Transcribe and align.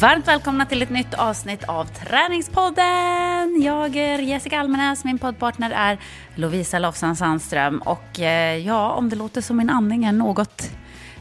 Varmt 0.00 0.28
välkomna 0.28 0.66
till 0.66 0.82
ett 0.82 0.90
nytt 0.90 1.14
avsnitt 1.14 1.64
av 1.64 1.84
Träningspodden! 1.84 3.62
Jag 3.62 3.96
är 3.96 4.18
Jessica 4.18 4.60
Almenäs, 4.60 5.04
min 5.04 5.18
poddpartner 5.18 5.70
är 5.70 5.98
Lovisa 6.34 6.78
Lofsan 6.78 7.16
Sandström 7.16 7.78
och 7.78 8.20
eh, 8.20 8.56
ja, 8.56 8.92
om 8.92 9.08
det 9.08 9.16
låter 9.16 9.40
som 9.40 9.56
min 9.56 9.70
andning 9.70 10.04
är 10.04 10.12
något 10.12 10.70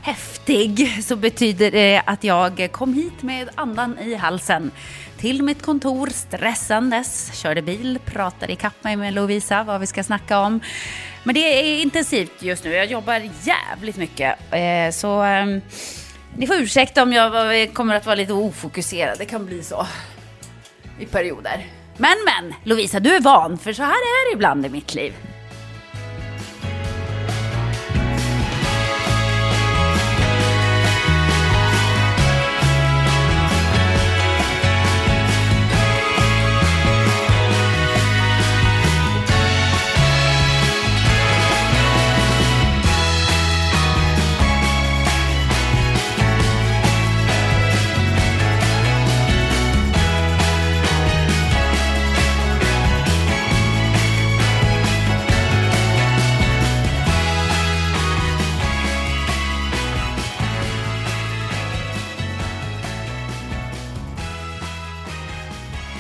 häftig 0.01 1.03
så 1.03 1.15
betyder 1.15 1.71
det 1.71 2.01
att 2.05 2.23
jag 2.23 2.69
kom 2.71 2.93
hit 2.93 3.23
med 3.23 3.49
andan 3.55 3.97
i 3.99 4.15
halsen 4.15 4.71
till 5.17 5.43
mitt 5.43 5.61
kontor 5.61 6.07
stressandes, 6.07 7.41
körde 7.41 7.61
bil, 7.61 7.99
pratade 8.05 8.53
ikapp 8.53 8.83
mig 8.83 8.95
med 8.95 9.13
Lovisa 9.13 9.63
vad 9.63 9.79
vi 9.79 9.87
ska 9.87 10.03
snacka 10.03 10.39
om. 10.39 10.59
Men 11.23 11.35
det 11.35 11.39
är 11.39 11.81
intensivt 11.81 12.41
just 12.41 12.63
nu, 12.63 12.71
jag 12.71 12.85
jobbar 12.85 13.29
jävligt 13.43 13.97
mycket 13.97 14.53
eh, 14.53 14.91
så 14.91 15.21
ehm, 15.21 15.61
ni 16.37 16.47
får 16.47 16.55
ursäkta 16.55 17.03
om 17.03 17.13
jag 17.13 17.61
eh, 17.61 17.71
kommer 17.71 17.95
att 17.95 18.05
vara 18.05 18.15
lite 18.15 18.33
ofokuserad. 18.33 19.17
Det 19.17 19.25
kan 19.25 19.45
bli 19.45 19.63
så 19.63 19.87
i 20.99 21.05
perioder. 21.05 21.65
Men, 21.97 22.15
men, 22.25 22.53
Lovisa, 22.63 22.99
du 22.99 23.15
är 23.15 23.21
van, 23.21 23.57
för 23.57 23.73
så 23.73 23.83
här 23.83 23.91
är 23.91 24.31
det 24.31 24.35
ibland 24.35 24.65
i 24.65 24.69
mitt 24.69 24.95
liv. 24.95 25.13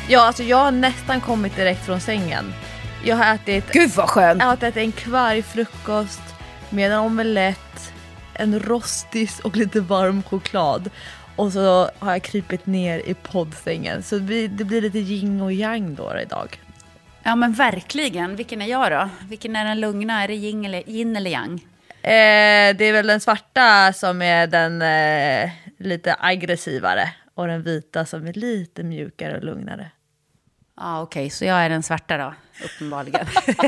Ja, 0.09 0.21
alltså 0.21 0.43
jag 0.43 0.57
har 0.57 0.71
nästan 0.71 1.21
kommit 1.21 1.55
direkt 1.55 1.85
från 1.85 1.99
sängen. 1.99 2.53
Jag 3.03 3.15
har 3.15 3.35
ätit, 3.35 3.71
Gud 3.71 3.89
vad 3.89 4.09
skönt! 4.09 4.39
jag 4.39 4.47
har 4.47 4.53
ätit 4.53 4.77
en 4.77 4.91
kvarg 4.91 5.41
frukost 5.41 6.21
med 6.69 6.91
en 6.91 6.99
omelett, 6.99 7.93
en 8.33 8.59
rostis 8.59 9.39
och 9.39 9.55
lite 9.55 9.79
varm 9.81 10.23
choklad. 10.23 10.89
Och 11.35 11.53
så 11.53 11.89
har 11.99 12.11
jag 12.11 12.21
krypit 12.21 12.65
ner 12.65 12.99
i 12.99 13.13
poddsängen. 13.13 14.03
Så 14.03 14.15
det 14.15 14.21
blir, 14.21 14.47
det 14.47 14.63
blir 14.63 14.81
lite 14.81 14.99
yin 14.99 15.41
och 15.41 15.53
yang 15.53 15.95
då 15.95 16.19
idag. 16.21 16.61
Ja 17.23 17.35
men 17.35 17.53
verkligen. 17.53 18.35
Vilken 18.35 18.61
är 18.61 18.67
jag 18.67 18.91
då? 18.91 19.09
Vilken 19.29 19.55
är 19.55 19.65
den 19.65 19.79
lugna? 19.79 20.23
Är 20.23 20.27
det 20.27 20.35
yin 20.35 20.65
eller, 20.65 20.89
yin 20.89 21.15
eller 21.15 21.31
yang? 21.31 21.53
Eh, 22.01 22.75
det 22.77 22.85
är 22.85 22.93
väl 22.93 23.07
den 23.07 23.19
svarta 23.19 23.93
som 23.93 24.21
är 24.21 24.47
den 24.47 24.81
eh, 24.81 25.49
lite 25.79 26.15
aggressivare 26.19 27.09
och 27.35 27.47
den 27.47 27.63
vita 27.63 28.05
som 28.05 28.27
är 28.27 28.33
lite 28.33 28.83
mjukare 28.83 29.37
och 29.37 29.43
lugnare. 29.43 29.91
Ja 30.79 30.83
ah, 30.85 31.01
okej, 31.01 31.21
okay. 31.21 31.29
så 31.29 31.45
jag 31.45 31.57
är 31.57 31.69
den 31.69 31.83
svarta 31.83 32.17
då, 32.17 32.33
uppenbarligen. 32.65 33.27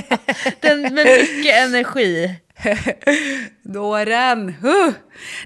den 0.60 0.82
med 0.82 1.06
mycket 1.06 1.56
energi. 1.56 2.36
Dåren! 3.62 4.50
Uh. 4.50 4.94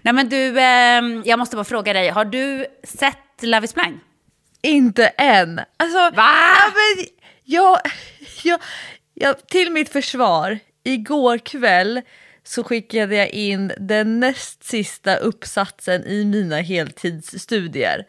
Nej 0.01 0.13
men 0.13 0.29
du, 0.29 0.59
eh, 0.59 1.01
jag 1.25 1.39
måste 1.39 1.55
bara 1.55 1.63
fråga 1.63 1.93
dig, 1.93 2.09
har 2.09 2.25
du 2.25 2.65
sett 2.83 3.17
Love 3.41 3.65
is 3.65 3.75
blind? 3.75 3.99
Inte 4.61 5.07
än. 5.07 5.59
Alltså, 5.77 5.97
Va? 5.97 6.11
Ja, 6.15 6.71
men, 6.73 7.05
jag, 7.43 7.79
jag, 8.43 8.59
jag, 9.13 9.47
till 9.47 9.71
mitt 9.71 9.89
försvar, 9.89 10.59
igår 10.83 11.37
kväll 11.37 12.01
så 12.43 12.63
skickade 12.63 13.15
jag 13.15 13.29
in 13.29 13.71
den 13.77 14.19
näst 14.19 14.63
sista 14.63 15.15
uppsatsen 15.15 16.03
i 16.05 16.25
mina 16.25 16.61
heltidsstudier. 16.61 18.05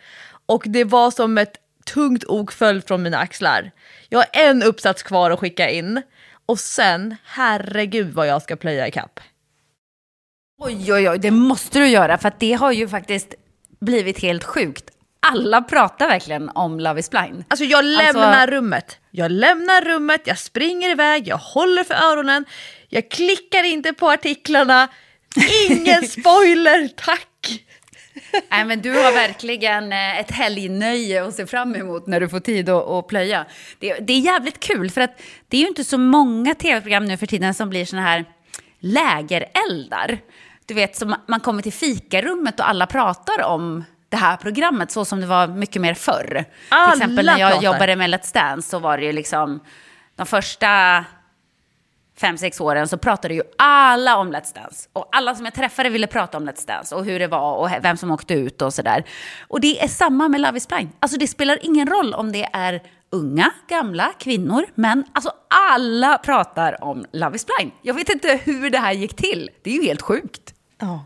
Och 0.47 0.63
det 0.67 0.85
var 0.85 1.11
som 1.11 1.39
ett 1.39 1.57
tungt 1.85 2.25
ok 2.25 2.53
föll 2.53 2.83
från 2.83 3.03
mina 3.03 3.19
axlar. 3.19 3.71
Jag 4.09 4.19
har 4.19 4.27
en 4.33 4.63
uppsats 4.63 5.03
kvar 5.03 5.31
att 5.31 5.39
skicka 5.39 5.71
in 5.71 6.03
och 6.47 6.59
sen, 6.59 7.17
herregud 7.25 8.15
vad 8.15 8.27
jag 8.27 8.43
ska 8.43 8.57
plöja 8.57 8.89
ikapp. 8.89 9.21
Oj, 10.59 10.93
oj, 10.93 11.11
oj, 11.11 11.19
det 11.19 11.31
måste 11.31 11.79
du 11.79 11.87
göra 11.87 12.19
för 12.19 12.29
att 12.29 12.41
det 12.41 12.53
har 12.53 12.73
ju 12.73 12.89
faktiskt 12.89 13.35
blivit 13.81 14.19
helt 14.19 14.45
sjukt. 14.45 14.91
Alla 15.21 15.63
pratar 15.63 16.09
verkligen 16.09 16.49
om 16.49 16.81
Love 16.81 17.01
is 17.01 17.11
blind. 17.11 17.45
Alltså 17.49 17.65
jag 17.65 17.85
lämnar 17.85 18.33
alltså... 18.33 18.57
rummet. 18.57 18.99
Jag 19.11 19.31
lämnar 19.31 19.85
rummet, 19.85 20.21
jag 20.25 20.39
springer 20.39 20.91
iväg, 20.91 21.29
jag 21.29 21.37
håller 21.37 21.85
för 21.85 21.95
öronen, 21.95 22.45
jag 22.89 23.11
klickar 23.11 23.65
inte 23.65 23.93
på 23.93 24.11
artiklarna. 24.11 24.89
Ingen 25.71 26.03
spoiler, 26.09 26.89
tack! 26.97 27.29
Nej, 28.51 28.65
men 28.65 28.83
du 28.83 28.91
har 28.91 29.13
verkligen 29.13 29.93
eh, 29.93 30.21
ett 30.21 30.31
helgnöje 30.31 31.27
att 31.27 31.35
se 31.35 31.47
fram 31.47 31.75
emot 31.75 32.07
när 32.07 32.21
du 32.21 32.29
får 32.29 32.41
tid 32.41 32.69
att, 32.69 32.89
att 32.89 33.07
plöja. 33.07 33.47
Det, 33.79 33.95
det, 33.95 34.13
är 34.13 34.21
jävligt 34.21 34.61
kul, 34.61 34.91
för 34.91 35.01
att 35.01 35.21
det 35.49 35.57
är 35.57 35.61
ju 35.61 35.69
inte 35.69 35.85
så 35.85 35.99
många 35.99 36.55
tv-program 36.55 37.05
nu 37.05 37.17
för 37.17 37.27
tiden 37.27 37.55
som 37.55 37.71
blir 37.71 37.85
såna 37.85 38.03
här 38.03 38.25
lägereldar. 38.81 40.19
Du 40.67 40.75
vet, 40.75 40.97
som 40.97 41.15
man 41.29 41.41
kommer 41.41 41.63
till 41.63 41.73
fikarummet 41.73 42.61
och 42.61 42.69
alla 42.69 42.87
pratar 42.87 43.43
om 43.43 43.85
det 44.09 44.17
här 44.17 44.37
programmet 44.37 44.91
så 44.91 45.05
som 45.05 45.21
det 45.21 45.27
var 45.27 45.47
mycket 45.47 45.83
mer 45.83 45.95
förr. 45.95 46.45
Alla 46.69 46.93
till 46.93 47.03
exempel 47.03 47.27
när 47.27 47.39
jag 47.39 47.51
pratar. 47.51 47.65
jobbade 47.65 47.97
med 47.97 48.11
Let's 48.11 48.35
Dance 48.35 48.71
så 48.71 48.79
var 48.79 48.99
det 48.99 49.05
ju 49.05 49.13
liksom 49.13 49.61
de 50.17 50.27
första 50.27 51.05
fem, 52.17 52.39
sex 52.39 52.61
åren 52.61 52.89
så 52.89 52.99
pratade 52.99 53.35
ju 53.35 53.43
alla 53.59 54.17
om 54.17 54.33
Let's 54.33 54.55
Dance. 54.55 54.89
Och 54.93 55.09
alla 55.13 55.35
som 55.35 55.45
jag 55.45 55.55
träffade 55.55 55.91
ville 55.91 56.07
prata 56.07 56.39
om 56.39 56.49
Let's 56.49 56.67
Dance 56.67 56.95
och 56.95 57.05
hur 57.05 57.19
det 57.19 57.27
var 57.27 57.57
och 57.57 57.85
vem 57.85 57.97
som 57.97 58.11
åkte 58.11 58.35
ut 58.35 58.63
och 58.63 58.75
sådär. 58.75 59.05
Och 59.49 59.61
det 59.61 59.83
är 59.83 59.89
samma 59.89 60.29
med 60.29 60.41
Love 60.41 60.57
is 60.59 60.69
blind. 60.69 60.89
Alltså 61.01 61.19
det 61.19 61.27
spelar 61.27 61.59
ingen 61.63 61.87
roll 61.87 62.15
om 62.15 62.33
det 62.33 62.49
är 62.53 62.83
unga, 63.11 63.51
gamla, 63.69 64.13
kvinnor, 64.19 64.67
män. 64.75 65.05
alltså 65.13 65.31
alla 65.71 66.19
pratar 66.19 66.85
om 66.85 67.05
Love 67.13 67.37
is 67.37 67.47
blind. 67.47 67.73
Jag 67.83 67.95
vet 67.95 68.09
inte 68.09 68.41
hur 68.45 68.71
det 68.71 68.79
här 68.79 68.93
gick 68.93 69.17
till. 69.17 69.51
Det 69.63 69.71
är 69.71 69.75
ju 69.75 69.83
helt 69.83 70.03
sjukt. 70.03 70.55
Ja. 70.81 71.05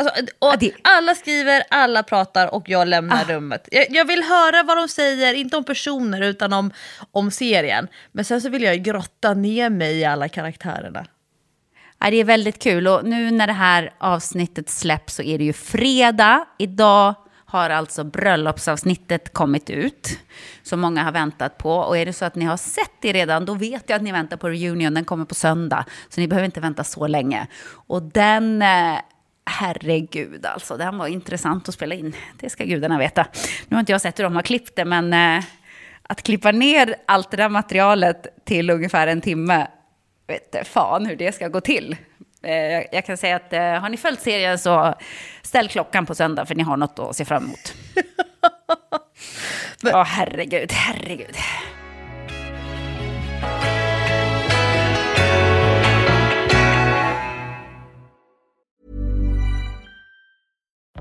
Alltså, 0.00 0.24
och 0.38 0.54
alla 0.82 1.14
skriver, 1.14 1.62
alla 1.70 2.02
pratar 2.02 2.54
och 2.54 2.68
jag 2.68 2.88
lämnar 2.88 3.24
ah. 3.24 3.32
rummet. 3.34 3.68
Jag, 3.72 3.86
jag, 3.90 4.04
vill 4.04 4.22
höra 4.22 4.62
vad 4.62 4.76
de 4.76 4.88
säger, 4.88 5.34
inte 5.34 5.56
om 5.56 5.64
personer 5.64 6.20
utan 6.20 6.52
om, 6.52 6.72
om 7.12 7.30
serien. 7.30 7.88
Men 8.12 8.24
sen 8.24 8.40
så 8.40 8.48
vill 8.48 8.62
jag 8.62 8.82
grotta 8.82 9.34
ner 9.34 9.70
mig 9.70 9.96
i 9.96 10.04
alla 10.04 10.28
karaktärerna. 10.28 11.06
Ja, 11.98 12.10
det 12.10 12.16
är 12.16 12.24
väldigt 12.24 12.58
kul 12.58 12.88
och 12.88 13.04
nu 13.04 13.30
när 13.30 13.46
det 13.46 13.52
här 13.52 13.92
avsnittet 13.98 14.70
släpps 14.70 15.14
så 15.14 15.22
är 15.22 15.38
det 15.38 15.44
ju 15.44 15.52
fredag. 15.52 16.44
Idag 16.58 17.14
har 17.50 17.70
alltså 17.70 18.04
bröllopsavsnittet 18.04 19.32
kommit 19.32 19.70
ut, 19.70 20.18
som 20.62 20.80
många 20.80 21.02
har 21.02 21.12
väntat 21.12 21.58
på. 21.58 21.74
Och 21.74 21.98
är 21.98 22.06
det 22.06 22.12
så 22.12 22.24
att 22.24 22.34
ni 22.34 22.44
har 22.44 22.56
sett 22.56 22.92
det 23.00 23.12
redan, 23.12 23.44
då 23.44 23.54
vet 23.54 23.84
jag 23.86 23.96
att 23.96 24.02
ni 24.02 24.12
väntar 24.12 24.36
på 24.36 24.48
reunion. 24.48 24.94
Den 24.94 25.04
kommer 25.04 25.24
på 25.24 25.34
söndag, 25.34 25.84
så 26.08 26.20
ni 26.20 26.28
behöver 26.28 26.46
inte 26.46 26.60
vänta 26.60 26.84
så 26.84 27.06
länge. 27.06 27.46
Och 27.72 28.02
den 28.02 28.62
eh, 28.62 28.98
herregud 29.50 30.46
alltså, 30.46 30.76
den 30.76 30.98
var 30.98 31.06
intressant 31.06 31.68
att 31.68 31.74
spela 31.74 31.94
in. 31.94 32.16
Det 32.40 32.50
ska 32.50 32.64
gudarna 32.64 32.98
veta. 32.98 33.26
Nu 33.68 33.76
har 33.76 33.80
inte 33.80 33.92
jag 33.92 34.00
sett 34.00 34.18
hur 34.18 34.24
de 34.24 34.34
har 34.34 34.42
klippt 34.42 34.76
det, 34.76 34.84
men 34.84 35.12
eh, 35.12 35.44
att 36.02 36.22
klippa 36.22 36.52
ner 36.52 36.94
allt 37.06 37.30
det 37.30 37.36
där 37.36 37.48
materialet 37.48 38.44
till 38.44 38.70
ungefär 38.70 39.06
en 39.06 39.20
timme, 39.20 39.66
vet 40.26 40.68
fan 40.68 41.06
hur 41.06 41.16
det 41.16 41.32
ska 41.34 41.48
gå 41.48 41.60
till. 41.60 41.96
Eh, 42.42 42.84
jag 42.92 43.06
kan 43.06 43.16
säga 43.16 43.36
att 43.36 43.52
eh, 43.52 43.60
har 43.62 43.88
ni 43.88 43.96
följt 43.96 44.20
serien 44.20 44.58
så 44.58 44.94
ställ 45.42 45.68
klockan 45.68 46.06
på 46.06 46.14
söndag 46.14 46.46
för 46.46 46.54
ni 46.54 46.62
har 46.62 46.76
något 46.76 46.98
att 46.98 47.16
se 47.16 47.24
fram 47.24 47.44
emot. 47.44 47.74
Ja, 49.82 50.00
oh, 50.00 50.04
herregud, 50.04 50.72
herregud. 50.72 51.36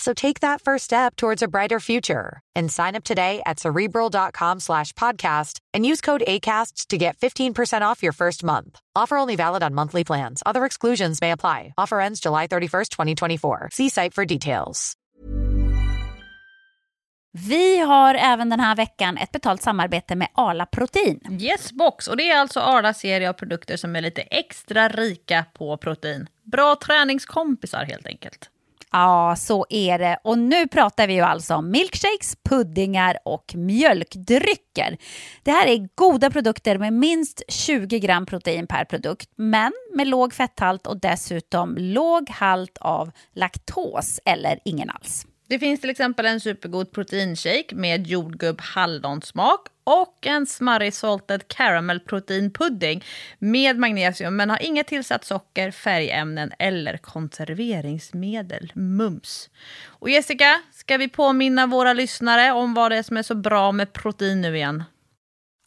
So 0.00 0.14
take 0.14 0.40
that 0.40 0.62
first 0.62 0.84
step 0.84 1.14
towards 1.14 1.42
a 1.42 1.48
brighter 1.48 1.78
future 1.78 2.40
and 2.56 2.72
sign 2.72 2.96
up 2.96 3.04
today 3.04 3.42
at 3.44 3.60
cerebral.com 3.60 4.60
slash 4.60 4.94
podcast 4.94 5.60
and 5.74 5.84
use 5.84 6.00
code 6.00 6.22
ACasts 6.26 6.86
to 6.86 6.96
get 6.96 7.18
15% 7.18 7.82
off 7.82 8.02
your 8.02 8.12
first 8.12 8.42
month. 8.42 8.80
Offer 8.96 9.18
only 9.18 9.36
valid 9.36 9.62
on 9.62 9.74
monthly 9.74 10.04
plans. 10.04 10.42
Other 10.46 10.64
exclusions 10.64 11.20
may 11.20 11.32
apply. 11.32 11.74
Offer 11.76 12.00
ends 12.00 12.20
July 12.20 12.46
31st, 12.46 12.88
2024. 12.88 13.68
See 13.72 13.90
site 13.90 14.14
for 14.14 14.24
details. 14.24 14.96
Vi 17.32 17.78
har 17.78 18.14
även 18.14 18.50
den 18.50 18.60
här 18.60 18.76
veckan 18.76 19.16
ett 19.16 19.32
betalt 19.32 19.62
samarbete 19.62 20.16
med 20.16 20.28
Arla 20.34 20.66
Protein. 20.66 21.20
Yes 21.40 21.72
box, 21.72 22.08
och 22.08 22.16
det 22.16 22.30
är 22.30 22.38
alltså 22.38 22.60
Arlas 22.60 22.98
serie 22.98 23.28
av 23.28 23.32
produkter 23.32 23.76
som 23.76 23.96
är 23.96 24.00
lite 24.00 24.22
extra 24.22 24.88
rika 24.88 25.44
på 25.54 25.76
protein. 25.76 26.28
Bra 26.42 26.76
träningskompisar 26.76 27.84
helt 27.84 28.06
enkelt. 28.06 28.50
Ja, 28.92 29.36
så 29.36 29.66
är 29.68 29.98
det. 29.98 30.18
Och 30.24 30.38
nu 30.38 30.68
pratar 30.68 31.06
vi 31.06 31.14
ju 31.14 31.20
alltså 31.20 31.54
om 31.54 31.70
milkshakes, 31.70 32.36
puddingar 32.48 33.18
och 33.24 33.54
mjölkdrycker. 33.54 34.98
Det 35.42 35.50
här 35.50 35.66
är 35.66 35.88
goda 35.94 36.30
produkter 36.30 36.78
med 36.78 36.92
minst 36.92 37.42
20 37.48 37.98
gram 37.98 38.26
protein 38.26 38.66
per 38.66 38.84
produkt, 38.84 39.30
men 39.36 39.72
med 39.94 40.06
låg 40.06 40.34
fetthalt 40.34 40.86
och 40.86 41.00
dessutom 41.00 41.76
låg 41.78 42.30
halt 42.30 42.78
av 42.80 43.10
laktos 43.34 44.20
eller 44.24 44.58
ingen 44.64 44.90
alls. 44.90 45.26
Det 45.50 45.58
finns 45.58 45.80
till 45.80 45.90
exempel 45.90 46.26
en 46.26 46.40
supergod 46.40 46.92
proteinshake 46.92 47.74
med 47.74 48.06
jordgubb 48.06 48.60
hallonsmak 48.60 49.60
och 49.84 50.26
en 50.26 50.46
smarrig 50.46 50.94
salted 50.94 51.48
caramel 51.48 52.00
proteinpudding 52.00 53.04
med 53.38 53.78
magnesium 53.78 54.36
men 54.36 54.50
har 54.50 54.62
inget 54.62 54.86
tillsatt 54.86 55.24
socker, 55.24 55.70
färgämnen 55.70 56.52
eller 56.58 56.96
konserveringsmedel. 56.96 58.72
Mums! 58.74 59.50
Och 59.86 60.10
Jessica, 60.10 60.62
ska 60.72 60.96
vi 60.96 61.08
påminna 61.08 61.66
våra 61.66 61.92
lyssnare 61.92 62.52
om 62.52 62.74
vad 62.74 62.92
det 62.92 62.96
är 62.96 63.02
som 63.02 63.16
är 63.16 63.22
så 63.22 63.34
bra 63.34 63.72
med 63.72 63.92
protein 63.92 64.40
nu 64.40 64.56
igen? 64.56 64.84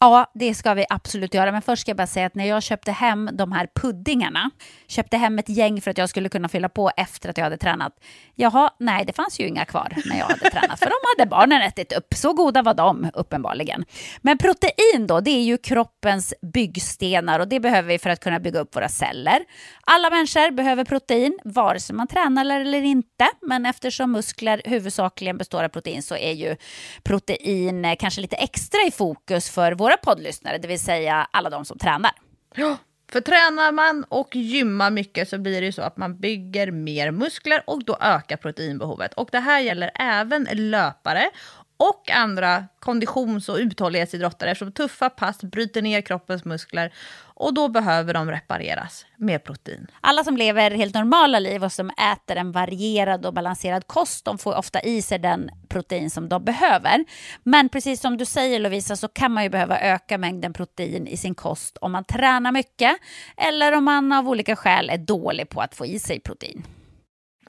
Ja, 0.00 0.30
det 0.34 0.54
ska 0.54 0.74
vi 0.74 0.86
absolut 0.88 1.34
göra. 1.34 1.52
Men 1.52 1.62
först 1.62 1.80
ska 1.80 1.90
jag 1.90 1.96
bara 1.96 2.06
säga 2.06 2.26
att 2.26 2.34
när 2.34 2.44
jag 2.44 2.62
köpte 2.62 2.92
hem 2.92 3.30
de 3.32 3.52
här 3.52 3.68
puddingarna, 3.74 4.50
köpte 4.86 5.16
hem 5.16 5.38
ett 5.38 5.48
gäng 5.48 5.80
för 5.80 5.90
att 5.90 5.98
jag 5.98 6.08
skulle 6.08 6.28
kunna 6.28 6.48
fylla 6.48 6.68
på 6.68 6.90
efter 6.96 7.28
att 7.28 7.36
jag 7.36 7.44
hade 7.44 7.56
tränat. 7.56 7.92
Jaha, 8.34 8.70
nej, 8.78 9.04
det 9.04 9.12
fanns 9.12 9.40
ju 9.40 9.46
inga 9.48 9.64
kvar 9.64 9.96
när 10.04 10.18
jag 10.18 10.26
hade 10.26 10.50
tränat, 10.50 10.78
för 10.78 10.86
de 10.86 10.94
hade 11.18 11.30
barnen 11.30 11.62
ätit 11.62 11.92
upp. 11.92 12.14
Så 12.14 12.32
goda 12.32 12.62
var 12.62 12.74
de, 12.74 13.10
uppenbarligen. 13.14 13.84
Men 14.22 14.38
protein 14.38 15.06
då, 15.06 15.20
det 15.20 15.30
är 15.30 15.42
ju 15.42 15.58
kroppens 15.58 16.34
byggstenar 16.54 17.40
och 17.40 17.48
det 17.48 17.60
behöver 17.60 17.88
vi 17.88 17.98
för 17.98 18.10
att 18.10 18.20
kunna 18.20 18.40
bygga 18.40 18.60
upp 18.60 18.76
våra 18.76 18.88
celler. 18.88 19.38
Alla 19.84 20.10
människor 20.10 20.50
behöver 20.50 20.84
protein, 20.84 21.38
vare 21.44 21.80
sig 21.80 21.96
man 21.96 22.06
tränar 22.06 22.60
eller 22.60 22.82
inte. 22.82 23.28
Men 23.42 23.66
eftersom 23.66 24.12
muskler 24.12 24.62
huvudsakligen 24.64 25.38
består 25.38 25.64
av 25.64 25.68
protein 25.68 26.02
så 26.02 26.16
är 26.16 26.32
ju 26.32 26.56
protein 27.02 27.84
eh, 27.84 27.96
kanske 27.98 28.20
lite 28.20 28.36
extra 28.36 28.80
i 28.86 28.90
fokus 28.90 29.50
för 29.50 29.72
våra 29.84 29.96
poddlyssnare, 29.96 30.58
det 30.58 30.68
vill 30.68 30.80
säga 30.80 31.28
alla 31.30 31.50
de 31.50 31.64
som 31.64 31.78
tränar. 31.78 32.12
Ja, 32.54 32.76
för 33.12 33.20
tränar 33.20 33.72
man 33.72 34.04
och 34.08 34.36
gymmar 34.36 34.90
mycket 34.90 35.28
så 35.28 35.38
blir 35.38 35.60
det 35.60 35.66
ju 35.66 35.72
så 35.72 35.82
att 35.82 35.96
man 35.96 36.20
bygger 36.20 36.70
mer 36.70 37.10
muskler 37.10 37.62
och 37.66 37.84
då 37.84 37.96
ökar 38.00 38.36
proteinbehovet. 38.36 39.14
Och 39.14 39.28
det 39.32 39.40
här 39.40 39.60
gäller 39.60 39.90
även 39.94 40.48
löpare 40.52 41.30
och 41.76 42.10
andra 42.10 42.64
konditions 42.78 43.48
och 43.48 43.56
uthållighetsidrottare 43.56 44.50
eftersom 44.50 44.72
tuffa 44.72 45.10
pass 45.10 45.42
bryter 45.42 45.82
ner 45.82 46.00
kroppens 46.00 46.44
muskler 46.44 46.92
och 47.36 47.54
då 47.54 47.68
behöver 47.68 48.14
de 48.14 48.30
repareras 48.30 49.06
med 49.16 49.44
protein. 49.44 49.86
Alla 50.00 50.24
som 50.24 50.36
lever 50.36 50.70
helt 50.70 50.94
normala 50.94 51.38
liv 51.38 51.64
och 51.64 51.72
som 51.72 51.90
äter 51.90 52.36
en 52.36 52.52
varierad 52.52 53.26
och 53.26 53.34
balanserad 53.34 53.86
kost, 53.86 54.24
de 54.24 54.38
får 54.38 54.54
ofta 54.54 54.80
i 54.80 55.02
sig 55.02 55.18
den 55.18 55.50
protein 55.68 56.10
som 56.10 56.28
de 56.28 56.44
behöver. 56.44 57.04
Men 57.42 57.68
precis 57.68 58.00
som 58.00 58.16
du 58.16 58.24
säger 58.24 58.60
Lovisa 58.60 58.96
så 58.96 59.08
kan 59.08 59.32
man 59.32 59.42
ju 59.42 59.48
behöva 59.48 59.80
öka 59.80 60.18
mängden 60.18 60.52
protein 60.52 61.06
i 61.06 61.16
sin 61.16 61.34
kost 61.34 61.76
om 61.80 61.92
man 61.92 62.04
tränar 62.04 62.52
mycket 62.52 62.96
eller 63.36 63.72
om 63.72 63.84
man 63.84 64.12
av 64.12 64.28
olika 64.28 64.56
skäl 64.56 64.90
är 64.90 64.98
dålig 64.98 65.48
på 65.48 65.60
att 65.60 65.74
få 65.74 65.86
i 65.86 65.98
sig 65.98 66.20
protein. 66.20 66.66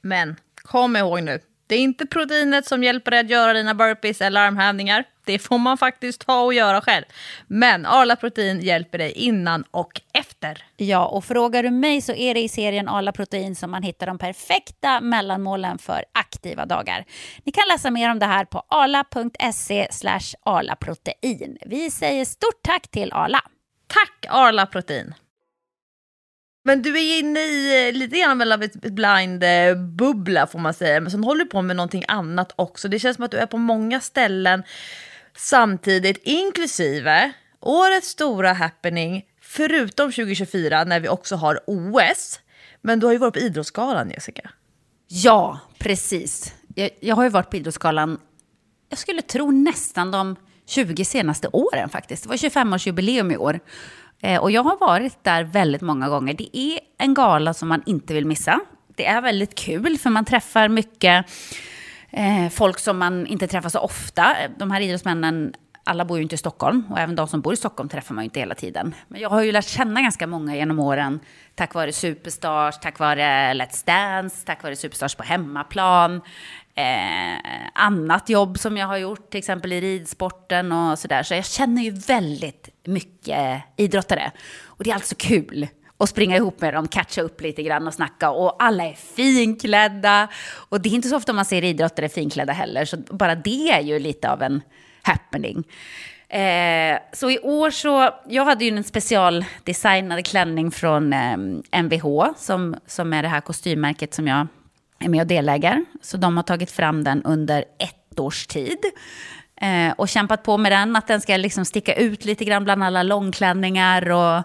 Men 0.02 0.36
kom 0.56 0.96
ihåg 0.96 1.24
nu, 1.24 1.40
det 1.68 1.76
är 1.76 1.80
inte 1.80 2.06
proteinet 2.06 2.66
som 2.66 2.84
hjälper 2.84 3.12
dig 3.12 3.20
att 3.20 3.30
göra 3.30 3.54
dina 3.54 3.74
burpees 3.74 4.22
eller 4.22 4.42
armhävningar. 4.42 5.04
Det 5.26 5.40
får 5.40 5.58
man 5.58 5.78
faktiskt 5.78 6.26
ta 6.26 6.44
och 6.44 6.54
göra 6.54 6.82
själv. 6.82 7.06
Men 7.48 7.86
Arla 7.86 8.16
Protein 8.16 8.62
hjälper 8.62 8.98
dig 8.98 9.12
innan 9.12 9.64
och 9.72 10.02
efter. 10.14 10.64
Ja, 10.78 11.06
och 11.06 11.26
frågar 11.26 11.64
du 11.64 11.72
mig 11.72 12.02
så 12.02 12.14
är 12.14 12.34
det 12.34 12.40
i 12.40 12.50
serien 12.50 12.88
Arla 12.88 13.12
Protein 13.12 13.56
som 13.56 13.72
man 13.72 13.84
hittar 13.84 14.08
de 14.08 14.18
perfekta 14.18 15.02
mellanmålen 15.02 15.78
för 15.78 16.06
aktiva 16.12 16.66
dagar. 16.66 17.06
Ni 17.44 17.52
kan 17.52 17.64
läsa 17.72 17.92
mer 17.92 18.12
om 18.12 18.20
det 18.20 18.26
här 18.26 18.46
på 18.46 18.64
arla.se 18.68 19.88
arlaprotein. 20.44 21.58
Vi 21.66 21.92
säger 21.92 22.26
stort 22.26 22.62
tack 22.64 22.88
till 22.88 23.14
Arla. 23.14 23.42
Tack 23.88 24.26
Arla 24.30 24.66
Protein! 24.66 25.14
Men 26.68 26.82
du 26.82 26.98
är 27.00 27.20
inne 27.20 27.40
i 27.40 27.88
eh, 27.88 27.94
lite 27.94 28.20
grann 28.20 28.52
av 28.52 28.64
ett 28.64 28.74
blind-bubbla 28.74 30.48
får 30.48 30.60
man 30.60 30.74
säga, 30.74 31.02
men 31.02 31.12
sen 31.12 31.24
håller 31.24 31.46
du 31.46 31.50
på 31.50 31.62
med 31.62 31.76
någonting 31.76 32.06
annat 32.08 32.54
också. 32.56 32.88
Det 32.88 33.00
känns 33.00 33.16
som 33.16 33.26
att 33.26 33.32
du 33.32 33.38
är 33.38 33.46
på 33.46 33.58
många 33.58 34.02
ställen 34.02 34.64
samtidigt, 35.36 36.18
inklusive 36.24 37.32
årets 37.60 38.08
stora 38.08 38.54
happening, 38.54 39.26
förutom 39.42 40.12
2024 40.12 40.84
när 40.84 41.00
vi 41.00 41.10
också 41.10 41.36
har 41.36 41.60
OS. 41.68 42.40
Men 42.82 43.00
du 43.00 43.06
har 43.06 43.14
ju 43.14 43.20
varit 43.20 43.34
på 43.34 43.40
Idrottsgalan, 43.40 44.10
Jessica. 44.10 44.50
Ja, 45.08 45.60
precis. 45.80 46.54
Jag, 46.76 46.90
jag 47.00 47.16
har 47.16 47.24
ju 47.24 47.30
varit 47.30 47.50
på 47.50 47.58
Idrottsgalan, 47.58 48.20
jag 48.90 49.00
skulle 49.00 49.22
tro 49.22 49.52
nästan 49.52 50.12
de 50.12 50.36
20 50.68 51.06
senaste 51.06 51.48
åren 51.48 51.90
faktiskt. 51.90 52.24
Det 52.24 52.30
var 52.30 52.36
25-årsjubileum 52.36 53.34
i 53.34 53.38
år. 53.38 53.60
Eh, 54.22 54.42
och 54.42 54.52
jag 54.52 54.64
har 54.64 54.78
varit 54.80 55.24
där 55.24 55.44
väldigt 55.44 55.82
många 55.82 56.10
gånger. 56.10 56.34
Det 56.34 56.58
är 56.58 56.80
en 56.98 57.14
gala 57.14 57.54
som 57.54 57.68
man 57.68 57.84
inte 57.86 58.14
vill 58.14 58.26
missa. 58.26 58.60
Det 58.96 59.06
är 59.06 59.22
väldigt 59.22 59.56
kul 59.56 59.98
för 59.98 60.10
man 60.10 60.26
träffar 60.26 60.68
mycket 60.70 61.26
eh, 62.16 62.50
folk 62.50 62.80
som 62.80 62.98
man 62.98 63.28
inte 63.28 63.48
träffar 63.48 63.70
så 63.70 63.80
ofta. 63.80 64.36
De 64.58 64.72
här 64.72 64.82
idrottsmännen 64.82 65.54
alla 65.88 66.06
bor 66.06 66.18
ju 66.18 66.24
inte 66.24 66.36
i 66.36 66.38
Stockholm 66.38 66.84
och 66.90 67.00
även 67.00 67.16
de 67.16 67.28
som 67.28 67.42
bor 67.42 67.54
i 67.54 67.58
Stockholm 67.58 67.90
träffar 67.90 68.16
man 68.16 68.24
ju 68.24 68.26
inte 68.26 68.40
hela 68.40 68.56
tiden. 68.56 68.96
Men 69.08 69.22
jag 69.22 69.30
har 69.30 69.42
ju 69.42 69.52
lärt 69.52 69.68
känna 69.68 70.02
ganska 70.02 70.28
många 70.28 70.56
genom 70.56 70.80
åren 70.80 71.20
tack 71.56 71.74
vare 71.74 71.94
Superstars, 71.94 72.80
tack 72.80 73.00
vare 73.00 73.54
Let's 73.54 73.86
Dance, 73.86 74.46
tack 74.46 74.64
vare 74.64 74.76
Superstars 74.76 75.16
på 75.16 75.24
hemmaplan. 75.24 76.22
Eh, 76.76 77.38
annat 77.74 78.30
jobb 78.30 78.60
som 78.60 78.78
jag 78.78 78.88
har 78.88 78.98
gjort, 78.98 79.30
till 79.30 79.38
exempel 79.38 79.74
i 79.74 79.82
ridsporten 79.82 80.72
och 80.72 81.00
sådär. 81.00 81.24
Så 81.24 81.34
jag 81.34 81.46
känner 81.46 81.82
ju 81.82 81.92
väldigt 81.92 82.70
mycket 82.84 83.62
idrottare. 83.78 84.32
Och 84.66 84.84
det 84.84 84.90
är 84.90 84.96
alltså 84.96 85.16
kul 85.18 85.68
och 85.98 86.10
springa 86.10 86.38
ihop 86.38 86.62
med 86.62 86.74
dem, 86.74 86.88
catcha 86.88 87.22
upp 87.22 87.42
lite 87.42 87.64
grann 87.64 87.88
och 87.88 87.94
snacka. 87.94 88.30
Och 88.30 88.64
alla 88.64 88.86
är 88.86 88.94
finklädda. 88.94 90.28
Och 90.70 90.82
det 90.82 90.90
är 90.90 90.94
inte 90.94 91.10
så 91.10 91.18
ofta 91.18 91.34
man 91.34 91.46
ser 91.46 91.64
idrottare 91.64 92.10
finklädda 92.10 92.54
heller. 92.54 92.86
Så 92.86 92.98
bara 92.98 93.36
det 93.36 93.70
är 93.70 93.82
ju 93.82 94.00
lite 94.00 94.32
av 94.32 94.42
en 94.42 94.62
happening. 95.02 95.64
Eh, 96.30 96.98
så 97.14 97.30
i 97.30 97.40
år 97.40 97.72
så, 97.72 98.10
jag 98.28 98.46
hade 98.46 98.66
ju 98.66 98.78
en 98.78 98.84
specialdesignad 98.84 100.26
klänning 100.26 100.72
från 100.72 101.14
eh, 101.14 101.38
MVH, 101.72 102.34
som, 102.38 102.76
som 102.88 103.14
är 103.14 103.22
det 103.22 103.28
här 103.28 103.42
kostymmärket 103.42 104.14
som 104.14 104.28
jag 104.28 104.48
är 105.00 105.10
med 105.10 105.22
och 105.22 105.28
delägare. 105.28 105.84
Så 106.02 106.18
de 106.18 106.38
har 106.38 106.44
tagit 106.44 106.72
fram 106.72 107.04
den 107.04 107.24
under 107.24 107.60
ett 107.60 108.20
års 108.20 108.48
tid. 108.48 108.80
Eh, 109.62 109.94
och 109.98 110.10
kämpat 110.10 110.44
på 110.44 110.58
med 110.58 110.72
den, 110.72 110.96
att 110.96 111.08
den 111.08 111.22
ska 111.22 111.38
liksom 111.38 111.66
sticka 111.66 111.96
ut 111.96 112.26
lite 112.26 112.46
grann 112.46 112.64
bland 112.64 112.84
alla 112.84 113.04
långklänningar. 113.04 114.12
Och, 114.12 114.44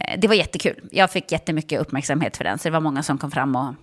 Eh, 0.00 0.18
det 0.18 0.28
var 0.28 0.34
jättekul. 0.34 0.88
Jag 0.90 1.10
fick 1.10 1.32
jättemycket 1.32 1.80
uppmärksamhet 1.80 2.36
för 2.36 2.44
den, 2.44 2.58
så 2.58 2.68
det 2.68 2.72
var 2.72 2.80
många 2.80 3.02
som 3.02 3.18
kom 3.18 3.30
fram 3.30 3.56
och, 3.56 3.74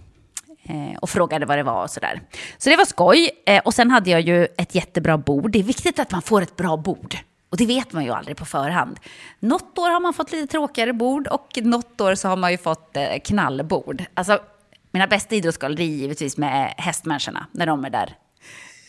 eh, 0.63 0.98
och 1.01 1.10
frågade 1.10 1.45
vad 1.45 1.57
det 1.57 1.63
var 1.63 1.84
och 1.84 1.89
sådär. 1.89 2.22
Så 2.57 2.69
det 2.69 2.75
var 2.75 2.86
skoj. 2.86 3.29
Eh, 3.45 3.62
och 3.65 3.74
sen 3.74 3.91
hade 3.91 4.10
jag 4.10 4.22
ju 4.22 4.48
ett 4.57 4.75
jättebra 4.75 5.17
bord. 5.17 5.51
Det 5.51 5.60
är 5.60 5.63
viktigt 5.63 6.00
att 6.00 6.12
man 6.12 6.22
får 6.22 6.41
ett 6.41 6.55
bra 6.55 6.77
bord. 6.77 7.15
Och 7.50 7.57
det 7.57 7.65
vet 7.65 7.93
man 7.93 8.03
ju 8.03 8.12
aldrig 8.12 8.38
på 8.38 8.45
förhand. 8.45 9.00
Något 9.39 9.77
år 9.77 9.89
har 9.89 10.00
man 10.00 10.13
fått 10.13 10.31
lite 10.31 10.48
tråkigare 10.48 10.93
bord 10.93 11.27
och 11.27 11.48
något 11.62 12.01
år 12.01 12.15
så 12.15 12.27
har 12.27 12.36
man 12.36 12.51
ju 12.51 12.57
fått 12.57 12.98
knallbord. 13.24 14.03
Alltså, 14.13 14.39
mina 14.91 15.07
bästa 15.07 15.36
idrottsgalor 15.36 15.79
är 15.79 15.84
givetvis 15.84 16.38
med 16.38 16.74
hästmänniskorna, 16.77 17.45
när 17.51 17.65
de 17.65 17.86
är 17.86 17.89
där. 17.89 18.15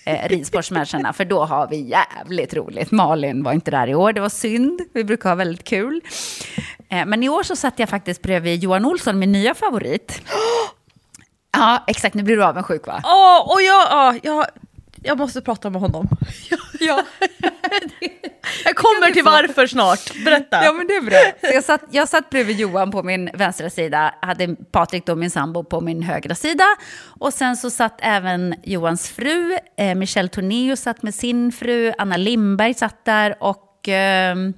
Eh, 0.07 0.29
ridsportsmänniskorna, 0.29 1.13
för 1.13 1.25
då 1.25 1.45
har 1.45 1.69
vi 1.69 1.81
jävligt 1.81 2.55
roligt. 2.55 2.91
Malin 2.91 3.43
var 3.43 3.53
inte 3.53 3.71
där 3.71 3.89
i 3.89 3.95
år, 3.95 4.13
det 4.13 4.21
var 4.21 4.29
synd. 4.29 4.81
Vi 4.95 5.05
brukar 5.05 5.29
ha 5.29 5.37
väldigt 5.37 5.65
kul. 5.65 6.01
Eh, 6.89 7.07
Men 7.07 7.23
i 7.23 7.29
år 7.29 7.43
så 7.43 7.57
satt 7.57 7.79
jag 7.79 7.89
faktiskt 7.89 8.23
bredvid 8.23 8.63
Johan 8.63 8.85
Olsson, 8.85 9.19
min 9.19 9.33
nya 9.33 9.55
favorit. 9.55 10.21
Ja, 11.59 11.85
exakt. 11.87 12.15
Nu 12.15 12.23
blir 12.23 12.37
du 12.37 12.45
avundsjuk 12.45 12.87
va? 12.87 13.01
Åh, 13.05 13.53
och 13.53 13.63
jag, 13.63 13.87
ja, 13.91 14.15
jag, 14.23 14.47
jag 15.07 15.19
måste 15.19 15.41
prata 15.41 15.71
med 15.71 15.81
honom. 15.81 16.09
Ja. 16.81 17.03
Jag 18.65 18.77
kommer 18.77 19.11
till 19.11 19.25
varför 19.25 19.67
snart. 19.67 20.25
Berätta. 20.25 20.65
Ja, 20.65 20.73
men 20.73 20.87
det 20.87 20.95
är 20.95 21.01
bra. 21.01 21.19
Så 21.41 21.55
jag, 21.55 21.65
satt, 21.65 21.83
jag 21.91 22.09
satt 22.09 22.31
bredvid 22.31 22.57
Johan 22.61 22.91
på 22.91 23.03
min 23.03 23.31
vänstra 23.35 23.71
sida, 23.71 24.15
hade 24.23 24.57
Patrik 24.57 25.07
då, 25.07 25.17
min 25.17 25.31
sambo, 25.31 25.65
på 25.65 25.81
min 25.81 26.03
högra 26.03 26.35
sida. 26.35 26.65
Och 27.21 27.35
sen 27.35 27.57
så 27.57 27.71
satt 27.71 27.99
även 28.03 28.55
Johans 28.65 29.09
fru, 29.09 29.59
eh, 29.79 29.95
Michelle 29.95 30.29
Tornéus 30.29 30.81
satt 30.81 31.03
med 31.03 31.15
sin 31.15 31.53
fru, 31.53 31.93
Anna 31.99 32.17
Lindberg 32.17 32.75
satt 32.75 33.05
där 33.05 33.37
och 33.41 33.89
ehm, 33.89 34.55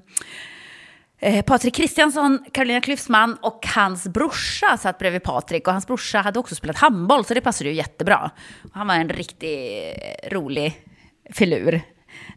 eh, 1.18 1.44
Patrik 1.44 1.74
Kristiansson, 1.74 2.44
Carolina 2.52 2.80
Klyfsman 2.80 3.36
och 3.40 3.66
hans 3.74 4.08
brorsa 4.08 4.76
satt 4.76 4.98
bredvid 4.98 5.22
Patrik. 5.22 5.66
Och 5.66 5.72
hans 5.72 5.86
brorsa 5.86 6.18
hade 6.18 6.38
också 6.38 6.54
spelat 6.54 6.76
handboll, 6.76 7.24
så 7.24 7.34
det 7.34 7.40
passade 7.40 7.70
ju 7.70 7.76
jättebra. 7.76 8.30
Han 8.72 8.86
var 8.86 8.94
en 8.94 9.08
riktigt 9.08 9.42
eh, 9.42 10.30
rolig 10.30 10.84
filur. 11.32 11.82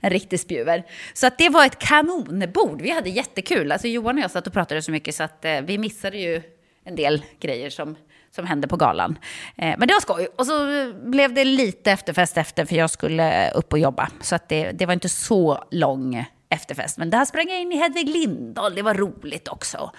En 0.02 0.10
riktig 0.10 0.40
spjuver. 0.40 0.86
Så 1.14 1.28
att 1.28 1.38
det 1.38 1.50
var 1.50 1.66
ett 1.66 1.80
kanonbord. 1.80 2.82
Vi 2.82 2.90
hade 2.90 3.10
jättekul. 3.10 3.72
Alltså 3.72 3.88
Johan 3.88 4.18
och 4.18 4.24
jag 4.24 4.32
satt 4.32 4.48
och 4.48 4.54
pratade 4.54 4.82
så 4.82 4.92
mycket 4.92 5.16
så 5.16 5.24
att 5.24 5.46
eh, 5.46 5.62
vi 5.62 5.78
missade 5.78 6.18
ju 6.18 6.42
en 6.84 6.96
del 6.96 7.24
grejer 7.40 7.70
som, 7.70 7.96
som 8.36 8.46
hände 8.46 8.68
på 8.68 8.78
galan. 8.78 9.18
Eh, 9.58 9.76
men 9.78 9.88
det 9.88 9.94
var 9.94 10.02
skoj. 10.02 10.28
Och 10.38 10.46
så 10.46 10.54
blev 10.94 11.34
det 11.34 11.46
lite 11.46 11.92
efterfest 11.92 12.38
efter 12.38 12.66
för 12.66 12.76
jag 12.76 12.90
skulle 12.90 13.52
upp 13.52 13.74
och 13.74 13.80
jobba. 13.80 14.10
Så 14.22 14.36
att 14.36 14.50
det, 14.50 14.72
det 14.72 14.86
var 14.86 14.94
inte 14.94 15.10
så 15.10 15.64
lång 15.72 16.26
efterfest. 16.52 16.98
Men 16.98 17.10
där 17.10 17.26
sprang 17.26 17.48
jag 17.50 17.62
in 17.62 17.72
i 17.72 17.78
Hedvig 17.78 18.10
Lindahl. 18.10 18.76
Det 18.76 18.82
var 18.82 18.94
roligt 18.94 19.48
också. 19.48 19.92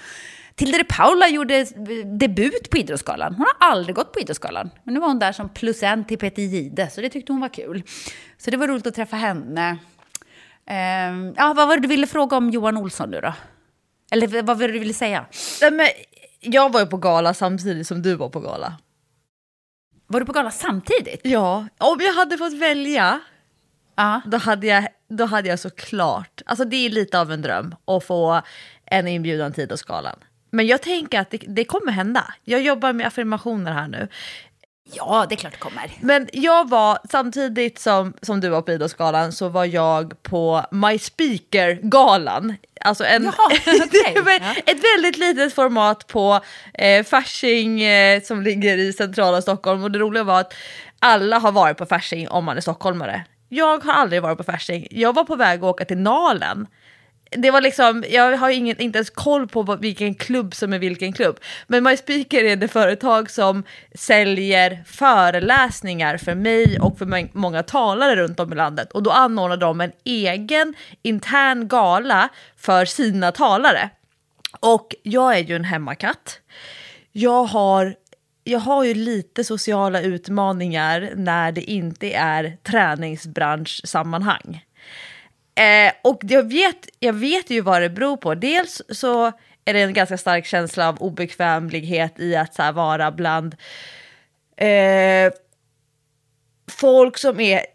Tilde 0.54 0.78
de 0.78 0.84
Paula 0.84 1.28
gjorde 1.28 1.64
debut 2.18 2.70
på 2.70 2.76
Idrottsgalan. 2.78 3.34
Hon 3.34 3.46
har 3.58 3.68
aldrig 3.68 3.96
gått 3.96 4.12
på 4.12 4.20
Idrottsgalan. 4.20 4.70
Men 4.84 4.94
nu 4.94 5.00
var 5.00 5.08
hon 5.08 5.18
där 5.18 5.32
som 5.32 5.48
plus 5.48 5.82
en 5.82 6.04
till 6.04 6.18
Peter 6.18 6.42
Gide, 6.42 6.90
så 6.90 7.00
det 7.00 7.08
tyckte 7.08 7.32
hon 7.32 7.40
var 7.40 7.48
kul. 7.48 7.82
Så 8.38 8.50
det 8.50 8.56
var 8.56 8.68
roligt 8.68 8.86
att 8.86 8.94
träffa 8.94 9.16
henne. 9.16 9.78
Ehm, 10.66 11.34
ja, 11.36 11.52
vad 11.56 11.68
var 11.68 11.76
det 11.76 11.82
du 11.82 11.88
ville 11.88 12.06
fråga 12.06 12.36
om 12.36 12.50
Johan 12.50 12.76
Olsson 12.76 13.10
nu 13.10 13.20
då? 13.20 13.32
Eller 14.10 14.42
vad 14.42 14.58
var 14.58 14.66
det 14.66 14.72
du 14.72 14.78
ville 14.78 14.94
säga? 14.94 15.26
Men 15.72 15.88
jag 16.40 16.72
var 16.72 16.80
ju 16.80 16.86
på 16.86 16.96
gala 16.96 17.34
samtidigt 17.34 17.86
som 17.86 18.02
du 18.02 18.14
var 18.14 18.28
på 18.28 18.40
gala. 18.40 18.76
Var 20.06 20.20
du 20.20 20.26
på 20.26 20.32
gala 20.32 20.50
samtidigt? 20.50 21.20
Ja, 21.24 21.66
om 21.78 21.98
jag 22.00 22.12
hade 22.12 22.38
fått 22.38 22.52
välja 22.52 23.20
Ja. 23.96 24.20
då 24.26 24.36
hade 24.38 24.66
jag, 24.66 24.88
då 25.16 25.24
hade 25.24 25.48
jag 25.48 25.58
såklart, 25.58 26.42
alltså 26.46 26.64
det 26.64 26.76
är 26.86 26.90
lite 26.90 27.20
av 27.20 27.32
en 27.32 27.42
dröm 27.42 27.74
att 27.84 28.04
få 28.04 28.42
en 28.86 29.08
inbjudan 29.08 29.52
till 29.52 29.64
Idrottsgalan. 29.64 30.16
Men 30.50 30.66
jag 30.66 30.82
tänker 30.82 31.20
att 31.20 31.30
det, 31.30 31.38
det 31.46 31.64
kommer 31.64 31.92
hända. 31.92 32.34
Jag 32.44 32.62
jobbar 32.62 32.92
med 32.92 33.06
affirmationer 33.06 33.72
här 33.72 33.88
nu. 33.88 34.08
Ja, 34.94 35.26
det 35.28 35.34
är 35.34 35.36
klart 35.36 35.52
det 35.52 35.58
kommer. 35.58 35.92
Men 36.00 36.28
jag 36.32 36.68
var, 36.68 36.98
samtidigt 37.10 37.78
som, 37.78 38.12
som 38.22 38.40
du 38.40 38.48
var 38.48 38.62
på 38.62 38.72
Idrottsgalan 38.72 39.32
så 39.32 39.48
var 39.48 39.64
jag 39.64 40.22
på 40.22 40.64
My 40.70 40.98
Speaker-galan. 40.98 42.56
Alltså 42.80 43.04
en, 43.04 43.24
Jaha, 43.24 43.50
Ja. 44.40 44.54
ett 44.66 44.80
väldigt 44.96 45.18
litet 45.18 45.54
format 45.54 46.06
på 46.06 46.40
eh, 46.74 47.04
Fasching 47.04 47.82
eh, 47.82 48.22
som 48.22 48.42
ligger 48.42 48.78
i 48.78 48.92
centrala 48.92 49.42
Stockholm. 49.42 49.84
Och 49.84 49.90
det 49.90 49.98
roliga 49.98 50.24
var 50.24 50.40
att 50.40 50.54
alla 50.98 51.38
har 51.38 51.52
varit 51.52 51.76
på 51.76 51.86
Fasching 51.86 52.28
om 52.28 52.44
man 52.44 52.56
är 52.56 52.60
stockholmare. 52.60 53.24
Jag 53.54 53.84
har 53.84 53.92
aldrig 53.92 54.22
varit 54.22 54.38
på 54.38 54.44
Fasching. 54.44 54.86
Jag 54.90 55.14
var 55.14 55.24
på 55.24 55.36
väg 55.36 55.58
att 55.58 55.64
åka 55.64 55.84
till 55.84 55.98
Nalen. 55.98 56.66
Det 57.30 57.50
var 57.50 57.60
liksom, 57.60 58.04
jag 58.08 58.36
har 58.36 58.50
ingen, 58.50 58.80
inte 58.80 58.98
ens 58.98 59.10
koll 59.10 59.48
på 59.48 59.62
vad, 59.62 59.80
vilken 59.80 60.14
klubb 60.14 60.54
som 60.54 60.72
är 60.72 60.78
vilken 60.78 61.12
klubb. 61.12 61.40
Men 61.66 61.84
My 61.84 61.96
Speaker 61.96 62.44
är 62.44 62.56
det 62.56 62.68
företag 62.68 63.30
som 63.30 63.64
säljer 63.94 64.84
föreläsningar 64.86 66.16
för 66.16 66.34
mig 66.34 66.78
och 66.80 66.98
för 66.98 67.36
många 67.38 67.62
talare 67.62 68.16
runt 68.16 68.40
om 68.40 68.52
i 68.52 68.56
landet. 68.56 68.92
Och 68.92 69.02
då 69.02 69.10
anordnar 69.10 69.56
de 69.56 69.80
en 69.80 69.92
egen 70.04 70.74
intern 71.02 71.68
gala 71.68 72.28
för 72.56 72.84
sina 72.84 73.32
talare. 73.32 73.90
Och 74.60 74.94
jag 75.02 75.38
är 75.38 75.42
ju 75.42 75.56
en 75.56 75.64
hemmakatt. 75.64 76.40
Jag 77.12 77.44
har, 77.44 77.94
jag 78.44 78.58
har 78.58 78.84
ju 78.84 78.94
lite 78.94 79.44
sociala 79.44 80.00
utmaningar 80.00 81.12
när 81.16 81.52
det 81.52 81.62
inte 81.70 82.12
är 82.12 82.56
träningsbranschsammanhang. 82.62 84.64
Eh, 85.54 85.92
och 86.02 86.18
jag 86.22 86.52
vet, 86.52 86.88
jag 86.98 87.12
vet 87.12 87.50
ju 87.50 87.60
vad 87.60 87.82
det 87.82 87.90
beror 87.90 88.16
på. 88.16 88.34
Dels 88.34 88.82
så 88.88 89.26
är 89.64 89.74
det 89.74 89.80
en 89.82 89.92
ganska 89.92 90.18
stark 90.18 90.46
känsla 90.46 90.88
av 90.88 90.96
obekvämlighet 91.02 92.20
i 92.20 92.36
att 92.36 92.54
så 92.54 92.62
här, 92.62 92.72
vara 92.72 93.10
bland 93.12 93.54
eh, 94.56 95.32
folk 96.70 97.18
som 97.18 97.40
är 97.40 97.66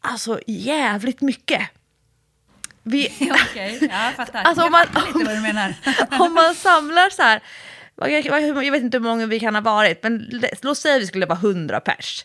alltså 0.00 0.40
jävligt 0.46 1.20
mycket. 1.20 1.62
Vi, 2.82 3.06
Okej, 3.50 3.78
ja, 3.90 4.04
jag 4.04 4.14
fattar. 4.14 4.42
Alltså, 4.42 4.60
jag 4.60 4.66
om 4.66 4.72
man- 4.72 4.86
fattar 4.86 5.06
lite 5.06 5.24
vad 5.24 5.36
du 5.36 5.40
menar. 5.40 5.74
om 6.26 6.34
man 6.34 6.54
samlar 6.54 7.10
så 7.10 7.22
här, 7.22 7.40
jag 8.08 8.72
vet 8.72 8.82
inte 8.82 8.98
hur 8.98 9.04
många 9.04 9.26
vi 9.26 9.40
kan 9.40 9.54
ha 9.54 9.62
varit, 9.62 10.02
men 10.02 10.42
låt 10.62 10.78
säga 10.78 10.96
att 10.96 11.02
vi 11.02 11.06
skulle 11.06 11.26
vara 11.26 11.38
100 11.38 11.80
pers. 11.80 12.24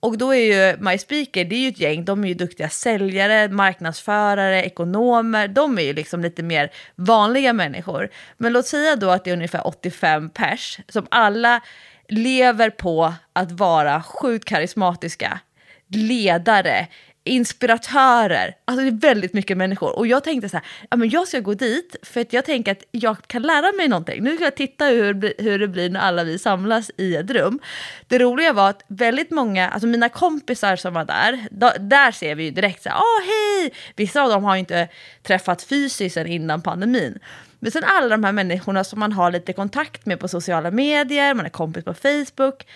Och 0.00 0.18
då 0.18 0.34
är 0.34 0.70
ju 0.70 0.76
My 0.78 0.98
Speaker, 0.98 1.44
det 1.44 1.54
är 1.56 1.60
ju 1.60 1.68
ett 1.68 1.80
gäng, 1.80 2.04
de 2.04 2.24
är 2.24 2.28
ju 2.28 2.34
duktiga 2.34 2.68
säljare, 2.68 3.48
marknadsförare, 3.48 4.64
ekonomer, 4.64 5.48
de 5.48 5.78
är 5.78 5.82
ju 5.82 5.92
liksom 5.92 6.20
lite 6.20 6.42
mer 6.42 6.70
vanliga 6.94 7.52
människor. 7.52 8.10
Men 8.36 8.52
låt 8.52 8.66
säga 8.66 8.96
då 8.96 9.10
att 9.10 9.24
det 9.24 9.30
är 9.30 9.34
ungefär 9.34 9.66
85 9.66 10.30
pers 10.30 10.78
som 10.88 11.06
alla 11.10 11.60
lever 12.08 12.70
på 12.70 13.14
att 13.32 13.52
vara 13.52 14.02
sjukt 14.02 14.44
karismatiska, 14.44 15.40
ledare, 15.88 16.86
inspiratörer. 17.24 18.54
Alltså 18.64 18.82
det 18.84 18.88
är 18.90 19.00
väldigt 19.14 19.32
mycket 19.32 19.56
människor. 19.56 19.98
Och 19.98 20.06
jag 20.06 20.24
tänkte 20.24 20.48
så 20.48 20.56
här, 20.56 20.66
ja, 20.90 20.96
men 20.96 21.08
jag 21.10 21.28
ska 21.28 21.40
gå 21.40 21.54
dit 21.54 21.96
för 22.02 22.20
att 22.20 22.32
jag 22.32 22.44
tänker 22.44 22.72
att 22.72 22.82
jag 22.90 23.16
kan 23.26 23.42
lära 23.42 23.72
mig 23.72 23.88
någonting. 23.88 24.22
Nu 24.22 24.34
ska 24.36 24.44
jag 24.44 24.54
titta 24.56 24.84
hur, 24.84 25.04
det 25.06 25.14
blir- 25.14 25.34
hur 25.38 25.58
det 25.58 25.68
blir 25.68 25.90
när 25.90 26.00
alla 26.00 26.24
vi 26.24 26.38
samlas 26.38 26.90
i 26.96 27.16
ett 27.16 27.30
rum. 27.30 27.60
Det 28.08 28.18
roliga 28.18 28.52
var 28.52 28.70
att 28.70 28.84
väldigt 28.88 29.30
många, 29.30 29.68
alltså 29.68 29.86
mina 29.86 30.08
kompisar 30.08 30.76
som 30.76 30.94
var 30.94 31.04
där, 31.04 31.48
då, 31.50 31.72
där 31.80 32.12
ser 32.12 32.34
vi 32.34 32.44
ju 32.44 32.50
direkt 32.50 32.82
så 32.82 32.88
här, 32.88 32.96
oh, 32.98 33.20
hej! 33.26 33.72
Vissa 33.96 34.22
av 34.22 34.30
dem 34.30 34.44
har 34.44 34.54
ju 34.54 34.60
inte 34.60 34.88
träffat 35.22 35.62
fysiskt 35.62 36.14
sen 36.14 36.26
innan 36.26 36.62
pandemin. 36.62 37.18
Men 37.58 37.70
sen 37.70 37.84
alla 37.84 38.08
de 38.08 38.24
här 38.24 38.32
människorna 38.32 38.84
som 38.84 39.00
man 39.00 39.12
har 39.12 39.30
lite 39.30 39.52
kontakt 39.52 40.06
med 40.06 40.20
på 40.20 40.28
sociala 40.28 40.70
medier, 40.70 41.34
man 41.34 41.46
är 41.46 41.50
kompis 41.50 41.84
på 41.84 41.94
Facebook, 41.94 42.66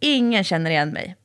ingen 0.00 0.44
känner 0.44 0.70
igen 0.70 0.90
mig. 0.90 1.16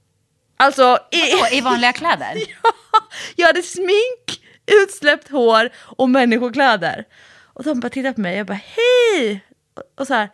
Alltså, 0.63 0.97
i, 1.11 1.31
Vadå, 1.35 1.55
I 1.55 1.61
vanliga 1.61 1.93
kläder? 1.93 2.37
jag 3.35 3.47
hade 3.47 3.61
smink, 3.61 4.41
utsläppt 4.83 5.29
hår 5.31 5.69
och 5.77 6.09
människokläder. 6.09 7.05
Och 7.53 7.63
de 7.63 7.79
bara 7.79 7.89
tittade 7.89 8.13
på 8.13 8.21
mig 8.21 8.33
och 8.33 8.39
jag 8.39 8.47
bara 8.47 8.59
hej! 8.75 9.43
Och 9.97 10.07
så 10.07 10.13
här, 10.13 10.29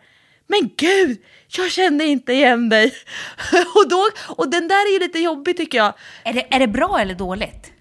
men 0.46 0.70
gud, 0.76 1.18
jag 1.46 1.70
kände 1.70 2.04
inte 2.04 2.32
igen 2.32 2.68
dig. 2.68 2.94
och, 3.74 3.88
då, 3.88 4.08
och 4.36 4.50
den 4.50 4.68
där 4.68 4.88
är 4.88 4.92
ju 4.92 4.98
lite 4.98 5.18
jobbig 5.18 5.56
tycker 5.56 5.78
jag. 5.78 5.94
Är 6.24 6.32
det, 6.32 6.54
är 6.54 6.58
det 6.58 6.68
bra 6.68 6.98
eller 7.00 7.14
dåligt? 7.14 7.72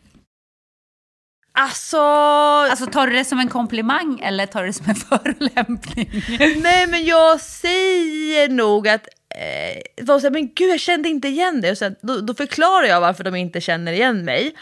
Alltså, 1.57 1.97
Alltså 1.97 2.85
tar 2.85 3.07
du 3.07 3.13
det 3.13 3.25
som 3.25 3.39
en 3.39 3.49
komplimang 3.49 4.19
eller 4.19 4.45
tar 4.45 4.61
du 4.61 4.67
det 4.67 4.73
som 4.73 4.89
en 4.89 4.95
förolämpning? 5.09 6.23
nej 6.63 6.87
men 6.87 7.05
jag 7.05 7.41
säger 7.41 8.49
nog 8.49 8.87
att 8.87 9.07
eh, 9.37 10.05
de 10.05 10.21
säger, 10.21 10.31
men 10.31 10.53
gud 10.53 10.69
jag 10.69 10.79
kände 10.79 11.09
inte 11.09 11.27
igen 11.27 11.61
dig. 11.61 11.71
Och 11.71 11.77
sen, 11.77 11.95
då, 12.01 12.21
då 12.21 12.33
förklarar 12.33 12.87
jag 12.87 13.01
varför 13.01 13.23
de 13.23 13.35
inte 13.35 13.61
känner 13.61 13.93
igen 13.93 14.25
mig. 14.25 14.55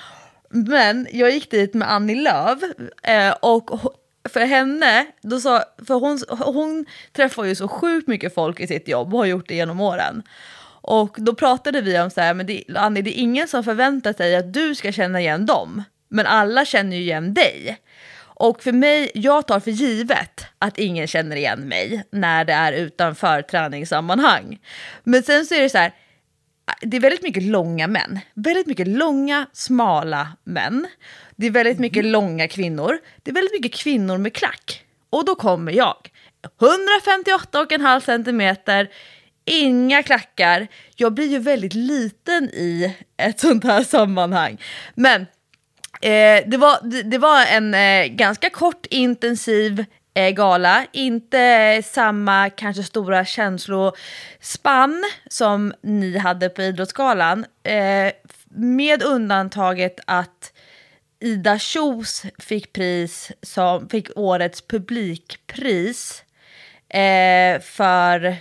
Men 0.50 1.08
jag 1.12 1.32
gick 1.32 1.52
dit 1.52 1.74
med 1.74 1.92
Annie 1.92 2.16
Lööf 2.16 2.60
eh, 3.04 3.32
och 3.42 3.94
för 4.30 4.40
henne, 4.40 5.06
då 5.22 5.40
sa, 5.40 5.64
för 5.88 5.94
hon, 5.94 6.20
hon 6.54 6.86
träffar 7.12 7.44
ju 7.44 7.56
så 7.56 7.68
sjukt 7.68 8.08
mycket 8.08 8.36
folk 8.36 8.60
i 8.60 8.68
sitt 8.68 8.88
jobb 8.88 9.14
och 9.14 9.20
har 9.20 9.26
gjort 9.26 9.48
det 9.48 9.56
genom 9.56 9.82
åren. 9.82 10.24
Och 10.82 11.16
då 11.20 11.36
pratade 11.36 11.82
vi 11.82 12.00
om 12.00 12.10
så 12.10 12.22
här, 12.22 12.34
men 12.34 12.46
det, 12.46 12.64
Annie 12.76 13.02
det 13.02 13.18
är 13.18 13.22
ingen 13.22 13.48
som 13.48 13.64
förväntar 13.64 14.14
sig 14.14 14.36
att 14.36 14.54
du 14.54 14.76
ska 14.76 14.92
känna 14.92 15.22
igen 15.22 15.46
dem. 15.46 15.84
Men 16.10 16.26
alla 16.26 16.66
känner 16.66 16.96
ju 16.98 17.02
igen 17.02 17.34
dig. 17.34 17.78
Och 18.36 18.64
för 18.64 18.72
mig, 18.72 19.12
jag 19.14 19.48
tar 19.48 19.60
för 19.60 19.72
givet 19.72 20.46
att 20.60 20.78
ingen 20.78 21.08
känner 21.08 21.36
igen 21.36 21.60
mig 21.60 22.04
när 22.12 22.46
det 22.46 22.54
är 22.54 22.74
utanför 22.74 23.42
träningssammanhang. 23.42 24.60
Men 25.04 25.24
sen 25.24 25.46
så 25.46 25.56
är 25.56 25.62
det 25.62 25.70
så 25.70 25.78
här, 25.78 25.94
det 26.82 26.98
är 26.98 27.02
väldigt 27.02 27.24
mycket 27.24 27.44
långa 27.44 27.88
män. 27.88 28.20
Väldigt 28.34 28.68
mycket 28.68 28.88
långa, 28.88 29.46
smala 29.54 30.28
män. 30.44 30.88
Det 31.36 31.48
är 31.48 31.52
väldigt 31.52 31.80
mycket 31.80 32.06
långa 32.06 32.48
kvinnor. 32.48 33.00
Det 33.24 33.32
är 33.32 33.36
väldigt 33.36 33.62
mycket 33.62 33.80
kvinnor 33.80 34.18
med 34.18 34.34
klack. 34.34 34.84
Och 35.10 35.26
då 35.26 35.36
kommer 35.36 35.72
jag. 35.72 36.10
158,5 36.60 38.00
centimeter, 38.00 38.90
inga 39.46 40.04
klackar. 40.04 40.68
Jag 40.96 41.14
blir 41.14 41.28
ju 41.28 41.40
väldigt 41.40 41.74
liten 41.74 42.44
i 42.44 42.96
ett 43.18 43.40
sånt 43.40 43.64
här 43.64 43.84
sammanhang. 43.84 44.62
Men 44.96 45.26
Eh, 46.04 46.44
det, 46.48 46.58
var, 46.58 46.80
det, 46.84 47.04
det 47.04 47.18
var 47.18 47.46
en 47.46 47.74
eh, 47.74 48.06
ganska 48.06 48.50
kort 48.50 48.86
intensiv 48.86 49.86
eh, 50.14 50.30
gala. 50.30 50.86
Inte 50.92 51.82
samma 51.86 52.50
kanske 52.50 52.84
stora 52.84 53.26
känslospann 53.26 55.04
som 55.30 55.74
ni 55.82 56.18
hade 56.18 56.50
på 56.50 56.62
Idrottsgalan. 56.62 57.46
Eh, 57.64 58.14
med 58.56 59.04
undantaget 59.04 60.00
att 60.08 60.54
Ida 61.20 61.60
Kjos 61.60 62.24
fick 62.40 62.74
pris 62.74 63.32
som 63.42 63.90
fick 63.90 64.18
årets 64.18 64.62
publikpris 64.62 66.24
eh, 66.90 67.62
för 67.62 68.38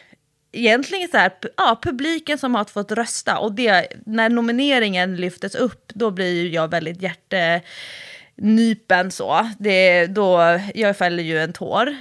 egentligen 0.53 1.09
så 1.09 1.17
här, 1.17 1.33
ja, 1.57 1.79
publiken 1.83 2.39
som 2.39 2.55
har 2.55 2.65
fått 2.65 2.93
rösta 2.93 3.39
och 3.39 3.53
det, 3.53 3.87
när 4.07 4.29
nomineringen 4.29 5.17
lyftes 5.17 5.55
upp 5.55 5.91
då 5.95 6.11
blir 6.11 6.55
jag 6.55 6.69
väldigt 6.69 7.03
hjärtenypen 7.03 9.11
så. 9.11 9.51
Det, 9.59 10.07
då, 10.07 10.61
jag 10.75 10.97
fäller 10.97 11.23
ju 11.23 11.39
en 11.39 11.53
tår. 11.53 11.97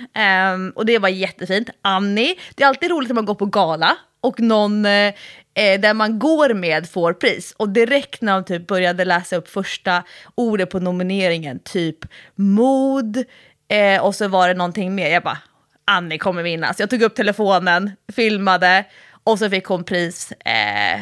Um, 0.54 0.72
och 0.76 0.86
det 0.86 1.00
var 1.00 1.10
jättefint. 1.10 1.70
Annie, 1.82 2.36
det 2.56 2.64
är 2.64 2.68
alltid 2.68 2.92
roligt 2.92 3.10
när 3.10 3.16
man 3.16 3.26
går 3.26 3.36
på 3.36 3.46
gala 3.46 3.98
och 4.22 4.40
någon 4.40 4.86
eh, 4.86 5.14
eh, 5.54 5.80
där 5.80 5.94
man 5.94 6.20
går 6.20 6.54
med 6.54 6.90
får 6.90 7.14
pris. 7.14 7.54
Och 7.58 7.70
direkt 7.70 8.22
när 8.22 8.34
de 8.34 8.44
typ 8.44 8.68
började 8.68 9.06
läsa 9.06 9.36
upp 9.36 9.50
första 9.50 10.04
ordet 10.36 10.70
på 10.70 10.80
nomineringen, 10.80 11.60
typ 11.60 11.98
mod, 12.36 13.24
eh, 13.68 14.02
och 14.02 14.16
så 14.16 14.28
var 14.28 14.48
det 14.48 14.54
någonting 14.54 14.96
mer, 14.96 15.10
jag 15.10 15.24
bara 15.24 15.38
Annie 15.86 16.18
kommer 16.18 16.44
vinna. 16.44 16.74
Så 16.74 16.82
jag 16.82 16.90
tog 16.90 17.02
upp 17.02 17.16
telefonen, 17.16 17.92
filmade 18.16 18.86
och 19.24 19.40
så 19.40 19.50
fick 19.50 19.66
hon 19.66 19.84
pris 19.84 20.32
eh, 20.32 21.02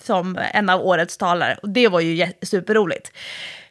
som 0.00 0.38
en 0.52 0.70
av 0.70 0.80
årets 0.80 1.16
talare. 1.16 1.58
Och 1.62 1.68
det 1.68 1.88
var 1.88 2.00
ju 2.00 2.26
superroligt. 2.42 3.12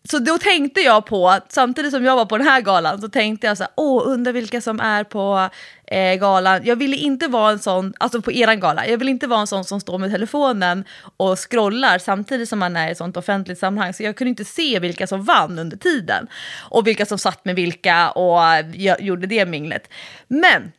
Så 0.09 0.19
då 0.19 0.37
tänkte 0.37 0.81
jag 0.81 1.05
på, 1.05 1.39
samtidigt 1.49 1.91
som 1.91 2.05
jag 2.05 2.15
var 2.15 2.25
på 2.25 2.37
den 2.37 2.47
här 2.47 2.61
galan, 2.61 3.01
så 3.01 3.09
tänkte 3.09 3.47
jag 3.47 3.57
så 3.57 3.63
här, 3.63 3.73
åh, 3.75 4.03
undrar 4.05 4.33
vilka 4.33 4.61
som 4.61 4.79
är 4.79 5.03
på 5.03 5.49
eh, 5.93 6.15
galan. 6.15 6.61
Jag 6.65 6.75
ville 6.75 6.95
inte 6.95 7.27
vara 7.27 7.51
en 7.51 7.59
sån, 7.59 7.93
alltså 7.97 8.21
på 8.21 8.31
eran 8.31 8.59
gala, 8.59 8.87
jag 8.87 8.97
vill 8.97 9.09
inte 9.09 9.27
vara 9.27 9.39
en 9.39 9.47
sån 9.47 9.65
som 9.65 9.79
står 9.81 9.97
med 9.97 10.11
telefonen 10.11 10.83
och 11.17 11.51
scrollar 11.51 11.97
samtidigt 11.97 12.49
som 12.49 12.59
man 12.59 12.75
är 12.75 12.87
i 12.87 12.91
ett 12.91 12.97
sånt 12.97 13.17
offentligt 13.17 13.59
sammanhang. 13.59 13.93
Så 13.93 14.03
jag 14.03 14.17
kunde 14.17 14.29
inte 14.29 14.45
se 14.45 14.79
vilka 14.79 15.07
som 15.07 15.23
vann 15.23 15.59
under 15.59 15.77
tiden. 15.77 16.27
Och 16.69 16.87
vilka 16.87 17.05
som 17.05 17.17
satt 17.17 17.45
med 17.45 17.55
vilka 17.55 18.11
och 18.11 18.39
jag 18.73 19.01
gjorde 19.01 19.27
det 19.27 19.45
minglet. 19.45 19.89
Men 20.27 20.71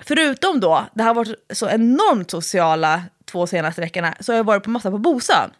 förutom 0.00 0.60
då, 0.60 0.86
det 0.94 1.02
har 1.02 1.14
varit 1.14 1.34
så 1.52 1.68
enormt 1.68 2.30
sociala 2.30 3.02
två 3.24 3.46
senaste 3.46 3.80
veckorna, 3.80 4.14
så 4.20 4.32
har 4.32 4.36
jag 4.36 4.44
varit 4.44 4.62
på 4.62 4.70
massa 4.70 4.90
på 4.90 4.98
Bosön. 4.98 5.50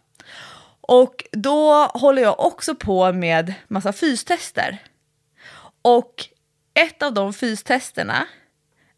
Och 0.81 1.23
då 1.31 1.85
håller 1.85 2.21
jag 2.21 2.39
också 2.39 2.75
på 2.75 3.13
med 3.13 3.53
massa 3.67 3.93
fystester. 3.93 4.77
Och 5.81 6.13
ett 6.73 7.03
av 7.03 7.13
de 7.13 7.33
fystesterna 7.33 8.27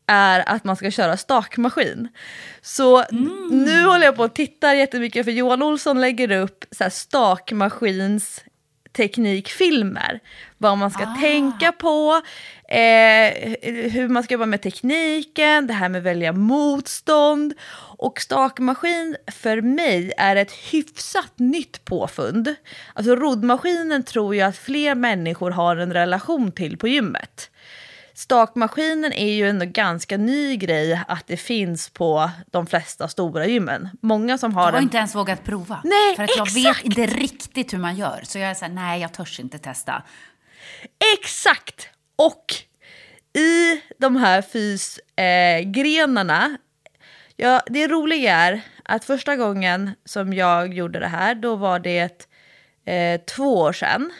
är 0.07 0.49
att 0.49 0.63
man 0.63 0.75
ska 0.75 0.91
köra 0.91 1.17
stakmaskin. 1.17 2.07
Så 2.61 3.03
mm. 3.03 3.47
nu 3.49 3.83
håller 3.83 4.05
jag 4.05 4.15
på 4.15 4.23
att 4.23 4.35
titta 4.35 4.75
jättemycket 4.75 5.25
för 5.25 5.31
Johan 5.31 5.63
Olsson 5.63 6.01
lägger 6.01 6.31
upp 6.31 6.65
så 6.71 6.83
här 6.83 6.91
stakmaskins 6.91 8.43
teknikfilmer. 8.95 10.19
Vad 10.57 10.77
man 10.77 10.91
ska 10.91 11.03
ah. 11.03 11.15
tänka 11.19 11.71
på, 11.71 12.21
eh, 12.69 13.55
hur 13.89 14.07
man 14.07 14.23
ska 14.23 14.33
jobba 14.33 14.45
med 14.45 14.61
tekniken, 14.61 15.67
det 15.67 15.73
här 15.73 15.89
med 15.89 16.03
välja 16.03 16.31
motstånd. 16.31 17.53
Och 17.97 18.21
stakmaskin 18.21 19.15
för 19.31 19.61
mig 19.61 20.13
är 20.17 20.35
ett 20.35 20.51
hyfsat 20.51 21.33
nytt 21.35 21.85
påfund. 21.85 22.55
Alltså 22.93 23.15
roddmaskinen 23.15 24.03
tror 24.03 24.35
jag 24.35 24.49
att 24.49 24.57
fler 24.57 24.95
människor 24.95 25.51
har 25.51 25.77
en 25.77 25.93
relation 25.93 26.51
till 26.51 26.77
på 26.77 26.87
gymmet. 26.87 27.49
Stakmaskinen 28.15 29.13
är 29.13 29.33
ju 29.33 29.49
en 29.49 29.73
ganska 29.73 30.17
ny 30.17 30.57
grej 30.57 31.01
att 31.07 31.27
det 31.27 31.37
finns 31.37 31.89
på 31.89 32.29
de 32.51 32.67
flesta 32.67 33.07
stora 33.07 33.45
gymmen. 33.45 33.89
Många 34.01 34.37
som 34.37 34.53
har 34.53 34.61
Jag 34.61 34.67
har 34.67 34.71
den... 34.71 34.83
inte 34.83 34.97
ens 34.97 35.15
vågat 35.15 35.43
prova. 35.43 35.81
Nej, 35.83 36.15
För 36.15 36.23
att 36.23 36.37
jag 36.37 36.53
vet 36.53 36.83
inte 36.83 37.05
riktigt 37.05 37.73
hur 37.73 37.77
man 37.77 37.95
gör. 37.95 38.19
Så 38.23 38.39
jag 38.39 38.49
är 38.49 38.53
såhär, 38.53 38.71
nej 38.71 39.01
jag 39.01 39.13
törs 39.13 39.39
inte 39.39 39.57
testa. 39.57 40.03
Exakt! 41.19 41.89
Och 42.15 42.53
i 43.37 43.81
de 43.97 44.15
här 44.15 44.41
fysgrenarna, 44.41 46.45
eh, 46.45 46.51
ja, 47.35 47.61
det 47.67 47.87
roliga 47.87 48.35
är 48.35 48.61
att 48.83 49.05
första 49.05 49.35
gången 49.35 49.91
som 50.05 50.33
jag 50.33 50.73
gjorde 50.73 50.99
det 50.99 51.07
här, 51.07 51.35
då 51.35 51.55
var 51.55 51.79
det 51.79 52.27
eh, 52.85 53.21
två 53.21 53.57
år 53.57 53.73
sedan. 53.73 54.13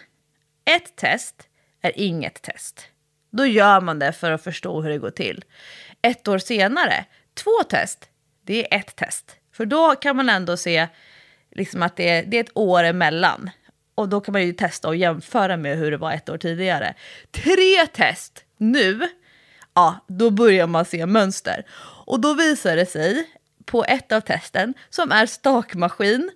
Ett 0.65 0.95
test 0.95 1.36
är 1.81 1.91
inget 1.95 2.41
test. 2.41 2.88
Då 3.36 3.45
gör 3.45 3.82
man 3.82 4.00
det 4.00 4.12
för 4.12 4.32
att 4.32 4.43
förstå 4.43 4.82
hur 4.82 4.89
det 4.89 4.98
går 4.98 5.10
till. 5.10 5.43
Ett 6.02 6.28
år 6.28 6.38
senare, 6.38 7.06
två 7.34 7.63
test, 7.69 8.10
det 8.45 8.74
är 8.74 8.80
ett 8.80 8.95
test. 8.95 9.36
För 9.54 9.65
då 9.65 9.95
kan 9.95 10.15
man 10.15 10.30
ändå 10.30 10.58
se 10.58 10.88
liksom 11.52 11.84
att 11.84 11.95
det 11.95 12.10
är, 12.10 12.24
det 12.26 12.38
är 12.38 12.43
ett 12.43 12.58
år 12.58 12.84
emellan. 12.84 13.50
Och 13.95 14.10
då 14.10 14.21
kan 14.21 14.32
man 14.32 14.41
ju 14.43 14.54
testa 14.54 14.88
och 14.88 14.95
jämföra 14.95 15.58
med 15.58 15.78
hur 15.78 15.91
det 15.91 15.98
var 15.98 16.12
ett 16.12 16.30
år 16.30 16.38
tidigare. 16.38 16.93
Tre 17.32 17.88
test 17.93 18.43
nu, 18.58 19.08
ja, 19.74 20.06
då 20.08 20.30
börjar 20.30 20.67
man 20.67 20.86
se 20.86 21.06
mönster. 21.06 21.65
Och 22.06 22.19
då 22.19 22.34
visar 22.34 22.76
det 22.76 22.86
sig 22.86 23.30
på 23.65 23.86
ett 23.86 24.12
av 24.12 24.21
testen, 24.21 24.74
som 24.89 25.12
är 25.12 25.26
stakmaskin, 25.26 26.32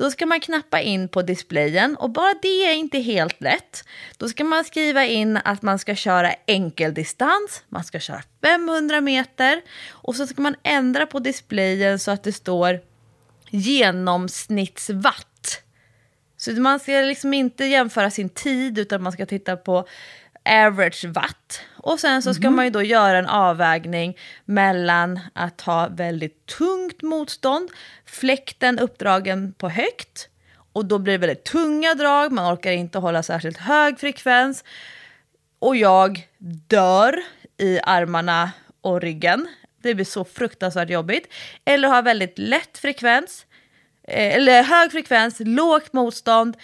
då 0.00 0.10
ska 0.10 0.26
man 0.26 0.40
knappa 0.40 0.80
in 0.80 1.08
på 1.08 1.22
displayen 1.22 1.96
och 1.96 2.10
bara 2.10 2.34
det 2.42 2.66
är 2.66 2.74
inte 2.74 2.98
helt 2.98 3.40
lätt. 3.40 3.84
Då 4.16 4.28
ska 4.28 4.44
man 4.44 4.64
skriva 4.64 5.06
in 5.06 5.38
att 5.44 5.62
man 5.62 5.78
ska 5.78 5.94
köra 5.94 6.34
enkeldistans, 6.46 7.64
man 7.68 7.84
ska 7.84 8.00
köra 8.00 8.22
500 8.42 9.00
meter 9.00 9.62
och 9.90 10.16
så 10.16 10.26
ska 10.26 10.42
man 10.42 10.56
ändra 10.62 11.06
på 11.06 11.18
displayen 11.18 11.98
så 11.98 12.10
att 12.10 12.22
det 12.22 12.32
står 12.32 12.80
genomsnittswatt. 13.50 15.62
Så 16.36 16.50
man 16.50 16.80
ska 16.80 16.92
liksom 16.92 17.34
inte 17.34 17.64
jämföra 17.64 18.10
sin 18.10 18.28
tid 18.28 18.78
utan 18.78 19.02
man 19.02 19.12
ska 19.12 19.26
titta 19.26 19.56
på 19.56 19.88
average 20.44 21.04
watt. 21.04 21.60
Och 21.76 22.00
sen 22.00 22.22
så 22.22 22.34
ska 22.34 22.42
mm. 22.42 22.56
man 22.56 22.64
ju 22.64 22.70
då 22.70 22.82
göra 22.82 23.18
en 23.18 23.26
avvägning 23.26 24.16
mellan 24.44 25.20
att 25.32 25.60
ha 25.60 25.88
väldigt 25.88 26.46
tungt 26.46 27.02
motstånd, 27.02 27.70
fläkten 28.06 28.78
uppdragen 28.78 29.52
på 29.52 29.68
högt 29.68 30.28
och 30.72 30.84
då 30.84 30.98
blir 30.98 31.12
det 31.12 31.18
väldigt 31.18 31.44
tunga 31.44 31.94
drag, 31.94 32.32
man 32.32 32.54
orkar 32.54 32.72
inte 32.72 32.98
hålla 32.98 33.22
särskilt 33.22 33.58
hög 33.58 34.00
frekvens. 34.00 34.64
Och 35.58 35.76
jag 35.76 36.28
dör 36.68 37.22
i 37.58 37.80
armarna 37.82 38.50
och 38.80 39.00
ryggen. 39.00 39.48
Det 39.82 39.94
blir 39.94 40.04
så 40.04 40.24
fruktansvärt 40.24 40.90
jobbigt. 40.90 41.32
Eller 41.64 41.88
ha 41.88 42.02
väldigt 42.02 42.38
lätt 42.38 42.78
frekvens, 42.78 43.46
eh, 44.08 44.34
eller 44.34 44.62
hög 44.62 44.92
frekvens, 44.92 45.36
lågt 45.40 45.92
motstånd, 45.92 46.56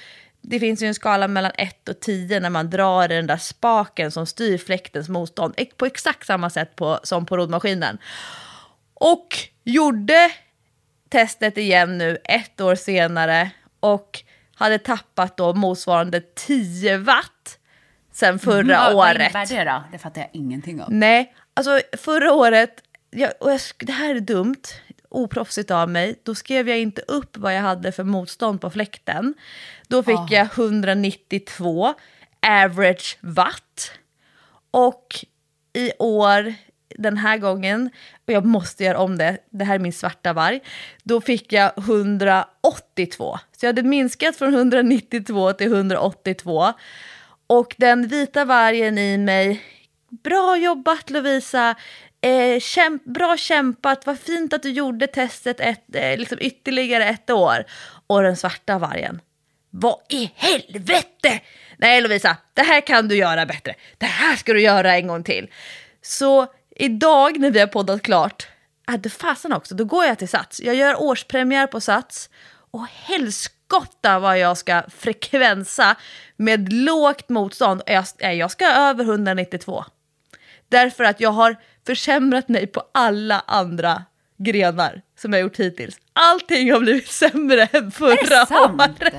det 0.48 0.60
finns 0.60 0.82
ju 0.82 0.86
en 0.86 0.94
skala 0.94 1.28
mellan 1.28 1.52
1 1.58 1.88
och 1.88 2.00
10 2.00 2.40
när 2.40 2.50
man 2.50 2.70
drar 2.70 3.12
i 3.12 3.14
den 3.14 3.26
där 3.26 3.36
spaken 3.36 4.10
som 4.10 4.26
styr 4.26 4.58
fläktens 4.58 5.08
motstånd. 5.08 5.54
På 5.76 5.86
exakt 5.86 6.26
samma 6.26 6.50
sätt 6.50 6.76
på, 6.76 7.00
som 7.02 7.26
på 7.26 7.36
roddmaskinen. 7.36 7.98
Och 8.94 9.28
gjorde 9.64 10.30
testet 11.08 11.58
igen 11.58 11.98
nu 11.98 12.18
ett 12.24 12.60
år 12.60 12.74
senare 12.74 13.50
och 13.80 14.22
hade 14.54 14.78
tappat 14.78 15.36
då 15.36 15.54
motsvarande 15.54 16.20
10 16.20 16.98
watt 16.98 17.58
sen 18.12 18.38
förra 18.38 18.86
mm, 18.86 18.96
året. 18.96 19.34
Vad 19.34 19.50
innebär 19.50 19.64
det 19.64 19.70
då? 19.70 19.84
Det 19.92 19.98
fattar 19.98 20.20
jag 20.20 20.30
ingenting 20.32 20.82
om. 20.82 20.98
Nej, 20.98 21.34
alltså 21.54 21.80
förra 21.92 22.32
året, 22.32 22.82
jag, 23.10 23.32
jag, 23.40 23.60
det 23.78 23.92
här 23.92 24.14
är 24.14 24.20
dumt, 24.20 24.62
oproffsigt 25.08 25.70
av 25.70 25.88
mig, 25.88 26.20
då 26.22 26.34
skrev 26.34 26.68
jag 26.68 26.78
inte 26.78 27.02
upp 27.08 27.36
vad 27.36 27.54
jag 27.54 27.62
hade 27.62 27.92
för 27.92 28.04
motstånd 28.04 28.60
på 28.60 28.70
fläkten. 28.70 29.34
Då 29.88 30.02
fick 30.02 30.18
oh. 30.18 30.32
jag 30.32 30.48
192 30.58 31.94
average 32.46 33.18
watt. 33.20 33.92
Och 34.70 35.24
i 35.72 35.92
år, 35.98 36.54
den 36.88 37.16
här 37.16 37.38
gången, 37.38 37.90
och 38.26 38.32
jag 38.32 38.44
måste 38.44 38.84
göra 38.84 38.98
om 38.98 39.18
det, 39.18 39.38
det 39.50 39.64
här 39.64 39.74
är 39.74 39.78
min 39.78 39.92
svarta 39.92 40.32
varg, 40.32 40.60
då 41.02 41.20
fick 41.20 41.52
jag 41.52 41.72
182. 41.78 43.38
Så 43.56 43.66
jag 43.66 43.68
hade 43.68 43.82
minskat 43.82 44.36
från 44.36 44.54
192 44.54 45.52
till 45.52 45.72
182. 45.72 46.72
Och 47.46 47.74
den 47.78 48.08
vita 48.08 48.44
vargen 48.44 48.98
i 48.98 49.18
mig, 49.18 49.62
bra 50.08 50.56
jobbat 50.56 51.10
Lovisa, 51.10 51.74
Eh, 52.20 52.60
kämp 52.60 53.04
bra 53.04 53.36
kämpat, 53.36 54.06
vad 54.06 54.18
fint 54.18 54.52
att 54.52 54.62
du 54.62 54.70
gjorde 54.70 55.06
testet 55.06 55.60
ett, 55.60 55.94
eh, 55.94 56.18
liksom 56.18 56.38
ytterligare 56.40 57.04
ett 57.04 57.30
år. 57.30 57.64
Och 58.06 58.22
den 58.22 58.36
svarta 58.36 58.78
vargen, 58.78 59.20
vad 59.70 59.98
i 60.08 60.30
helvete! 60.34 61.40
Nej 61.78 62.00
Lovisa, 62.00 62.36
det 62.54 62.62
här 62.62 62.80
kan 62.80 63.08
du 63.08 63.16
göra 63.16 63.46
bättre. 63.46 63.74
Det 63.98 64.06
här 64.06 64.36
ska 64.36 64.52
du 64.52 64.60
göra 64.60 64.96
en 64.96 65.06
gång 65.06 65.24
till. 65.24 65.50
Så 66.02 66.46
idag 66.70 67.38
när 67.38 67.50
vi 67.50 67.60
har 67.60 67.66
poddat 67.66 68.02
klart, 68.02 68.48
äh, 68.88 69.10
fasen 69.10 69.52
också, 69.52 69.74
då 69.74 69.84
går 69.84 70.04
jag 70.04 70.18
till 70.18 70.28
Sats. 70.28 70.60
Jag 70.60 70.74
gör 70.74 71.02
årspremiär 71.02 71.66
på 71.66 71.80
Sats 71.80 72.30
och 72.70 72.86
helskotta 72.86 74.18
vad 74.18 74.38
jag 74.38 74.58
ska 74.58 74.82
frekvensa 74.98 75.96
med 76.36 76.72
lågt 76.72 77.28
motstånd. 77.28 77.82
Jag, 77.86 78.06
jag 78.34 78.50
ska 78.50 78.66
över 78.66 79.04
192. 79.04 79.84
Därför 80.68 81.04
att 81.04 81.20
jag 81.20 81.30
har 81.30 81.56
försämrat 81.86 82.48
mig 82.48 82.66
på 82.66 82.82
alla 82.92 83.44
andra 83.46 84.02
grenar 84.38 85.02
som 85.18 85.32
jag 85.32 85.42
gjort 85.42 85.56
hittills. 85.60 85.96
Allting 86.12 86.72
har 86.72 86.80
blivit 86.80 87.08
sämre 87.10 87.68
än 87.72 87.90
förra 87.92 88.12
Är 88.12 88.22
det 88.40 88.46
sant? 88.46 88.82
året. 89.00 89.14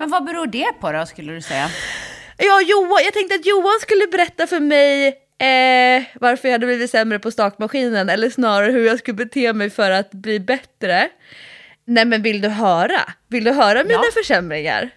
Men 0.00 0.10
vad 0.10 0.24
beror 0.24 0.46
det 0.46 0.72
på 0.80 0.92
då, 0.92 1.06
skulle 1.06 1.32
du 1.32 1.40
säga? 1.42 1.68
Ja, 2.38 2.60
Johan, 2.60 3.00
jag 3.04 3.12
tänkte 3.12 3.34
att 3.34 3.46
Johan 3.46 3.78
skulle 3.80 4.06
berätta 4.06 4.46
för 4.46 4.60
mig 4.60 5.06
eh, 5.38 6.04
varför 6.14 6.48
jag 6.48 6.52
hade 6.52 6.66
blivit 6.66 6.90
sämre 6.90 7.18
på 7.18 7.30
stakmaskinen 7.30 8.08
eller 8.08 8.30
snarare 8.30 8.72
hur 8.72 8.86
jag 8.86 8.98
skulle 8.98 9.14
bete 9.14 9.52
mig 9.52 9.70
för 9.70 9.90
att 9.90 10.10
bli 10.10 10.40
bättre. 10.40 11.08
Nej 11.84 12.04
men 12.04 12.22
vill 12.22 12.40
du 12.40 12.48
höra? 12.48 13.00
Vill 13.28 13.44
du 13.44 13.52
höra 13.52 13.82
mina 13.84 13.94
Ja. 13.94 14.02
försämringar? 14.14 14.90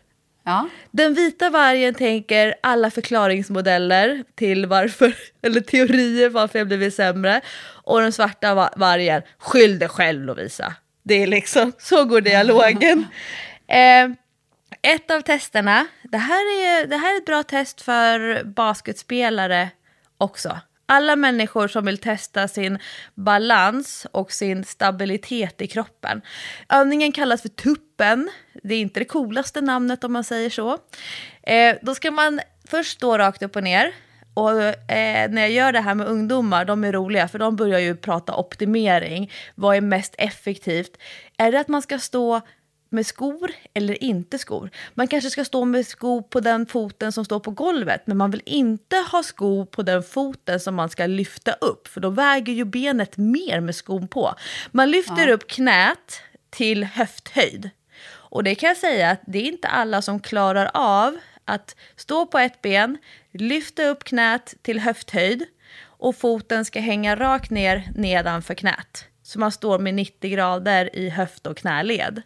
Ja. 0.44 0.70
Den 0.92 1.14
vita 1.14 1.50
vargen 1.50 1.94
tänker 1.94 2.56
alla 2.62 2.92
förklaringsmodeller 2.92 4.24
till 4.36 4.66
varför, 4.66 5.16
eller 5.42 5.62
teorier 5.62 6.30
varför 6.30 6.60
jag 6.60 6.68
blivit 6.68 6.96
sämre. 6.96 7.42
Och 7.84 8.02
den 8.02 8.12
svarta 8.12 8.54
va- 8.54 8.74
vargen, 8.76 9.22
skyll 9.38 9.80
dig 9.80 9.90
själv 9.90 10.24
Lovisa. 10.24 10.74
Det 11.04 11.24
är 11.24 11.28
liksom, 11.28 11.72
så 11.80 12.06
går 12.06 12.22
dialogen. 12.22 13.08
eh, 13.68 14.10
ett 14.82 15.12
av 15.12 15.22
testerna, 15.22 15.88
det 16.04 16.18
här, 16.18 16.42
är, 16.66 16.88
det 16.88 16.98
här 16.98 17.14
är 17.14 17.18
ett 17.18 17.26
bra 17.26 17.44
test 17.44 17.82
för 17.82 18.44
basketspelare 18.44 19.70
också. 20.18 20.60
Alla 20.92 21.16
människor 21.16 21.68
som 21.68 21.86
vill 21.86 21.98
testa 21.98 22.48
sin 22.48 22.80
balans 23.16 24.08
och 24.12 24.32
sin 24.32 24.64
stabilitet 24.64 25.62
i 25.62 25.68
kroppen. 25.68 26.22
Övningen 26.70 27.12
kallas 27.12 27.42
för 27.42 27.50
tuppen. 27.50 28.30
Det 28.64 28.76
är 28.76 28.80
inte 28.80 29.00
det 29.00 29.06
coolaste 29.06 29.62
namnet 29.62 30.04
om 30.04 30.14
man 30.14 30.24
säger 30.24 30.50
så. 30.50 30.78
Eh, 31.44 31.76
då 31.82 31.96
ska 31.96 32.12
man 32.12 32.40
först 32.68 32.92
stå 32.92 33.18
rakt 33.18 33.44
upp 33.44 33.56
och 33.56 33.64
ner. 33.64 33.92
Och 34.34 34.62
eh, 34.92 35.30
när 35.30 35.42
jag 35.42 35.52
gör 35.52 35.72
det 35.72 35.82
här 35.82 35.96
med 35.96 36.08
ungdomar, 36.08 36.66
de 36.66 36.84
är 36.84 36.92
roliga 36.92 37.28
för 37.28 37.40
de 37.40 37.56
börjar 37.56 37.80
ju 37.80 37.96
prata 37.96 38.36
optimering. 38.36 39.32
Vad 39.56 39.78
är 39.78 39.82
mest 39.82 40.16
effektivt? 40.18 40.98
Är 41.38 41.52
det 41.52 41.60
att 41.60 41.68
man 41.68 41.82
ska 41.82 42.00
stå 42.00 42.42
med 42.90 43.06
skor 43.06 43.52
eller 43.74 44.04
inte 44.04 44.40
skor. 44.40 44.70
Man 44.94 45.08
kanske 45.08 45.30
ska 45.30 45.46
stå 45.46 45.66
med 45.66 45.88
skor 45.88 46.22
på 46.22 46.40
den 46.40 46.66
foten 46.66 47.12
som 47.12 47.26
står 47.26 47.40
på 47.40 47.52
golvet 47.52 48.02
men 48.06 48.18
man 48.18 48.32
vill 48.32 48.42
inte 48.46 48.96
ha 49.12 49.24
skor 49.24 49.66
på 49.66 49.82
den 49.82 50.04
foten 50.04 50.60
som 50.60 50.76
man 50.76 50.90
ska 50.90 51.06
lyfta 51.06 51.52
upp 51.52 51.88
för 51.88 52.02
då 52.02 52.10
väger 52.10 52.54
ju 52.54 52.66
benet 52.66 53.18
mer 53.18 53.60
med 53.60 53.76
skon 53.76 54.08
på. 54.08 54.34
Man 54.72 54.92
lyfter 54.92 55.28
upp 55.28 55.48
knät 55.48 56.22
till 56.50 56.84
höfthöjd. 56.84 57.70
Och 58.10 58.44
det 58.44 58.56
kan 58.56 58.68
jag 58.68 58.78
säga 58.78 59.10
att 59.10 59.22
det 59.28 59.40
är 59.40 59.48
inte 59.48 59.68
alla 59.68 60.02
som 60.02 60.20
klarar 60.20 60.72
av 60.74 61.18
att 61.46 61.76
stå 61.96 62.26
på 62.26 62.40
ett 62.40 62.62
ben, 62.62 62.98
lyfta 63.32 63.84
upp 63.84 64.04
knät 64.04 64.54
till 64.62 64.80
höfthöjd 64.80 65.46
och 65.82 66.16
foten 66.16 66.66
ska 66.66 66.80
hänga 66.80 67.16
rakt 67.16 67.50
ner 67.50 67.92
nedanför 67.96 68.54
knät. 68.54 69.09
Så 69.30 69.40
man 69.40 69.52
står 69.52 69.80
med 69.80 69.94
90 69.94 70.32
grader 70.32 70.96
i 70.96 71.10
höft 71.10 71.48
och 71.48 71.58
knäled. 71.58 72.22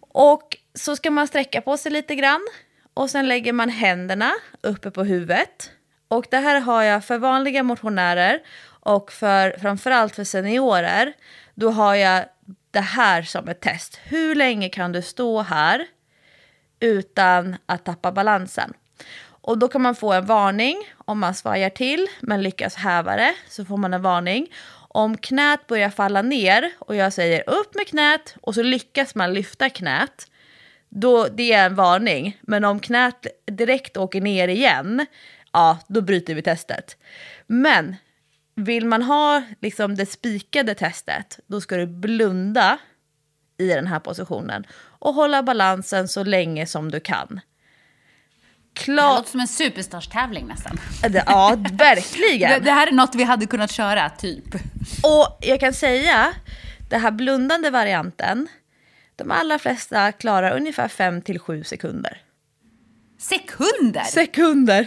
Och 0.00 0.56
så 0.74 0.96
ska 0.96 1.10
man 1.10 1.28
sträcka 1.28 1.60
på 1.60 1.76
sig 1.76 1.92
lite 1.92 2.14
grann. 2.14 2.46
Och 2.94 3.10
sen 3.10 3.28
lägger 3.28 3.52
man 3.52 3.68
händerna 3.68 4.32
uppe 4.60 4.90
på 4.90 5.04
huvudet. 5.04 5.70
Och 6.08 6.26
det 6.30 6.36
här 6.36 6.60
har 6.60 6.82
jag 6.82 7.04
för 7.04 7.18
vanliga 7.18 7.62
motionärer 7.62 8.40
och 8.64 9.12
för, 9.12 9.58
framförallt 9.58 10.14
för 10.14 10.24
seniorer. 10.24 11.12
Då 11.54 11.70
har 11.70 11.94
jag 11.94 12.24
det 12.70 12.80
här 12.80 13.22
som 13.22 13.48
ett 13.48 13.60
test. 13.60 14.00
Hur 14.04 14.34
länge 14.34 14.68
kan 14.68 14.92
du 14.92 15.02
stå 15.02 15.42
här 15.42 15.86
utan 16.80 17.56
att 17.66 17.84
tappa 17.84 18.12
balansen? 18.12 18.72
Och 19.42 19.58
då 19.58 19.68
kan 19.68 19.82
man 19.82 19.94
få 19.94 20.12
en 20.12 20.26
varning 20.26 20.76
om 21.04 21.18
man 21.18 21.34
svajar 21.34 21.70
till 21.70 22.06
men 22.20 22.42
lyckas 22.42 22.74
häva 22.74 23.16
det 23.16 23.34
så 23.48 23.64
får 23.64 23.76
man 23.76 23.94
en 23.94 24.02
varning. 24.02 24.48
Om 24.94 25.18
knät 25.18 25.66
börjar 25.66 25.90
falla 25.90 26.22
ner 26.22 26.72
och 26.78 26.96
jag 26.96 27.12
säger 27.12 27.50
upp 27.50 27.74
med 27.74 27.86
knät 27.86 28.36
och 28.40 28.54
så 28.54 28.62
lyckas 28.62 29.14
man 29.14 29.34
lyfta 29.34 29.70
knät, 29.70 30.26
då 30.88 31.28
det 31.28 31.52
är 31.52 31.66
en 31.66 31.74
varning. 31.74 32.38
Men 32.42 32.64
om 32.64 32.80
knät 32.80 33.26
direkt 33.46 33.96
åker 33.96 34.20
ner 34.20 34.48
igen, 34.48 35.06
ja 35.52 35.78
då 35.88 36.00
bryter 36.00 36.34
vi 36.34 36.42
testet. 36.42 36.96
Men 37.46 37.96
vill 38.54 38.86
man 38.86 39.02
ha 39.02 39.42
liksom 39.60 39.94
det 39.94 40.06
spikade 40.06 40.74
testet, 40.74 41.40
då 41.46 41.60
ska 41.60 41.76
du 41.76 41.86
blunda 41.86 42.78
i 43.58 43.68
den 43.68 43.86
här 43.86 44.00
positionen 44.00 44.66
och 44.74 45.14
hålla 45.14 45.42
balansen 45.42 46.08
så 46.08 46.24
länge 46.24 46.66
som 46.66 46.90
du 46.90 47.00
kan. 47.00 47.40
Det 48.74 48.80
Klart, 48.80 49.18
låter 49.18 49.30
som 49.30 49.40
en 49.40 49.48
superstarstävling 49.48 50.46
nästan. 50.46 50.80
ja 51.26 51.56
verkligen. 51.72 52.50
Det, 52.58 52.58
det 52.58 52.70
här 52.70 52.86
är 52.86 52.92
något 52.92 53.14
vi 53.14 53.24
hade 53.24 53.46
kunnat 53.46 53.70
köra, 53.70 54.10
typ. 54.10 54.54
Och 55.02 55.38
jag 55.40 55.60
kan 55.60 55.72
säga, 55.72 56.32
den 56.90 57.00
här 57.00 57.10
blundande 57.10 57.70
varianten, 57.70 58.48
de 59.16 59.30
allra 59.30 59.58
flesta 59.58 60.12
klarar 60.12 60.56
ungefär 60.56 60.88
5-7 60.88 61.62
sekunder. 61.62 62.22
Sekunder? 63.18 64.04
Sekunder! 64.04 64.86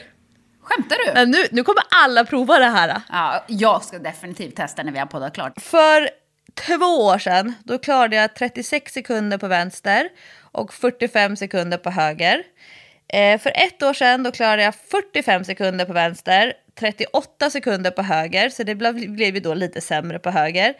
Skämtar 0.61 0.95
du? 1.05 1.13
Men 1.13 1.31
nu, 1.31 1.45
nu 1.51 1.63
kommer 1.63 1.83
alla 2.03 2.25
prova 2.25 2.59
det 2.59 2.65
här. 2.65 3.01
Ja, 3.09 3.45
jag 3.47 3.83
ska 3.83 3.99
definitivt 3.99 4.55
testa 4.55 4.83
när 4.83 4.91
vi 4.91 4.99
har 4.99 5.05
poddat 5.05 5.33
klart. 5.33 5.61
För 5.61 6.09
två 6.53 6.85
år 6.85 7.17
sedan, 7.19 7.53
då 7.63 7.77
klarade 7.77 8.15
jag 8.15 8.35
36 8.35 8.93
sekunder 8.93 9.37
på 9.37 9.47
vänster 9.47 10.09
och 10.51 10.73
45 10.73 11.35
sekunder 11.35 11.77
på 11.77 11.89
höger. 11.89 12.43
Eh, 13.07 13.39
för 13.39 13.51
ett 13.55 13.83
år 13.83 13.93
sedan, 13.93 14.23
då 14.23 14.31
klarade 14.31 14.63
jag 14.63 14.75
45 14.75 15.43
sekunder 15.43 15.85
på 15.85 15.93
vänster, 15.93 16.53
38 16.79 17.49
sekunder 17.49 17.91
på 17.91 18.01
höger, 18.01 18.49
så 18.49 18.63
det 18.63 18.75
blev, 18.75 19.11
blev 19.11 19.35
ju 19.35 19.39
då 19.39 19.53
lite 19.53 19.81
sämre 19.81 20.19
på 20.19 20.29
höger. 20.29 20.73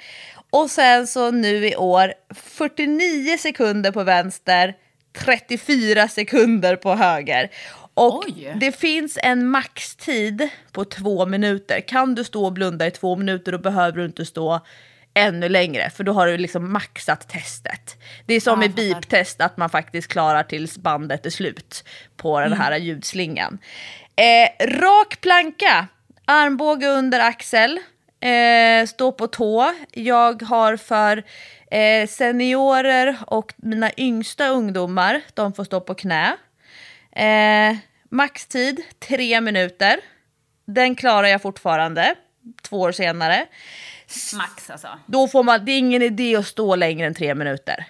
Och 0.50 0.72
sen 0.72 1.08
så 1.08 1.32
nu 1.32 1.68
i 1.68 1.76
år, 1.76 2.14
49 2.36 3.38
sekunder 3.38 3.92
på 3.92 4.04
vänster, 4.04 4.74
34 5.18 6.08
sekunder 6.08 6.76
på 6.76 6.96
höger. 6.96 7.50
Och 7.94 8.24
Oj. 8.26 8.54
det 8.60 8.72
finns 8.72 9.20
en 9.24 9.48
maxtid 9.48 10.50
på 10.72 10.86
två 10.86 11.26
minuter. 11.26 11.82
Kan 11.82 12.16
du 12.16 12.24
stå 12.24 12.46
och 12.46 12.54
blunda 12.54 12.88
i 12.88 12.92
två 12.92 13.16
minuter 13.16 13.52
då 13.52 13.58
behöver 13.58 13.98
du 13.98 14.06
inte 14.06 14.26
stå 14.26 14.62
ännu 15.16 15.50
längre 15.50 15.90
för 15.90 16.04
då 16.04 16.14
har 16.14 16.28
du 16.28 16.38
liksom 16.38 16.74
maxat 16.74 17.28
testet. 17.30 17.96
Det 18.26 18.34
är 18.34 18.40
som 18.40 18.62
Ja, 18.62 18.66
i 18.68 18.70
beep-test 18.70 19.42
att 19.42 19.58
man 19.58 19.70
faktiskt 19.70 20.08
klarar 20.08 20.44
tills 20.44 20.78
bandet 20.78 21.26
är 21.26 21.30
slut 21.30 21.84
på 22.18 22.38
Mm. 22.38 22.50
den 22.50 22.60
här 22.62 22.78
ljudslingan. 22.78 23.58
Eh, 24.16 24.68
rak 24.68 25.22
planka, 25.22 25.88
armbåge 26.26 26.88
under 26.88 27.20
axel, 27.20 27.80
eh, 28.20 28.86
stå 28.88 29.12
på 29.12 29.28
tå. 29.28 29.74
Jag 29.92 30.42
har 30.42 30.78
för 30.78 31.24
eh, 31.72 32.08
seniorer 32.08 33.18
och 33.28 33.54
mina 33.58 33.92
yngsta 33.98 34.48
ungdomar, 34.48 35.22
de 35.34 35.54
får 35.54 35.64
stå 35.64 35.82
på 35.82 35.94
knä. 35.96 36.36
Eh, 37.16 37.76
maxtid 38.10 38.82
tre 39.08 39.42
minuter. 39.42 40.00
Den 40.68 40.96
klarar 40.96 41.28
jag 41.28 41.42
fortfarande 41.42 42.16
två 42.62 42.80
år 42.82 42.92
senare. 42.92 43.46
Max 44.38 44.70
alltså. 44.70 44.88
Då 45.06 45.28
får 45.28 45.44
man, 45.44 45.66
det 45.66 45.72
är 45.72 45.80
ingen 45.80 46.02
idé 46.02 46.36
att 46.36 46.48
stå 46.48 46.76
längre 46.76 47.08
än 47.08 47.14
tre 47.14 47.36
minuter. 47.36 47.86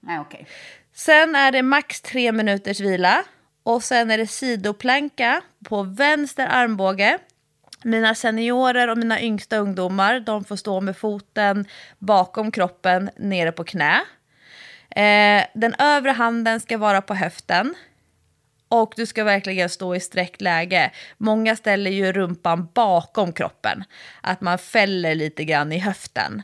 Nej, 0.00 0.18
okej. 0.20 0.46
Sen 0.94 1.34
är 1.34 1.52
det 1.52 1.62
max 1.62 2.00
tre 2.00 2.32
minuters 2.32 2.80
vila. 2.80 3.24
Och 3.62 3.82
sen 3.82 4.10
är 4.10 4.18
det 4.18 4.26
sidoplanka 4.26 5.40
på 5.64 5.82
vänster 5.82 6.46
armbåge. 6.46 7.18
Mina 7.82 8.14
seniorer 8.14 8.88
och 8.88 8.98
mina 8.98 9.20
yngsta 9.20 9.56
ungdomar 9.56 10.20
de 10.20 10.44
får 10.44 10.56
stå 10.56 10.80
med 10.80 10.96
foten 10.96 11.68
bakom 11.98 12.52
kroppen 12.52 13.10
nere 13.16 13.52
på 13.52 13.64
knä. 13.64 14.00
Eh, 14.90 15.44
den 15.54 15.74
övre 15.78 16.10
handen 16.10 16.60
ska 16.60 16.78
vara 16.78 17.02
på 17.02 17.14
höften. 17.14 17.74
Och 18.82 18.92
du 18.96 19.06
ska 19.06 19.24
verkligen 19.24 19.68
stå 19.68 19.94
i 19.94 20.00
sträckt 20.00 20.40
läge. 20.40 20.90
Många 21.18 21.56
ställer 21.56 21.90
ju 21.90 22.12
rumpan 22.12 22.68
bakom 22.74 23.32
kroppen. 23.32 23.84
Att 24.20 24.40
man 24.40 24.58
fäller 24.58 25.14
lite 25.14 25.44
grann 25.44 25.72
i 25.72 25.78
höften. 25.78 26.42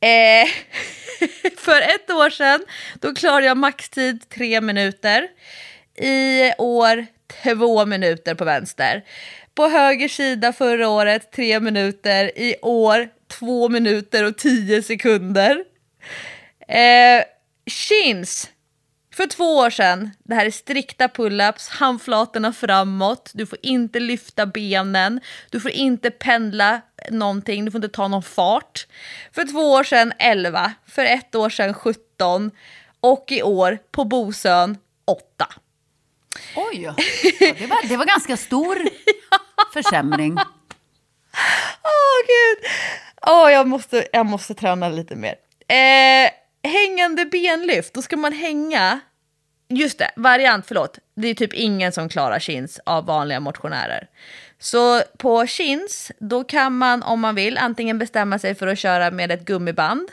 Eh, 0.00 0.48
för 1.56 1.82
ett 1.82 2.10
år 2.10 2.30
sedan 2.30 2.64
då 2.94 3.14
klarade 3.14 3.46
jag 3.46 3.56
maxtid 3.56 4.28
tre 4.28 4.60
minuter. 4.60 5.28
I 6.00 6.52
år 6.58 7.06
två 7.42 7.86
minuter 7.86 8.34
på 8.34 8.44
vänster. 8.44 9.04
På 9.54 9.68
höger 9.68 10.08
sida 10.08 10.52
förra 10.52 10.88
året 10.88 11.32
tre 11.32 11.60
minuter. 11.60 12.38
I 12.38 12.56
år 12.62 13.08
två 13.28 13.68
minuter 13.68 14.24
och 14.24 14.38
tio 14.38 14.82
sekunder. 14.82 15.64
Eh, 16.68 17.24
chins. 17.66 18.50
För 19.18 19.26
två 19.26 19.56
år 19.56 19.70
sedan, 19.70 20.10
det 20.24 20.34
här 20.34 20.46
är 20.46 20.50
strikta 20.50 21.06
pull-ups, 21.06 21.70
handflatorna 21.70 22.52
framåt, 22.52 23.30
du 23.34 23.46
får 23.46 23.58
inte 23.62 24.00
lyfta 24.00 24.46
benen, 24.46 25.20
du 25.50 25.60
får 25.60 25.70
inte 25.70 26.10
pendla 26.10 26.80
någonting, 27.10 27.64
du 27.64 27.70
får 27.70 27.78
inte 27.78 27.96
ta 27.96 28.08
någon 28.08 28.22
fart. 28.22 28.86
För 29.32 29.44
två 29.44 29.72
år 29.72 29.84
sedan 29.84 30.12
11, 30.18 30.72
för 30.86 31.04
ett 31.04 31.34
år 31.34 31.50
sedan 31.50 31.74
17 31.74 32.50
och 33.00 33.24
i 33.28 33.42
år 33.42 33.78
på 33.90 34.04
Bosön 34.04 34.78
8. 35.04 35.46
Oj! 36.56 36.80
Ja, 36.82 36.94
det, 37.38 37.66
var, 37.66 37.88
det 37.88 37.96
var 37.96 38.06
ganska 38.06 38.36
stor 38.36 38.78
försämring. 39.72 40.36
Åh 41.82 42.18
gud! 42.26 42.70
Åh, 43.26 43.52
jag, 43.52 43.68
måste, 43.68 44.06
jag 44.12 44.26
måste 44.26 44.54
träna 44.54 44.88
lite 44.88 45.16
mer. 45.16 45.34
Eh, 45.68 46.30
hängande 46.68 47.24
benlyft, 47.24 47.94
då 47.94 48.02
ska 48.02 48.16
man 48.16 48.32
hänga... 48.32 49.00
Just 49.70 49.98
det, 49.98 50.10
variant, 50.16 50.66
förlåt. 50.66 50.98
Det 51.16 51.28
är 51.28 51.34
typ 51.34 51.54
ingen 51.54 51.92
som 51.92 52.08
klarar 52.08 52.38
chins 52.38 52.80
av 52.86 53.06
vanliga 53.06 53.40
motionärer. 53.40 54.08
Så 54.58 55.02
på 55.18 55.46
chins, 55.46 56.12
då 56.18 56.44
kan 56.44 56.78
man 56.78 57.02
om 57.02 57.20
man 57.20 57.34
vill 57.34 57.58
antingen 57.58 57.98
bestämma 57.98 58.38
sig 58.38 58.54
för 58.54 58.66
att 58.66 58.78
köra 58.78 59.10
med 59.10 59.30
ett 59.30 59.44
gummiband 59.44 60.08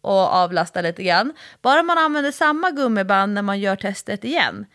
och 0.00 0.34
avlasta 0.34 0.80
lite 0.80 1.02
grann. 1.02 1.32
Bara 1.62 1.82
man 1.82 1.98
använder 1.98 2.32
samma 2.32 2.70
gummiband 2.70 3.34
när 3.34 3.42
man 3.42 3.60
gör 3.60 3.76
testet 3.76 4.24
igen. 4.24 4.66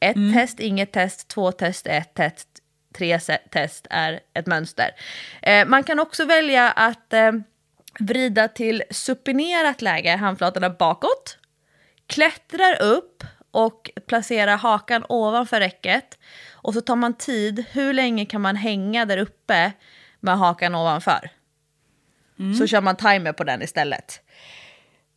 Ett 0.00 0.34
test, 0.34 0.60
inget 0.60 0.92
test, 0.92 1.28
två 1.28 1.52
test, 1.52 1.86
ett 1.86 2.14
test, 2.14 2.48
tre 2.94 3.18
test 3.50 3.86
är 3.90 4.20
ett 4.34 4.46
mönster. 4.46 4.90
Eh, 5.42 5.66
man 5.66 5.84
kan 5.84 6.00
också 6.00 6.24
välja 6.24 6.70
att 6.70 7.12
eh, 7.12 7.32
vrida 8.00 8.48
till 8.48 8.82
supinerat 8.90 9.82
läge, 9.82 10.16
handflatorna 10.16 10.70
bakåt, 10.70 11.38
klättrar 12.06 12.82
upp 12.82 13.24
och 13.50 13.90
placerar 14.06 14.56
hakan 14.56 15.04
ovanför 15.08 15.60
räcket. 15.60 16.18
Och 16.52 16.74
så 16.74 16.80
tar 16.80 16.96
man 16.96 17.14
tid, 17.14 17.64
hur 17.72 17.92
länge 17.92 18.26
kan 18.26 18.40
man 18.40 18.56
hänga 18.56 19.04
där 19.04 19.18
uppe 19.18 19.72
med 20.20 20.38
hakan 20.38 20.74
ovanför? 20.74 21.30
Så 22.58 22.66
kör 22.66 22.80
man 22.80 22.96
timer 22.96 23.32
på 23.32 23.44
den 23.44 23.62
istället. 23.62 24.20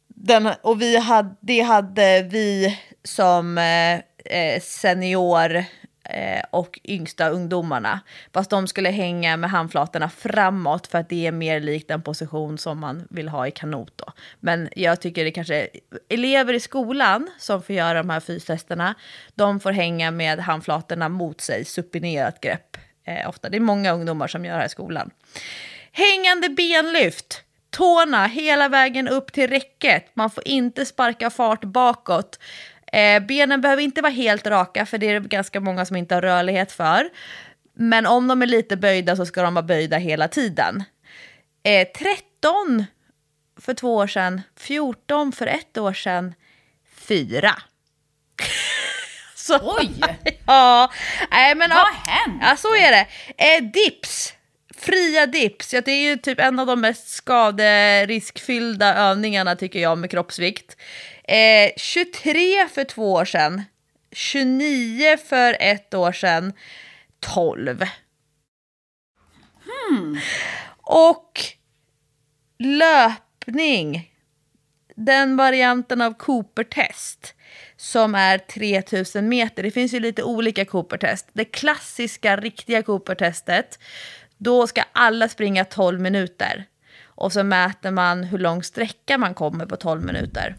Den, 0.07 0.49
och 0.61 0.81
vi 0.81 0.97
hade, 0.97 1.35
det 1.41 1.61
hade 1.61 2.23
vi 2.23 2.79
som 3.03 3.57
eh, 3.57 3.93
eh, 4.25 4.61
senior 4.61 5.65
Eh, 6.09 6.43
och 6.51 6.79
yngsta 6.83 7.29
ungdomarna. 7.29 7.99
Fast 8.33 8.49
de 8.49 8.67
skulle 8.67 8.89
hänga 8.89 9.37
med 9.37 9.49
handflatorna 9.49 10.09
framåt 10.09 10.87
för 10.87 10.97
att 10.97 11.09
det 11.09 11.27
är 11.27 11.31
mer 11.31 11.59
likt 11.59 11.87
den 11.87 12.01
position 12.01 12.57
som 12.57 12.79
man 12.79 13.07
vill 13.09 13.29
ha 13.29 13.47
i 13.47 13.51
kanot. 13.51 13.93
Då. 13.95 14.05
Men 14.39 14.69
jag 14.75 15.01
tycker 15.01 15.23
det 15.23 15.31
kanske 15.31 15.55
är 15.55 15.67
elever 16.09 16.53
i 16.53 16.59
skolan 16.59 17.29
som 17.37 17.61
får 17.61 17.75
göra 17.75 17.97
de 17.97 18.09
här 18.09 18.19
fystesterna. 18.19 18.95
De 19.35 19.59
får 19.59 19.71
hänga 19.71 20.11
med 20.11 20.39
handflatorna 20.39 21.09
mot 21.09 21.41
sig, 21.41 21.65
supinerat 21.65 22.41
grepp. 22.41 22.77
Eh, 23.05 23.29
ofta. 23.29 23.49
Det 23.49 23.57
är 23.57 23.61
många 23.61 23.91
ungdomar 23.91 24.27
som 24.27 24.45
gör 24.45 24.53
det 24.53 24.59
här 24.59 24.65
i 24.65 24.69
skolan. 24.69 25.11
Hängande 25.91 26.49
benlyft. 26.49 27.43
Tårna 27.69 28.25
hela 28.25 28.69
vägen 28.69 29.07
upp 29.07 29.31
till 29.31 29.49
räcket. 29.49 30.15
Man 30.15 30.29
får 30.29 30.47
inte 30.47 30.85
sparka 30.85 31.29
fart 31.29 31.63
bakåt. 31.63 32.39
Eh, 32.93 33.19
benen 33.19 33.61
behöver 33.61 33.81
inte 33.81 34.01
vara 34.01 34.11
helt 34.11 34.47
raka, 34.47 34.85
för 34.85 34.97
det 34.97 35.09
är 35.09 35.19
ganska 35.19 35.59
många 35.59 35.85
som 35.85 35.95
inte 35.95 36.15
har 36.15 36.21
rörlighet 36.21 36.71
för. 36.71 37.09
Men 37.75 38.05
om 38.05 38.27
de 38.27 38.41
är 38.41 38.45
lite 38.45 38.77
böjda 38.77 39.15
så 39.15 39.25
ska 39.25 39.41
de 39.41 39.53
vara 39.53 39.63
böjda 39.63 39.97
hela 39.97 40.27
tiden. 40.27 40.83
Eh, 41.63 41.87
13 41.87 42.85
för 43.61 43.73
två 43.73 43.95
år 43.95 44.07
sedan, 44.07 44.41
14 44.57 45.31
för 45.31 45.47
ett 45.47 45.77
år 45.77 45.93
sedan, 45.93 46.33
4. 47.07 47.55
så, 49.35 49.77
Oj! 49.79 49.91
ja, 50.47 50.91
nej 51.31 51.55
men... 51.55 51.69
Vad 51.69 51.77
ja, 51.77 51.91
hänt? 52.05 52.41
Ja, 52.41 52.55
så 52.55 52.75
är 52.75 52.91
det. 52.91 53.07
Eh, 53.37 53.63
dips. 53.63 54.33
Fria 54.77 55.25
dips. 55.25 55.73
Ja, 55.73 55.81
det 55.81 55.91
är 55.91 56.09
ju 56.09 56.17
typ 56.17 56.39
en 56.39 56.59
av 56.59 56.67
de 56.67 56.81
mest 56.81 57.09
skaderiskfyllda 57.09 58.95
övningarna 58.95 59.55
tycker 59.55 59.79
jag 59.79 59.97
med 59.97 60.11
kroppsvikt. 60.11 60.77
Eh, 61.23 61.71
23 61.77 62.67
för 62.67 62.83
två 62.83 63.13
år 63.13 63.25
sedan. 63.25 63.63
29 64.11 65.17
för 65.17 65.57
ett 65.59 65.93
år 65.93 66.11
sedan. 66.11 66.53
12. 67.19 67.85
Och 70.77 71.41
löpning. 72.59 74.09
Den 74.95 75.37
varianten 75.37 76.01
av 76.01 76.13
Cooper-test 76.13 77.35
som 77.77 78.15
är 78.15 78.37
3000 78.37 79.29
meter. 79.29 79.63
Det 79.63 79.71
finns 79.71 79.93
ju 79.93 79.99
lite 79.99 80.23
olika 80.23 80.65
Cooper-test. 80.65 81.27
Det 81.33 81.45
klassiska, 81.45 82.37
riktiga 82.37 82.81
Cooper-testet, 82.81 83.79
då 84.37 84.67
ska 84.67 84.83
alla 84.91 85.29
springa 85.29 85.65
12 85.65 85.99
minuter. 85.99 86.65
Och 87.05 87.33
så 87.33 87.43
mäter 87.43 87.91
man 87.91 88.23
hur 88.23 88.37
lång 88.37 88.63
sträcka 88.63 89.17
man 89.17 89.33
kommer 89.33 89.65
på 89.65 89.75
12 89.75 90.03
minuter. 90.03 90.55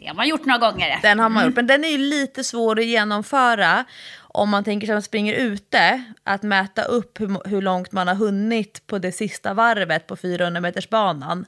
Det 0.00 0.06
har 0.06 0.14
man 0.14 0.28
gjort 0.28 0.44
några 0.44 0.58
gånger. 0.58 0.98
Den 1.02 1.18
har 1.18 1.28
man 1.28 1.44
gjort, 1.44 1.56
men 1.56 1.66
den 1.66 1.84
är 1.84 1.88
ju 1.88 1.98
lite 1.98 2.44
svår 2.44 2.78
att 2.78 2.84
genomföra 2.84 3.84
om 4.32 4.50
man 4.50 4.64
tänker 4.64 4.86
sig 4.86 4.92
att 4.92 4.96
man 4.96 5.02
springer 5.02 5.34
ute, 5.34 6.04
att 6.24 6.42
mäta 6.42 6.82
upp 6.82 7.20
hur, 7.20 7.48
hur 7.48 7.62
långt 7.62 7.92
man 7.92 8.08
har 8.08 8.14
hunnit 8.14 8.86
på 8.86 8.98
det 8.98 9.12
sista 9.12 9.54
varvet 9.54 10.06
på 10.06 10.16
400 10.16 10.60
meters 10.60 10.88
banan. 10.88 11.46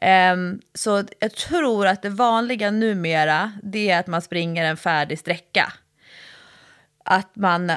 Ehm, 0.00 0.60
så 0.74 1.04
jag 1.18 1.34
tror 1.34 1.86
att 1.86 2.02
det 2.02 2.08
vanliga 2.08 2.70
numera, 2.70 3.52
det 3.62 3.90
är 3.90 4.00
att 4.00 4.06
man 4.06 4.22
springer 4.22 4.64
en 4.64 4.76
färdig 4.76 5.18
sträcka. 5.18 5.72
Att 7.04 7.36
man, 7.36 7.70
eh, 7.70 7.76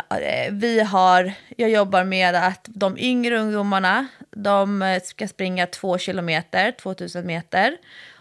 vi 0.52 0.80
har, 0.80 1.34
jag 1.58 1.70
jobbar 1.70 2.04
med 2.04 2.36
att 2.36 2.68
de 2.70 2.98
yngre 2.98 3.40
ungdomarna, 3.40 4.08
de 4.32 4.82
eh, 4.82 5.02
ska 5.02 5.28
springa 5.28 5.68
två 5.68 5.98
kilometer, 5.98 6.72
2000 6.72 7.26
meter. 7.28 7.78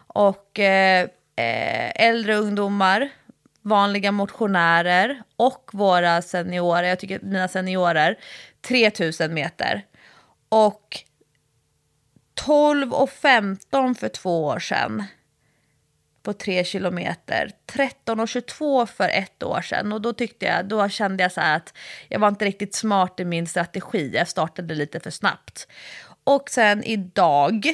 Och 0.07 0.59
eh, 0.59 1.09
Eh, 1.37 2.07
äldre 2.09 2.37
ungdomar, 2.37 3.09
vanliga 3.63 4.13
motionärer 4.13 5.23
och 5.37 5.71
våra 5.73 6.23
seniorer, 6.23 6.89
jag 6.89 6.99
tycker 6.99 7.21
mina 7.23 7.49
seniorer, 7.49 8.19
3000 8.61 9.35
meter. 9.35 9.87
Och 10.49 11.05
12 12.35 12.93
och 12.93 13.11
15 13.11 13.95
för 13.95 14.09
två 14.09 14.45
år 14.45 14.59
sedan 14.59 15.05
på 16.23 16.33
3 16.33 16.65
kilometer. 16.65 17.51
13 17.67 18.21
och 18.21 18.29
22 18.29 18.87
för 18.87 19.09
ett 19.09 19.43
år 19.43 19.61
sedan. 19.61 19.93
Och 19.93 20.01
då, 20.01 20.13
tyckte 20.13 20.47
jag, 20.47 20.65
då 20.69 20.89
kände 20.89 21.23
jag 21.23 21.33
så 21.33 21.41
här 21.41 21.57
att 21.57 21.75
jag 22.09 22.21
var 22.21 22.29
inte 22.29 22.45
riktigt 22.45 22.75
smart 22.75 23.21
i 23.21 23.25
min 23.25 23.47
strategi. 23.47 24.13
Jag 24.15 24.29
startade 24.29 24.75
lite 24.75 25.01
för 25.01 25.11
snabbt. 25.11 25.69
Och 26.25 26.51
sen 26.51 26.85
idag, 26.85 27.67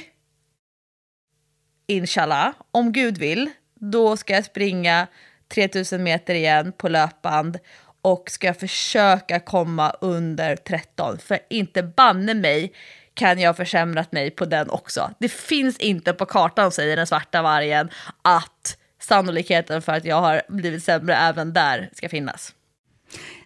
inshallah, 1.88 2.52
om 2.70 2.92
Gud 2.92 3.18
vill, 3.18 3.50
då 3.74 4.16
ska 4.16 4.34
jag 4.34 4.44
springa 4.44 5.06
3000 5.48 6.02
meter 6.02 6.34
igen 6.34 6.72
på 6.72 6.88
löpband 6.88 7.58
och 8.02 8.30
ska 8.30 8.54
försöka 8.54 9.40
komma 9.40 9.90
under 10.00 10.56
13. 10.56 11.18
För 11.18 11.38
inte 11.50 11.82
banne 11.82 12.34
mig 12.34 12.72
kan 13.14 13.38
jag 13.40 13.48
ha 13.48 13.54
försämrat 13.54 14.12
mig 14.12 14.30
på 14.30 14.44
den 14.44 14.70
också. 14.70 15.10
Det 15.18 15.28
finns 15.28 15.78
inte 15.78 16.12
på 16.12 16.26
kartan, 16.26 16.72
säger 16.72 16.96
den 16.96 17.06
svarta 17.06 17.42
vargen, 17.42 17.90
att 18.22 18.78
sannolikheten 19.00 19.82
för 19.82 19.92
att 19.92 20.04
jag 20.04 20.20
har 20.20 20.42
blivit 20.48 20.84
sämre 20.84 21.14
även 21.14 21.52
där 21.52 21.90
ska 21.92 22.08
finnas. 22.08 22.54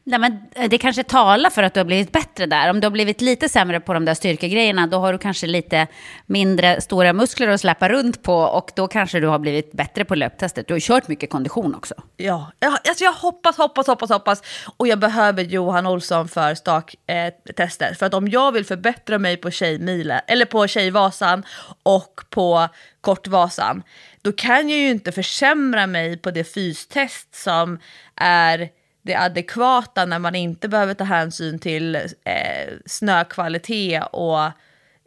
Nej, 0.05 0.19
men 0.19 0.39
eh, 0.55 0.69
det 0.69 0.79
kanske 0.79 1.03
talar 1.03 1.51
för 1.51 1.63
att 1.63 1.75
du 1.75 1.81
har 1.81 1.85
blivit 1.85 2.13
bättre 2.13 2.47
där. 2.47 2.71
Om 2.71 2.81
du 2.81 2.87
har 2.87 2.91
blivit 2.91 3.21
lite 3.21 3.49
sämre 3.49 3.81
på 3.81 3.95
de 3.95 4.05
där 4.05 4.15
styrkegrejerna, 4.15 4.87
då 4.87 4.99
har 4.99 5.13
du 5.13 5.19
kanske 5.19 5.47
lite 5.47 5.87
mindre 6.27 6.81
stora 6.81 7.13
muskler 7.13 7.49
att 7.49 7.61
släppa 7.61 7.89
runt 7.89 8.23
på 8.23 8.35
och 8.35 8.71
då 8.77 8.89
kanske 8.89 9.21
du 9.21 9.27
har 9.27 9.39
blivit 9.39 9.73
bättre 9.73 10.05
på 10.05 10.15
löptestet. 10.15 10.69
Du 10.69 10.75
har 10.75 10.81
kört 10.81 11.09
mycket 11.09 11.31
kondition 11.31 11.75
också. 11.75 11.95
Ja, 12.17 12.53
jag, 12.59 12.73
alltså 12.73 13.05
jag 13.05 13.13
hoppas, 13.13 13.57
hoppas, 13.57 13.87
hoppas, 13.87 14.11
hoppas. 14.11 14.43
Och 14.77 14.89
jag 14.89 14.99
behöver 14.99 15.43
Johan 15.43 15.87
Olsson 15.87 16.29
för 16.29 16.55
staktester. 16.55 17.91
Eh, 17.91 17.95
för 17.95 18.07
att 18.07 18.15
om 18.15 18.29
jag 18.29 18.53
vill 18.53 18.65
förbättra 18.65 19.19
mig 19.19 19.37
på 19.37 19.51
Tjejmila, 19.51 20.19
eller 20.19 20.45
på 20.45 20.67
Tjejvasan 20.67 21.43
och 21.83 22.21
på 22.31 22.69
Kortvasan, 23.01 23.83
då 24.23 24.33
kan 24.33 24.69
jag 24.69 24.79
ju 24.79 24.91
inte 24.91 25.13
försämra 25.13 25.87
mig 25.87 26.17
på 26.17 26.31
det 26.31 26.45
fystest 26.45 27.35
som 27.35 27.79
är 28.17 28.69
det 29.03 29.15
adekvata 29.15 30.05
när 30.05 30.19
man 30.19 30.35
inte 30.35 30.69
behöver 30.69 30.95
ta 30.95 31.05
hänsyn 31.05 31.59
till 31.59 31.95
eh, 31.95 32.73
snökvalitet 32.87 34.03
och 34.13 34.45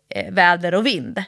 eh, 0.10 0.32
väder 0.32 0.74
och 0.74 0.86
vind. 0.86 1.24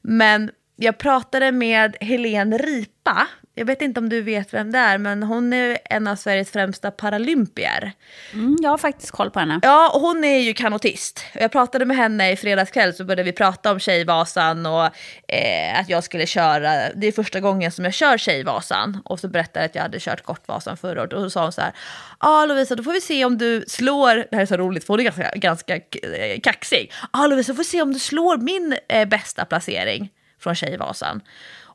Men 0.00 0.50
jag 0.76 0.98
pratade 0.98 1.52
med 1.52 1.96
Helene 2.00 2.58
Ripa. 2.58 3.26
Jag 3.60 3.66
vet 3.66 3.82
inte 3.82 4.00
om 4.00 4.08
du 4.08 4.22
vet 4.22 4.54
vem 4.54 4.72
det 4.72 4.78
är, 4.78 4.98
men 4.98 5.22
hon 5.22 5.52
är 5.52 5.78
en 5.84 6.06
av 6.06 6.16
Sveriges 6.16 6.50
främsta 6.50 6.90
paralympier. 6.90 7.92
Mm, 8.32 8.56
jag 8.62 8.70
har 8.70 8.78
faktiskt 8.78 9.10
koll 9.10 9.30
på 9.30 9.40
henne. 9.40 9.60
Ja, 9.62 9.90
och 9.94 10.00
hon 10.00 10.24
är 10.24 10.38
ju 10.38 10.54
kanotist. 10.54 11.24
Jag 11.34 11.52
pratade 11.52 11.84
med 11.84 11.96
henne 11.96 12.30
i 12.30 12.36
fredags 12.36 12.70
kväll 12.70 12.94
så 12.94 13.04
började 13.04 13.22
vi 13.22 13.32
prata 13.32 13.72
om 13.72 13.80
Tjejvasan 13.80 14.66
och 14.66 14.84
eh, 15.28 15.80
att 15.80 15.88
jag 15.88 16.04
skulle 16.04 16.26
köra. 16.26 16.92
Det 16.94 17.06
är 17.06 17.12
första 17.12 17.40
gången 17.40 17.72
som 17.72 17.84
jag 17.84 17.94
kör 17.94 18.18
Tjejvasan. 18.18 19.02
Och 19.04 19.20
så 19.20 19.28
berättade 19.28 19.60
jag 19.60 19.66
att 19.66 19.74
jag 19.74 19.82
hade 19.82 20.00
kört 20.00 20.22
Kortvasan 20.22 20.76
förra 20.76 21.02
året. 21.02 21.12
Och 21.12 21.22
så 21.22 21.30
sa 21.30 21.42
hon 21.42 21.52
så 21.52 21.60
här, 21.60 21.72
ja 22.20 22.28
ah, 22.28 22.46
Lovisa, 22.46 22.74
då 22.74 22.82
får 22.82 22.92
vi 22.92 23.00
se 23.00 23.24
om 23.24 23.38
du 23.38 23.64
slår, 23.68 24.14
det 24.14 24.36
här 24.36 24.42
är 24.42 24.46
så 24.46 24.56
roligt 24.56 24.86
för 24.86 24.94
hon 24.94 25.00
är 25.00 25.04
ganska, 25.04 25.30
ganska 25.34 25.76
eh, 25.76 26.40
kaxig. 26.42 26.92
Ja 27.02 27.08
ah, 27.12 27.26
Lovisa, 27.26 27.54
får 27.54 27.58
vi 27.58 27.64
se 27.64 27.82
om 27.82 27.92
du 27.92 27.98
slår 27.98 28.36
min 28.36 28.76
eh, 28.88 29.08
bästa 29.08 29.44
placering 29.44 30.10
från 30.38 30.54
Tjejvasan. 30.54 31.20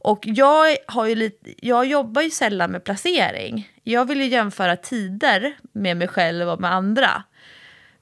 Och 0.05 0.19
jag, 0.27 0.77
har 0.87 1.05
ju 1.05 1.15
lite, 1.15 1.67
jag 1.67 1.85
jobbar 1.85 2.21
ju 2.21 2.29
sällan 2.29 2.71
med 2.71 2.83
placering. 2.83 3.69
Jag 3.83 4.05
vill 4.05 4.21
ju 4.21 4.27
jämföra 4.27 4.75
tider 4.75 5.57
med 5.71 5.97
mig 5.97 6.07
själv 6.07 6.49
och 6.49 6.61
med 6.61 6.73
andra. 6.73 7.23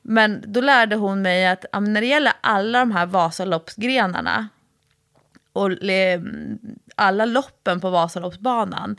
Men 0.01 0.43
då 0.47 0.61
lärde 0.61 0.95
hon 0.95 1.21
mig 1.21 1.47
att 1.47 1.65
ja, 1.71 1.79
när 1.79 2.01
det 2.01 2.07
gäller 2.07 2.33
alla 2.41 2.79
de 2.79 2.91
här 2.91 3.05
Vasaloppsgrenarna 3.05 4.47
och 5.53 5.71
le, 5.71 6.21
alla 6.95 7.25
loppen 7.25 7.81
på 7.81 7.89
Vasaloppsbanan, 7.89 8.95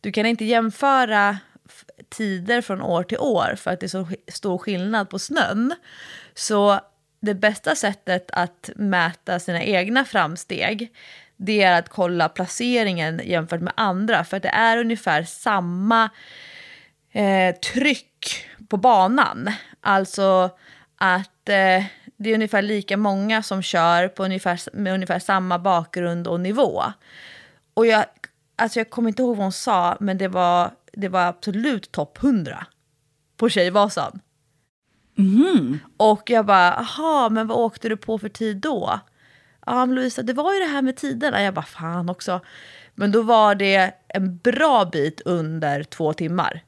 du 0.00 0.12
kan 0.12 0.26
inte 0.26 0.44
jämföra 0.44 1.38
tider 2.08 2.60
från 2.60 2.82
år 2.82 3.02
till 3.02 3.18
år 3.18 3.54
för 3.56 3.70
att 3.70 3.80
det 3.80 3.86
är 3.86 3.88
så 3.88 4.08
stor 4.28 4.58
skillnad 4.58 5.10
på 5.10 5.18
snön. 5.18 5.74
Så 6.34 6.80
det 7.20 7.34
bästa 7.34 7.74
sättet 7.74 8.30
att 8.32 8.70
mäta 8.76 9.38
sina 9.38 9.62
egna 9.62 10.04
framsteg 10.04 10.92
det 11.38 11.62
är 11.62 11.78
att 11.78 11.88
kolla 11.88 12.28
placeringen 12.28 13.20
jämfört 13.24 13.60
med 13.60 13.72
andra 13.76 14.24
för 14.24 14.36
att 14.36 14.42
det 14.42 14.48
är 14.48 14.78
ungefär 14.78 15.22
samma 15.22 16.10
eh, 17.12 17.54
tryck 17.54 18.46
på 18.68 18.76
banan. 18.76 19.50
Alltså 19.80 20.50
att 20.96 21.48
eh, 21.48 21.84
det 22.16 22.30
är 22.30 22.34
ungefär 22.34 22.62
lika 22.62 22.96
många 22.96 23.42
som 23.42 23.62
kör 23.62 24.08
på 24.08 24.24
ungefär, 24.24 24.76
med 24.76 24.94
ungefär 24.94 25.18
samma 25.18 25.58
bakgrund 25.58 26.26
och 26.26 26.40
nivå. 26.40 26.82
Och 27.74 27.86
jag, 27.86 28.04
alltså 28.56 28.80
jag 28.80 28.90
kommer 28.90 29.08
inte 29.08 29.22
ihåg 29.22 29.36
vad 29.36 29.44
hon 29.44 29.52
sa, 29.52 29.96
men 30.00 30.18
det 30.18 30.28
var, 30.28 30.70
det 30.92 31.08
var 31.08 31.26
absolut 31.26 31.92
topp 31.92 32.18
100 32.22 32.66
på 33.36 33.48
Tjejvasan. 33.48 34.20
Mm. 35.18 35.78
Och 35.96 36.30
jag 36.30 36.46
bara, 36.46 36.72
aha, 36.72 37.28
men 37.28 37.46
vad 37.46 37.58
åkte 37.58 37.88
du 37.88 37.96
på 37.96 38.18
för 38.18 38.28
tid 38.28 38.56
då? 38.56 39.00
Ja, 39.68 39.86
men 39.86 39.94
Lovisa, 39.94 40.22
det 40.22 40.32
var 40.32 40.54
ju 40.54 40.60
det 40.60 40.66
här 40.66 40.82
med 40.82 40.96
tiderna. 40.96 41.42
Jag 41.42 41.54
bara, 41.54 41.64
fan 41.64 42.08
också. 42.08 42.40
Men 42.94 43.12
då 43.12 43.22
var 43.22 43.54
det 43.54 43.92
en 44.08 44.38
bra 44.38 44.84
bit 44.84 45.20
under 45.24 45.82
två 45.82 46.12
timmar. 46.12 46.62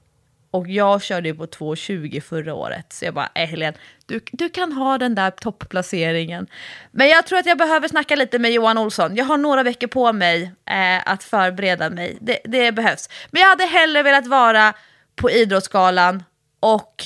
Och 0.51 0.69
jag 0.69 1.03
körde 1.03 1.29
ju 1.29 1.35
på 1.35 1.47
2.20 1.47 2.21
förra 2.21 2.55
året. 2.55 2.93
Så 2.93 3.05
jag 3.05 3.15
bara, 3.15 3.29
eh, 3.35 3.43
äh, 3.43 3.49
Helene, 3.49 3.77
du, 4.07 4.21
du 4.33 4.49
kan 4.49 4.73
ha 4.73 4.99
den 4.99 5.15
där 5.15 5.31
toppplaceringen. 5.31 6.47
Men 6.91 7.09
jag 7.09 7.27
tror 7.27 7.39
att 7.39 7.47
jag 7.47 7.59
behöver 7.59 7.89
snacka 7.89 8.17
lite 8.17 8.39
med 8.39 8.53
Johan 8.53 8.79
Olsson. 8.79 9.17
Jag 9.17 9.25
har 9.25 9.37
några 9.37 9.63
veckor 9.63 9.87
på 9.87 10.13
mig 10.13 10.53
eh, 10.67 11.13
att 11.13 11.25
förbereda 11.25 11.91
mig. 11.91 12.19
Det, 12.21 12.39
det 12.45 12.73
behövs. 12.73 13.09
Men 13.31 13.41
jag 13.41 13.49
hade 13.49 13.65
hellre 13.65 14.03
velat 14.03 14.27
vara 14.27 14.73
på 15.17 15.31
Idrottsgalan 15.31 16.23
och 16.61 17.05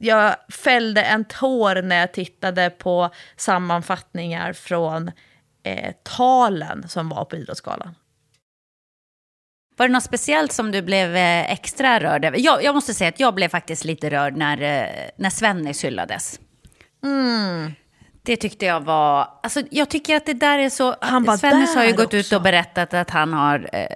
jag 0.00 0.36
fällde 0.48 1.02
en 1.02 1.24
tår 1.24 1.82
när 1.82 1.96
jag 1.96 2.12
tittade 2.12 2.70
på 2.70 3.10
sammanfattningar 3.36 4.52
från 4.52 5.10
eh, 5.62 5.94
talen 6.02 6.88
som 6.88 7.08
var 7.08 7.24
på 7.24 7.36
Idrottsgalan. 7.36 7.94
Var 9.76 9.88
det 9.88 9.92
något 9.92 10.02
speciellt 10.02 10.52
som 10.52 10.70
du 10.70 10.82
blev 10.82 11.16
eh, 11.16 11.52
extra 11.52 12.00
rörd 12.00 12.24
över? 12.24 12.38
Jag, 12.38 12.64
jag 12.64 12.74
måste 12.74 12.94
säga 12.94 13.08
att 13.08 13.20
jag 13.20 13.34
blev 13.34 13.48
faktiskt 13.48 13.84
lite 13.84 14.10
rörd 14.10 14.36
när, 14.36 14.62
eh, 14.62 15.10
när 15.16 15.30
Svennis 15.30 15.84
hyllades. 15.84 16.40
Mm. 17.04 17.72
Det 18.22 18.36
tyckte 18.36 18.66
jag 18.66 18.80
var... 18.80 19.28
Alltså, 19.42 19.62
jag 19.70 19.90
tycker 19.90 20.16
att 20.16 20.26
det 20.26 20.34
där 20.34 20.58
är 20.58 20.70
så... 20.70 20.96
Han 21.00 21.24
var 21.24 21.36
Svennis 21.36 21.74
har 21.74 21.84
ju 21.84 21.92
gått 21.92 22.06
också. 22.06 22.16
ut 22.16 22.32
och 22.32 22.42
berättat 22.42 22.94
att 22.94 23.10
han 23.10 23.32
har 23.32 23.70
eh, 23.72 23.86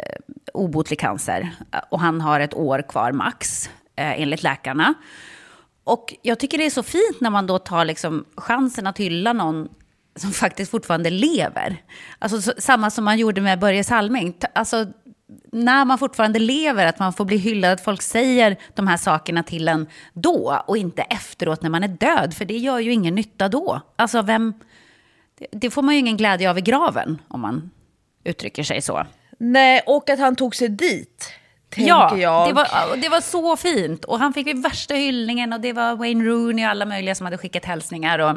obotlig 0.55 0.99
cancer. 0.99 1.51
Och 1.88 2.01
han 2.01 2.21
har 2.21 2.40
ett 2.40 2.55
år 2.55 2.83
kvar 2.88 3.12
max, 3.12 3.71
eh, 3.97 4.21
enligt 4.21 4.43
läkarna. 4.43 4.95
Och 5.85 6.14
jag 6.23 6.38
tycker 6.38 6.59
det 6.59 6.66
är 6.66 6.70
så 6.70 6.83
fint 6.83 7.20
när 7.20 7.31
man 7.31 7.47
då 7.47 7.59
tar 7.59 7.85
liksom 7.85 8.25
chansen 8.37 8.87
att 8.87 8.99
hylla 8.99 9.33
någon 9.33 9.68
som 10.16 10.31
faktiskt 10.31 10.70
fortfarande 10.70 11.11
lever. 11.11 11.83
Alltså 12.18 12.42
så, 12.42 12.53
samma 12.59 12.90
som 12.90 13.05
man 13.05 13.18
gjorde 13.18 13.40
med 13.40 13.59
Börje 13.59 13.85
Salming. 13.85 14.35
Alltså 14.55 14.87
när 15.53 15.85
man 15.85 15.99
fortfarande 15.99 16.38
lever, 16.38 16.87
att 16.87 16.99
man 16.99 17.12
får 17.12 17.25
bli 17.25 17.37
hyllad, 17.37 17.73
att 17.73 17.85
folk 17.85 18.03
säger 18.03 18.57
de 18.75 18.88
här 18.88 18.97
sakerna 18.97 19.42
till 19.42 19.68
en 19.68 19.87
då 20.12 20.62
och 20.66 20.77
inte 20.77 21.03
efteråt 21.03 21.62
när 21.62 21.70
man 21.70 21.85
är 21.85 21.88
död, 21.88 22.35
för 22.35 22.44
det 22.44 22.57
gör 22.57 22.79
ju 22.79 22.92
ingen 22.92 23.14
nytta 23.14 23.49
då. 23.49 23.81
Alltså 23.97 24.23
vem, 24.23 24.55
det 25.53 25.70
får 25.70 25.83
man 25.83 25.94
ju 25.94 26.01
ingen 26.01 26.16
glädje 26.16 26.51
av 26.51 26.59
i 26.59 26.61
graven, 26.61 27.23
om 27.29 27.40
man 27.40 27.70
uttrycker 28.25 28.62
sig 28.62 28.83
så. 28.83 29.07
Nej, 29.38 29.83
och 29.87 30.11
att 30.11 30.18
han 30.18 30.37
tog 30.37 30.57
sig 30.57 30.68
dit. 30.68 31.33
Ja, 31.77 32.17
jag. 32.17 32.49
Det, 32.49 32.53
var, 32.53 32.97
det 32.97 33.09
var 33.09 33.21
så 33.21 33.57
fint. 33.57 34.05
Och 34.05 34.19
han 34.19 34.33
fick 34.33 34.47
ju 34.47 34.61
värsta 34.61 34.95
hyllningen 34.95 35.53
och 35.53 35.61
det 35.61 35.73
var 35.73 35.97
Wayne 35.97 36.25
Rooney 36.25 36.65
och 36.65 36.71
alla 36.71 36.87
möjliga 36.87 37.15
som 37.15 37.25
hade 37.25 37.39
skickat 37.39 37.65
hälsningar. 37.65 38.19
Och 38.19 38.37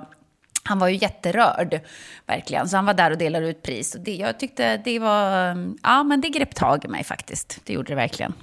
han 0.64 0.80
var 0.80 0.88
ju 0.88 0.96
jätterörd, 0.96 1.80
verkligen. 2.26 2.70
Så 2.70 2.76
han 2.76 2.86
var 2.86 2.94
där 2.94 3.12
och 3.12 3.18
delade 3.18 3.50
ut 3.50 3.64
pris. 3.64 3.96
Och 3.96 4.02
det, 4.02 4.16
jag 4.16 4.40
tyckte 4.40 4.78
det 4.78 5.00
var, 5.00 5.58
ja 5.84 6.04
men 6.04 6.22
det 6.22 6.30
grepp 6.30 6.56
tag 6.56 6.86
i 6.86 6.88
mig 6.88 7.04
faktiskt. 7.04 7.60
Det 7.64 7.74
gjorde 7.74 7.92
det 7.92 7.96
verkligen. 7.96 8.34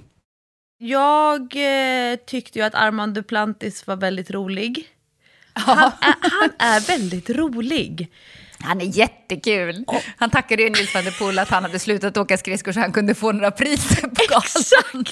Jag 0.78 1.40
eh, 1.42 2.16
tyckte 2.16 2.58
ju 2.58 2.64
att 2.64 2.74
Armand 2.74 3.14
Duplantis 3.14 3.86
var 3.86 3.96
väldigt 3.96 4.30
rolig. 4.30 4.88
Han 5.52 5.78
är, 5.78 5.92
han 6.20 6.50
är 6.58 6.80
väldigt 6.80 7.30
rolig. 7.30 8.10
Han 8.64 8.80
är 8.80 8.84
jättekul. 8.84 9.84
Oh. 9.86 10.00
Han 10.16 10.30
tackade 10.30 10.62
ju 10.62 10.70
Nils 10.70 10.94
van 10.94 11.04
der 11.04 11.10
Poel 11.10 11.38
att 11.38 11.50
han 11.50 11.62
hade 11.62 11.78
slutat 11.78 12.16
åka 12.16 12.38
skridskor 12.38 12.72
så 12.72 12.80
han 12.80 12.92
kunde 12.92 13.14
få 13.14 13.32
några 13.32 13.50
priser 13.50 14.00
på 14.00 14.22
galan. 14.28 15.04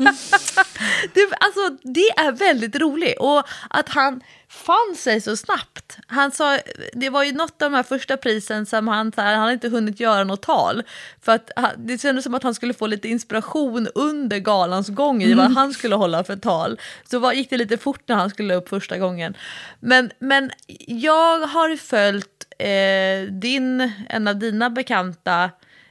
Exakt! 0.14 0.78
det, 1.14 1.28
alltså, 1.40 1.76
det 1.82 2.10
är 2.10 2.32
väldigt 2.32 2.76
roligt. 2.76 3.18
Och 3.18 3.42
att 3.70 3.88
han 3.88 4.20
fann 4.50 4.96
sig 4.96 5.20
så 5.20 5.36
snabbt. 5.36 5.98
Han 6.06 6.32
sa, 6.32 6.58
det 6.92 7.10
var 7.10 7.24
ju 7.24 7.32
något 7.32 7.62
av 7.62 7.70
de 7.70 7.76
här 7.76 7.82
första 7.82 8.16
prisen 8.16 8.66
som 8.66 8.88
han, 8.88 9.12
så 9.12 9.20
här, 9.20 9.32
han 9.32 9.40
hade 9.40 9.52
inte 9.52 9.68
hunnit 9.68 10.00
göra 10.00 10.24
något 10.24 10.42
tal. 10.42 10.82
För 11.22 11.32
att 11.32 11.50
det 11.76 12.00
kändes 12.00 12.24
som 12.24 12.34
att 12.34 12.42
han 12.42 12.54
skulle 12.54 12.74
få 12.74 12.86
lite 12.86 13.08
inspiration 13.08 13.88
under 13.94 14.38
galans 14.38 14.88
gång 14.88 15.22
i 15.22 15.32
mm. 15.32 15.38
vad 15.38 15.52
han 15.52 15.74
skulle 15.74 15.94
hålla 15.94 16.24
för 16.24 16.36
tal. 16.36 16.80
Så 17.10 17.18
var, 17.18 17.32
gick 17.32 17.50
det 17.50 17.56
lite 17.56 17.78
fort 17.78 18.02
när 18.06 18.16
han 18.16 18.30
skulle 18.30 18.54
upp 18.54 18.68
första 18.68 18.98
gången. 18.98 19.36
Men, 19.80 20.10
men 20.18 20.50
jag 20.86 21.38
har 21.38 21.76
följt 21.76 22.39
eh, 22.60 23.22
din, 23.22 23.92
en 24.08 24.28
av 24.28 24.36
dina 24.36 24.70
bekanta, 24.70 25.50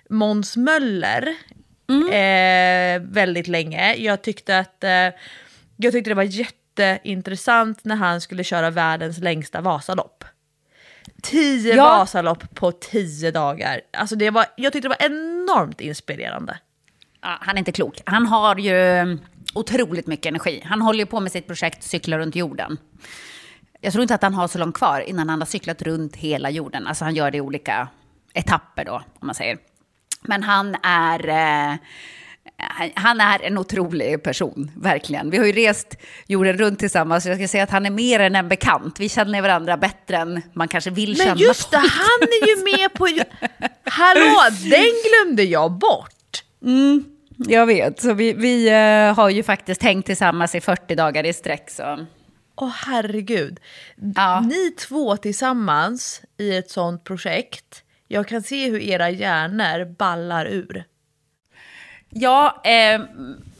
Måns 0.10 0.58
Möller, 0.58 1.36
mm. 1.90 2.08
eh, 2.08 3.10
väldigt 3.12 3.48
länge. 3.48 3.96
Jag 3.96 4.22
tyckte 4.22 4.60
att 4.60 4.84
eh, 4.84 5.10
jag 5.78 5.94
tyckte 5.94 6.10
det 6.10 6.16
var 6.16 6.24
jätteintressant 6.24 7.86
när 7.86 7.96
han 7.96 8.22
skulle 8.22 8.44
köra 8.44 8.70
världens 8.70 9.20
längsta 9.20 9.62
Vasalopp. 9.62 10.24
Tio 11.24 11.76
ja. 11.76 11.84
Vasalopp 11.84 12.56
på 12.56 12.72
tio 12.72 13.32
dagar. 13.32 13.82
Alltså 13.94 14.16
det 14.16 14.30
var, 14.30 14.46
jag 14.56 14.74
tyckte 14.74 14.88
det 14.88 14.96
var 15.00 15.06
enormt 15.06 15.82
inspirerande. 15.82 16.58
Ja, 17.22 17.38
han 17.42 17.56
är 17.56 17.60
inte 17.60 17.72
klok. 17.72 18.02
Han 18.06 18.26
har 18.26 18.56
ju 18.56 19.18
otroligt 19.54 20.08
mycket 20.08 20.26
energi. 20.26 20.62
Han 20.66 20.82
håller 20.82 21.00
ju 21.00 21.06
på 21.06 21.20
med 21.20 21.32
sitt 21.32 21.48
projekt 21.48 21.84
Cykla 21.84 22.18
runt 22.18 22.36
jorden. 22.36 22.78
Jag 23.82 23.94
tror 23.94 24.02
inte 24.02 24.16
att 24.16 24.24
han 24.24 24.34
har 24.34 24.48
så 24.48 24.58
långt 24.58 24.76
kvar 24.76 25.02
innan 25.02 25.30
han 25.30 25.42
har 25.42 25.46
cyklat 25.46 25.82
runt 25.82 26.16
hela 26.16 26.50
jorden. 26.50 26.88
Alltså 26.88 27.06
han 27.06 27.16
gör 27.16 27.32
det 27.32 27.38
i 27.38 27.42
olika 27.42 27.88
etapper 28.34 28.86
då, 28.86 28.96
om 29.20 29.28
man 29.28 29.36
säger. 29.36 29.58
Men 30.22 30.44
han 30.44 30.76
är... 30.84 31.30
Eh, 31.30 31.78
han 32.94 33.22
är 33.22 33.44
en 33.44 33.58
otrolig 33.58 34.24
person, 34.24 34.72
verkligen. 34.76 35.30
Vi 35.30 35.38
har 35.38 35.46
ju 35.46 35.52
rest 35.52 35.98
jorden 36.28 36.58
runt 36.58 36.80
tillsammans. 36.80 37.26
Jag 37.26 37.38
ska 37.38 37.48
säga 37.48 37.64
att 37.64 37.70
han 37.70 37.86
är 37.86 37.90
mer 37.90 38.20
än 38.20 38.36
en 38.36 38.48
bekant. 38.50 39.00
Vi 39.00 39.10
känner 39.10 39.42
varandra 39.42 39.78
bättre 39.78 40.18
än 40.18 40.42
man 40.54 40.68
kanske 40.68 40.90
vill 40.90 41.10
Men 41.10 41.18
känna. 41.18 41.34
Men 41.34 41.44
just 41.44 41.72
det, 41.72 41.78
han 41.78 42.22
är 42.22 42.48
ju 42.48 42.78
med 42.78 42.94
på... 42.94 43.08
Hallå, 43.84 44.40
den 44.70 44.94
glömde 45.10 45.44
jag 45.44 45.72
bort. 45.72 46.44
Mm, 46.66 47.06
jag 47.38 47.66
vet. 47.66 48.02
Så 48.02 48.14
vi, 48.14 48.34
vi 48.34 48.70
uh, 48.70 49.16
har 49.16 49.30
ju 49.30 49.44
faktiskt 49.44 49.84
hängt 49.84 50.06
tillsammans 50.06 50.56
i 50.56 50.62
40 50.62 50.96
dagar 50.96 51.26
i 51.26 51.34
sträck. 51.34 51.70
Så. 51.70 52.06
Åh 52.62 52.68
oh, 52.68 52.72
herregud. 52.72 53.60
Ja. 54.16 54.40
Ni 54.40 54.72
två 54.72 55.18
tillsammans 55.18 56.22
i 56.38 56.58
ett 56.58 56.72
sånt 56.72 57.04
projekt. 57.04 57.84
Jag 58.08 58.28
kan 58.28 58.44
se 58.44 58.70
hur 58.70 58.80
era 58.80 59.10
hjärnor 59.10 59.96
ballar 59.96 60.46
ur. 60.46 60.84
Ja, 62.10 62.62
eh, 62.64 63.02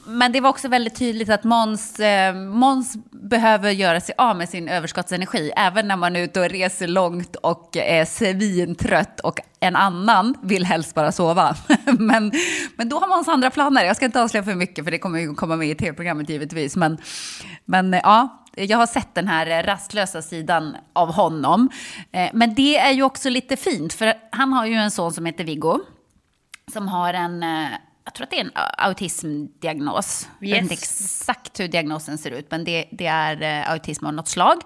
men 0.06 0.32
det 0.32 0.42
var 0.42 0.50
också 0.50 0.68
väldigt 0.68 0.96
tydligt 0.96 1.30
att 1.30 1.44
Måns, 1.44 2.00
eh, 2.00 2.36
Måns 2.36 2.98
behöver 3.12 3.72
göra 3.72 4.02
sig 4.02 4.16
av 4.18 4.36
med 4.36 4.50
sin 4.50 4.68
överskottsenergi. 4.68 5.52
Även 5.56 5.88
när 5.88 5.96
man 5.96 6.16
är 6.16 6.20
ute 6.22 6.40
och 6.40 6.50
reser 6.50 6.88
långt 6.88 7.36
och 7.36 7.78
är 7.78 8.06
svintrött 8.06 9.20
och 9.20 9.40
en 9.60 9.76
annan 9.76 10.36
vill 10.44 10.66
helst 10.66 10.96
bara 10.96 11.12
sova. 11.12 11.56
men, 12.00 12.32
men 12.76 12.90
då 12.90 13.00
har 13.00 13.08
Måns 13.08 13.28
andra 13.28 13.50
planer. 13.50 13.86
Jag 13.86 13.96
ska 13.96 14.06
inte 14.06 14.22
avslöja 14.22 14.44
för 14.44 14.56
mycket 14.56 14.84
för 14.84 14.92
det 14.92 15.00
kommer 15.00 15.20
ju 15.20 15.34
komma 15.34 15.56
med 15.56 15.68
i 15.70 15.76
tv-programmet 15.76 16.30
givetvis. 16.30 16.76
Men, 16.76 16.98
men 17.66 17.94
ja, 18.04 18.46
jag 18.64 18.78
har 18.78 18.88
sett 18.88 19.16
den 19.16 19.28
här 19.28 19.64
rastlösa 19.64 20.22
sidan 20.22 20.78
av 20.94 21.14
honom. 21.14 21.70
Eh, 22.12 22.30
men 22.34 22.54
det 22.56 22.78
är 22.78 22.92
ju 22.92 23.04
också 23.04 23.30
lite 23.30 23.58
fint, 23.58 23.94
för 23.94 24.14
han 24.32 24.54
har 24.54 24.66
ju 24.66 24.74
en 24.74 24.92
son 24.92 25.14
som 25.14 25.26
heter 25.26 25.44
Viggo. 25.44 25.80
Som 26.74 26.88
har 26.88 27.14
en, 27.14 27.44
eh, 27.44 27.70
jag 28.06 28.14
tror 28.14 28.24
att 28.24 28.32
det 28.32 28.40
är 28.40 28.44
en 28.44 28.52
autismdiagnos. 28.78 30.22
Yes. 30.22 30.28
Jag 30.40 30.50
vet 30.50 30.62
inte 30.62 30.74
exakt 30.74 31.60
hur 31.60 31.68
diagnosen 31.68 32.18
ser 32.18 32.32
ut, 32.32 32.52
men 32.52 32.64
det, 32.64 32.86
det 32.92 33.08
är 33.08 33.42
eh, 33.42 33.72
autism 33.72 34.06
av 34.06 34.14
något 34.14 34.28
slag. 34.28 34.58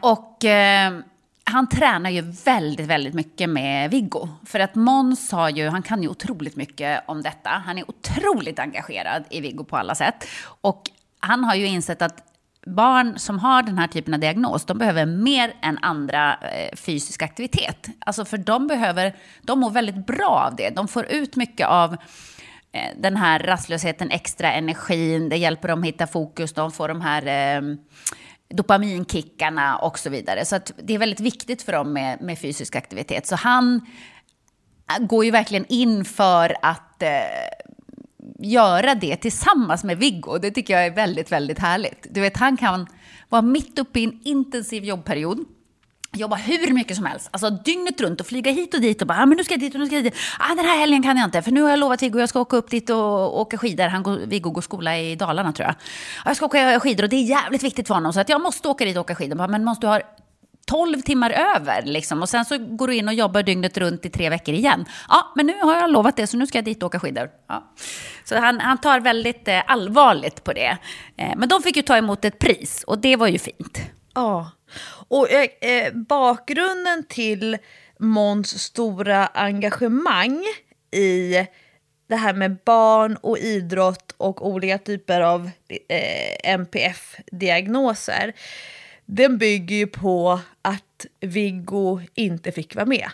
Och 0.00 0.44
han 1.44 1.68
tränar 1.68 2.10
ju 2.10 2.20
väldigt, 2.20 2.86
väldigt 2.86 3.14
mycket 3.14 3.48
med 3.48 3.90
Viggo. 3.90 4.28
För 4.46 4.60
att 4.60 4.74
Måns 4.74 5.32
har 5.32 5.50
ju, 5.50 5.68
han 5.68 5.82
kan 5.82 6.02
ju 6.02 6.08
otroligt 6.08 6.56
mycket 6.56 7.02
om 7.06 7.22
detta. 7.22 7.50
Han 7.50 7.78
är 7.78 7.90
otroligt 7.90 8.58
engagerad 8.58 9.24
i 9.30 9.40
Viggo 9.40 9.64
på 9.64 9.76
alla 9.76 9.94
sätt. 9.94 10.24
Och 10.60 10.82
han 11.20 11.44
har 11.44 11.54
ju 11.54 11.66
insett 11.66 12.02
att 12.02 12.31
barn 12.66 13.18
som 13.18 13.38
har 13.38 13.62
den 13.62 13.78
här 13.78 13.86
typen 13.86 14.14
av 14.14 14.20
diagnos, 14.20 14.64
de 14.64 14.78
behöver 14.78 15.06
mer 15.06 15.54
än 15.62 15.78
andra 15.82 16.34
eh, 16.34 16.76
fysisk 16.76 17.22
aktivitet. 17.22 17.86
Alltså 17.98 18.24
för 18.24 18.38
de 18.38 18.66
behöver, 18.66 19.16
de 19.42 19.60
mår 19.60 19.70
väldigt 19.70 20.06
bra 20.06 20.46
av 20.50 20.56
det. 20.56 20.70
De 20.70 20.88
får 20.88 21.06
ut 21.06 21.36
mycket 21.36 21.66
av 21.66 21.92
eh, 22.72 22.90
den 22.96 23.16
här 23.16 23.38
rastlösheten, 23.38 24.10
extra 24.10 24.52
energin, 24.52 25.28
det 25.28 25.36
hjälper 25.36 25.68
dem 25.68 25.80
att 25.80 25.86
hitta 25.86 26.06
fokus, 26.06 26.52
de 26.52 26.72
får 26.72 26.88
de 26.88 27.00
här 27.00 27.26
eh, 27.26 27.62
dopaminkickarna 28.48 29.76
och 29.76 29.98
så 29.98 30.10
vidare. 30.10 30.44
Så 30.44 30.60
det 30.82 30.94
är 30.94 30.98
väldigt 30.98 31.20
viktigt 31.20 31.62
för 31.62 31.72
dem 31.72 31.92
med, 31.92 32.20
med 32.20 32.38
fysisk 32.38 32.76
aktivitet. 32.76 33.26
Så 33.26 33.36
han 33.36 33.86
eh, 34.90 35.06
går 35.06 35.24
ju 35.24 35.30
verkligen 35.30 35.66
in 35.68 36.04
för 36.04 36.56
att 36.62 37.02
eh, 37.02 37.08
göra 38.38 38.94
det 38.94 39.16
tillsammans 39.16 39.84
med 39.84 39.98
Viggo. 39.98 40.38
Det 40.38 40.50
tycker 40.50 40.74
jag 40.74 40.86
är 40.86 40.94
väldigt, 40.94 41.32
väldigt 41.32 41.58
härligt. 41.58 42.06
Du 42.10 42.20
vet, 42.20 42.36
han 42.36 42.56
kan 42.56 42.86
vara 43.28 43.42
mitt 43.42 43.78
uppe 43.78 44.00
i 44.00 44.04
en 44.04 44.20
intensiv 44.24 44.84
jobbperiod 44.84 45.44
jobba 46.12 46.36
hur 46.36 46.72
mycket 46.72 46.96
som 46.96 47.06
helst, 47.06 47.28
alltså 47.30 47.50
dygnet 47.50 48.00
runt 48.00 48.20
och 48.20 48.26
flyga 48.26 48.50
hit 48.50 48.74
och 48.74 48.80
dit 48.80 49.02
och 49.02 49.08
bara, 49.08 49.22
ah, 49.22 49.26
men 49.26 49.36
nu 49.36 49.44
ska 49.44 49.54
jag 49.54 49.60
dit 49.60 49.74
och 49.74 49.80
nu 49.80 49.86
ska 49.86 49.94
jag 49.94 50.04
dit. 50.04 50.14
Ah, 50.38 50.54
den 50.54 50.64
här 50.64 50.78
helgen 50.78 51.02
kan 51.02 51.16
jag 51.16 51.26
inte, 51.26 51.42
för 51.42 51.50
nu 51.50 51.62
har 51.62 51.70
jag 51.70 51.78
lovat 51.78 52.02
Viggo, 52.02 52.18
jag 52.18 52.28
ska 52.28 52.40
åka 52.40 52.56
upp 52.56 52.70
dit 52.70 52.90
och 52.90 53.40
åka 53.40 53.58
skidor. 53.58 53.88
Han 53.88 54.02
går, 54.02 54.18
Viggo 54.26 54.50
går 54.50 54.62
skola 54.62 54.98
i 54.98 55.16
Dalarna 55.16 55.52
tror 55.52 55.66
jag. 55.66 55.74
Ah, 56.24 56.28
jag 56.28 56.36
ska 56.36 56.46
åka 56.46 56.80
skidor 56.80 57.04
och 57.04 57.10
det 57.10 57.16
är 57.16 57.22
jävligt 57.22 57.62
viktigt 57.62 57.86
för 57.86 57.94
honom, 57.94 58.12
så 58.12 58.20
att 58.20 58.28
jag 58.28 58.42
måste 58.42 58.68
åka 58.68 58.84
dit 58.84 58.96
och 58.96 59.00
åka 59.00 59.14
skidor. 59.14 59.48
Men 59.48 59.64
måste 59.64 59.86
du 59.86 59.90
ha 59.90 60.00
12 60.66 61.00
timmar 61.00 61.30
över 61.30 61.82
liksom. 61.82 62.22
Och 62.22 62.28
sen 62.28 62.44
så 62.44 62.58
går 62.58 62.88
du 62.88 62.94
in 62.94 63.08
och 63.08 63.14
jobbar 63.14 63.42
dygnet 63.42 63.78
runt 63.78 64.06
i 64.06 64.10
tre 64.10 64.30
veckor 64.30 64.54
igen. 64.54 64.84
Ja, 65.08 65.32
men 65.36 65.46
nu 65.46 65.60
har 65.60 65.74
jag 65.74 65.90
lovat 65.90 66.16
det 66.16 66.26
så 66.26 66.36
nu 66.36 66.46
ska 66.46 66.58
jag 66.58 66.64
dit 66.64 66.82
och 66.82 66.86
åka 66.86 67.00
skidor. 67.00 67.30
Ja. 67.48 67.72
Så 68.24 68.36
han, 68.36 68.60
han 68.60 68.78
tar 68.78 69.00
väldigt 69.00 69.48
eh, 69.48 69.62
allvarligt 69.66 70.44
på 70.44 70.52
det. 70.52 70.78
Eh, 71.16 71.32
men 71.36 71.48
de 71.48 71.62
fick 71.62 71.76
ju 71.76 71.82
ta 71.82 71.96
emot 71.96 72.24
ett 72.24 72.38
pris 72.38 72.84
och 72.86 72.98
det 72.98 73.16
var 73.16 73.26
ju 73.26 73.38
fint. 73.38 73.80
Ja, 74.14 74.50
och 75.08 75.30
eh, 75.30 75.46
eh 75.60 75.92
bakgrunden 75.92 77.04
till 77.08 77.58
Måns 77.98 78.62
stora 78.62 79.26
engagemang 79.26 80.44
i 80.90 81.46
det 82.08 82.16
här 82.16 82.34
med 82.34 82.56
barn 82.64 83.16
och 83.16 83.38
idrott 83.38 84.14
och 84.16 84.46
olika 84.46 84.78
typer 84.78 85.20
av 85.20 85.50
eh, 85.88 86.52
NPF-diagnoser 86.54 88.32
den 89.14 89.38
bygger 89.38 89.76
ju 89.76 89.86
på 89.86 90.40
att 90.62 91.06
Viggo 91.20 92.00
inte 92.14 92.52
fick 92.52 92.74
vara 92.74 92.86
med. 92.86 93.10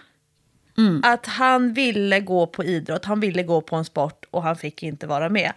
Mm. 0.79 1.01
Att 1.05 1.27
han 1.27 1.73
ville 1.73 2.21
gå 2.21 2.47
på 2.47 2.65
idrott, 2.65 3.05
han 3.05 3.21
ville 3.21 3.43
gå 3.43 3.61
på 3.61 3.77
en 3.77 3.85
sport 3.85 4.25
och 4.31 4.43
han 4.43 4.57
fick 4.57 4.83
inte 4.83 5.07
vara 5.07 5.29
med. 5.29 5.53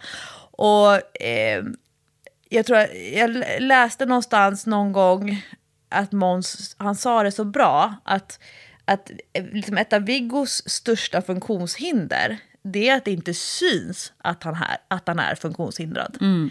Och 0.50 1.22
eh, 1.22 1.64
jag 2.48 2.66
tror 2.66 2.78
jag 3.12 3.44
läste 3.58 4.06
någonstans 4.06 4.66
någon 4.66 4.92
gång 4.92 5.44
att 5.88 6.12
Måns, 6.12 6.76
han 6.78 6.96
sa 6.96 7.22
det 7.22 7.32
så 7.32 7.44
bra, 7.44 7.94
att, 8.04 8.38
att 8.84 9.10
liksom 9.34 9.78
ett 9.78 9.92
av 9.92 10.02
Viggos 10.02 10.68
största 10.68 11.22
funktionshinder, 11.22 12.38
det 12.62 12.88
är 12.88 12.96
att 12.96 13.04
det 13.04 13.12
inte 13.12 13.34
syns 13.34 14.12
att 14.18 14.42
han, 14.42 14.54
här, 14.54 14.76
att 14.88 15.08
han 15.08 15.18
är 15.18 15.34
funktionshindrad. 15.34 16.18
Mm. 16.20 16.50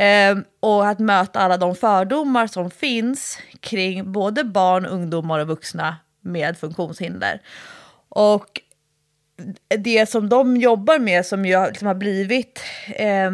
Eh, 0.00 0.38
och 0.60 0.88
att 0.88 0.98
möta 0.98 1.40
alla 1.40 1.56
de 1.56 1.74
fördomar 1.74 2.46
som 2.46 2.70
finns 2.70 3.38
kring 3.60 4.12
både 4.12 4.44
barn, 4.44 4.86
ungdomar 4.86 5.38
och 5.38 5.46
vuxna 5.46 5.96
med 6.20 6.58
funktionshinder. 6.58 7.42
Och 8.08 8.60
det 9.78 10.08
som 10.08 10.28
de 10.28 10.56
jobbar 10.56 10.98
med, 10.98 11.26
som 11.26 11.46
ju 11.46 11.66
liksom 11.66 11.86
har 11.86 11.94
blivit 11.94 12.62
eh, 12.88 13.30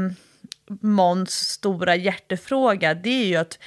Måns 0.80 1.30
stora 1.30 1.96
hjärtefråga, 1.96 2.94
det 2.94 3.22
är 3.22 3.26
ju 3.26 3.36
att 3.36 3.58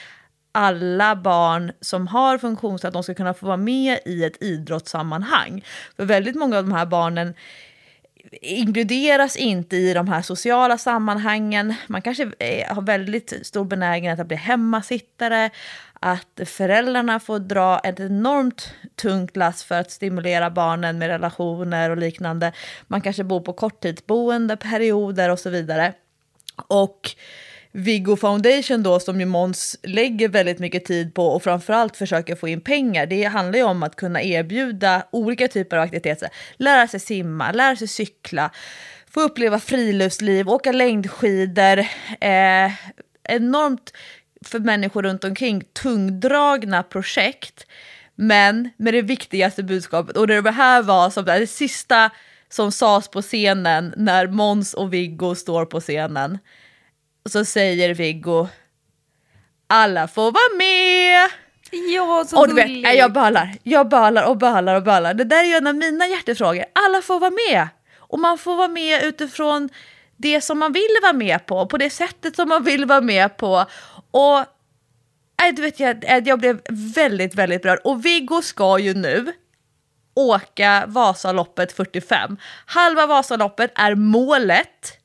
alla 0.51 1.15
barn 1.15 1.71
som 1.81 2.07
har 2.07 2.37
funktionsnedsättning, 2.37 2.99
de 2.99 3.03
ska 3.03 3.13
kunna 3.13 3.33
få 3.33 3.45
vara 3.45 3.57
med 3.57 3.99
i 4.05 4.23
ett 4.23 4.43
idrottssammanhang. 4.43 5.65
För 5.95 6.05
väldigt 6.05 6.35
många 6.35 6.57
av 6.57 6.63
de 6.63 6.73
här 6.73 6.85
barnen 6.85 7.33
inkluderas 8.41 9.35
inte 9.35 9.75
i 9.75 9.93
de 9.93 10.07
här 10.07 10.21
sociala 10.21 10.77
sammanhangen. 10.77 11.73
Man 11.87 12.01
kanske 12.01 12.31
eh, 12.39 12.75
har 12.75 12.81
väldigt 12.81 13.45
stor 13.45 13.65
benägenhet 13.65 14.19
att 14.19 14.27
bli 14.27 14.37
hemmasittare, 14.37 15.49
att 15.99 16.39
föräldrarna 16.45 17.19
får 17.19 17.39
dra 17.39 17.79
ett 17.79 17.99
enormt 17.99 18.73
tungt 18.95 19.37
lass 19.37 19.63
för 19.63 19.75
att 19.79 19.91
stimulera 19.91 20.49
barnen 20.49 20.97
med 20.97 21.07
relationer 21.07 21.89
och 21.89 21.97
liknande. 21.97 22.51
Man 22.87 23.01
kanske 23.01 23.23
bor 23.23 23.41
på 23.41 23.53
korttidsboende 23.53 24.57
perioder 24.57 25.29
och 25.29 25.39
så 25.39 25.49
vidare. 25.49 25.93
Och 26.67 27.15
Viggo 27.71 28.15
Foundation 28.15 28.83
då 28.83 28.99
som 28.99 29.19
ju 29.19 29.25
Måns 29.25 29.77
lägger 29.83 30.29
väldigt 30.29 30.59
mycket 30.59 30.85
tid 30.85 31.13
på 31.13 31.27
och 31.27 31.43
framförallt 31.43 31.97
försöker 31.97 32.35
få 32.35 32.47
in 32.47 32.61
pengar. 32.61 33.05
Det 33.05 33.23
handlar 33.23 33.59
ju 33.59 33.63
om 33.63 33.83
att 33.83 33.95
kunna 33.95 34.23
erbjuda 34.23 35.03
olika 35.11 35.47
typer 35.47 35.77
av 35.77 35.83
aktiviteter. 35.83 36.29
Lära 36.57 36.87
sig 36.87 36.99
simma, 36.99 37.51
lära 37.51 37.75
sig 37.75 37.87
cykla, 37.87 38.51
få 39.09 39.21
uppleva 39.21 39.59
friluftsliv, 39.59 40.49
åka 40.49 40.71
längdskidor. 40.71 41.79
Eh, 42.19 42.71
enormt 43.23 43.93
för 44.45 44.59
människor 44.59 45.03
runt 45.03 45.23
omkring 45.23 45.63
tungdragna 45.73 46.83
projekt. 46.83 47.67
Men 48.15 48.69
med 48.77 48.93
det 48.93 49.01
viktigaste 49.01 49.63
budskapet 49.63 50.17
och 50.17 50.27
det 50.27 50.51
här 50.51 50.81
var 50.81 51.09
som 51.09 51.25
det 51.25 51.47
sista 51.47 52.11
som 52.49 52.71
sades 52.71 53.07
på 53.07 53.21
scenen 53.21 53.93
när 53.97 54.27
Måns 54.27 54.73
och 54.73 54.93
Viggo 54.93 55.35
står 55.35 55.65
på 55.65 55.79
scenen 55.79 56.37
så 57.25 57.45
säger 57.45 57.93
Viggo 57.93 58.47
alla 59.69 60.07
får 60.07 60.31
vara 60.31 60.57
med. 60.57 61.29
Ja, 61.71 62.25
så 62.27 62.41
och 62.41 62.57
vet, 62.57 62.95
jag 62.97 63.13
bölar, 63.13 63.55
jag 63.63 63.89
bölar 63.89 64.23
och 64.23 64.37
bölar 64.37 64.75
och 64.75 64.83
bölar. 64.83 65.13
Det 65.13 65.23
där 65.23 65.43
är 65.43 65.47
ju 65.47 65.53
en 65.53 65.67
av 65.67 65.75
mina 65.75 66.07
hjärtefrågor. 66.07 66.65
Alla 66.73 67.01
får 67.01 67.19
vara 67.19 67.31
med. 67.49 67.67
Och 67.97 68.19
man 68.19 68.37
får 68.37 68.55
vara 68.55 68.67
med 68.67 69.03
utifrån 69.03 69.69
det 70.17 70.41
som 70.41 70.59
man 70.59 70.73
vill 70.73 70.97
vara 71.01 71.13
med 71.13 71.45
på, 71.45 71.65
på 71.65 71.77
det 71.77 71.89
sättet 71.89 72.35
som 72.35 72.49
man 72.49 72.63
vill 72.63 72.85
vara 72.85 73.01
med 73.01 73.37
på. 73.37 73.65
Och 74.11 74.39
äh, 75.43 75.55
du 75.55 75.61
vet, 75.61 75.79
jag, 75.79 76.27
jag 76.27 76.39
blev 76.39 76.61
väldigt, 76.69 77.35
väldigt 77.35 77.61
berörd. 77.61 77.79
Och 77.83 78.05
Viggo 78.05 78.41
ska 78.41 78.79
ju 78.79 78.93
nu 78.93 79.33
åka 80.15 80.83
Vasaloppet 80.87 81.71
45. 81.71 82.37
Halva 82.65 83.07
Vasaloppet 83.07 83.71
är 83.75 83.95
målet. 83.95 84.98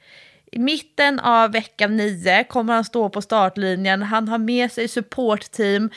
I 0.54 0.58
mitten 0.58 1.20
av 1.20 1.52
vecka 1.52 1.88
9 1.88 2.44
kommer 2.44 2.74
han 2.74 2.84
stå 2.84 3.08
på 3.08 3.22
startlinjen. 3.22 4.02
Han 4.02 4.28
har 4.28 4.38
med 4.38 4.72
sig 4.72 4.88
supportteam. 4.88 5.90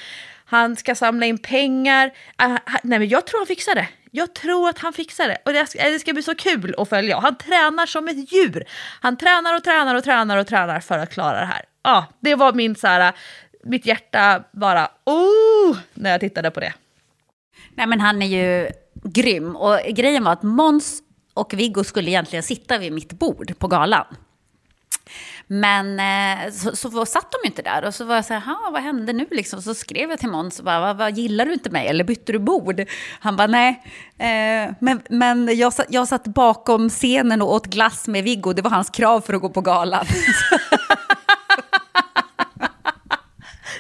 Han 0.46 0.76
ska 0.76 0.96
samla 0.96 1.26
in 1.26 1.38
pengar. 1.38 2.06
Uh, 2.44 2.58
nej 2.84 3.00
men 3.00 3.08
jag 3.08 3.28
tror 3.28 3.40
han 3.40 3.48
fixar 3.48 3.76
det. 3.76 3.88
Jag 4.12 4.34
tror 4.34 4.70
att 4.70 4.80
han 4.80 4.94
fixar 4.94 5.28
det. 5.28 5.38
Och 5.46 5.54
det 5.54 5.66
ska, 5.66 5.90
det 5.90 6.00
ska 6.00 6.14
bli 6.14 6.24
så 6.24 6.36
kul 6.36 6.76
att 6.78 6.90
följa. 6.90 7.20
Han 7.20 7.38
tränar 7.38 7.86
som 7.86 8.08
ett 8.08 8.34
djur. 8.34 8.64
Han 9.02 9.18
tränar 9.18 9.56
och 9.56 9.64
tränar 9.64 9.96
och 9.96 10.04
tränar 10.04 10.38
och 10.38 10.48
tränar 10.48 10.80
för 10.80 10.98
att 10.98 11.14
klara 11.14 11.40
det 11.40 11.46
här. 11.46 11.62
Ja, 11.84 12.06
det 12.20 12.36
var 12.36 12.54
min 12.54 12.76
så 12.76 12.88
här, 12.88 13.14
mitt 13.64 13.86
hjärta 13.86 14.44
bara 14.52 14.88
oh, 15.06 15.78
när 15.94 16.12
jag 16.12 16.20
tittade 16.20 16.52
på 16.52 16.60
det. 16.60 16.74
Nej 17.76 17.88
men 17.88 18.00
han 18.00 18.22
är 18.22 18.28
ju 18.28 18.70
grym. 19.04 19.56
Och 19.56 19.80
grejen 19.90 20.24
var 20.24 20.32
att 20.32 20.44
Mons 20.44 21.00
och 21.34 21.54
Viggo 21.54 21.84
skulle 21.84 22.10
egentligen 22.10 22.44
sitta 22.44 22.78
vid 22.78 22.94
mitt 22.94 23.14
bord 23.14 23.60
på 23.60 23.68
galan. 23.68 24.06
Men 25.48 26.00
eh, 26.00 26.52
så, 26.52 26.76
så 26.76 27.06
satt 27.06 27.32
de 27.32 27.48
inte 27.48 27.62
där 27.62 27.86
och 27.86 27.96
så 27.96 28.06
var 28.06 28.16
jag 28.16 28.26
så 28.26 28.34
här, 28.34 28.72
vad 28.72 28.82
hände 28.82 29.14
nu 29.14 29.28
liksom? 29.32 29.62
Så 29.62 29.74
skrev 29.74 30.10
jag 30.10 30.20
till 30.20 30.30
Måns, 30.30 30.60
vad, 30.60 30.98
vad, 30.98 31.18
gillar 31.18 31.46
du 31.46 31.54
inte 31.54 31.70
mig 31.70 31.88
eller 31.88 32.04
bytte 32.04 32.32
du 32.32 32.40
bord? 32.40 32.86
Han 33.20 33.36
bara, 33.36 33.48
nej, 33.48 33.84
eh, 34.20 34.74
men, 34.80 35.02
men 35.10 35.58
jag, 35.58 35.74
jag 35.90 36.08
satt 36.08 36.28
bakom 36.28 36.90
scenen 36.90 37.42
och 37.42 37.54
åt 37.54 37.66
glass 37.66 38.08
med 38.08 38.24
Viggo, 38.24 38.54
det 38.54 38.62
var 38.62 38.72
hans 38.72 38.90
krav 38.90 39.22
för 39.22 39.34
att 39.34 39.42
gå 39.42 39.50
på 39.50 39.62
galan. 39.62 40.06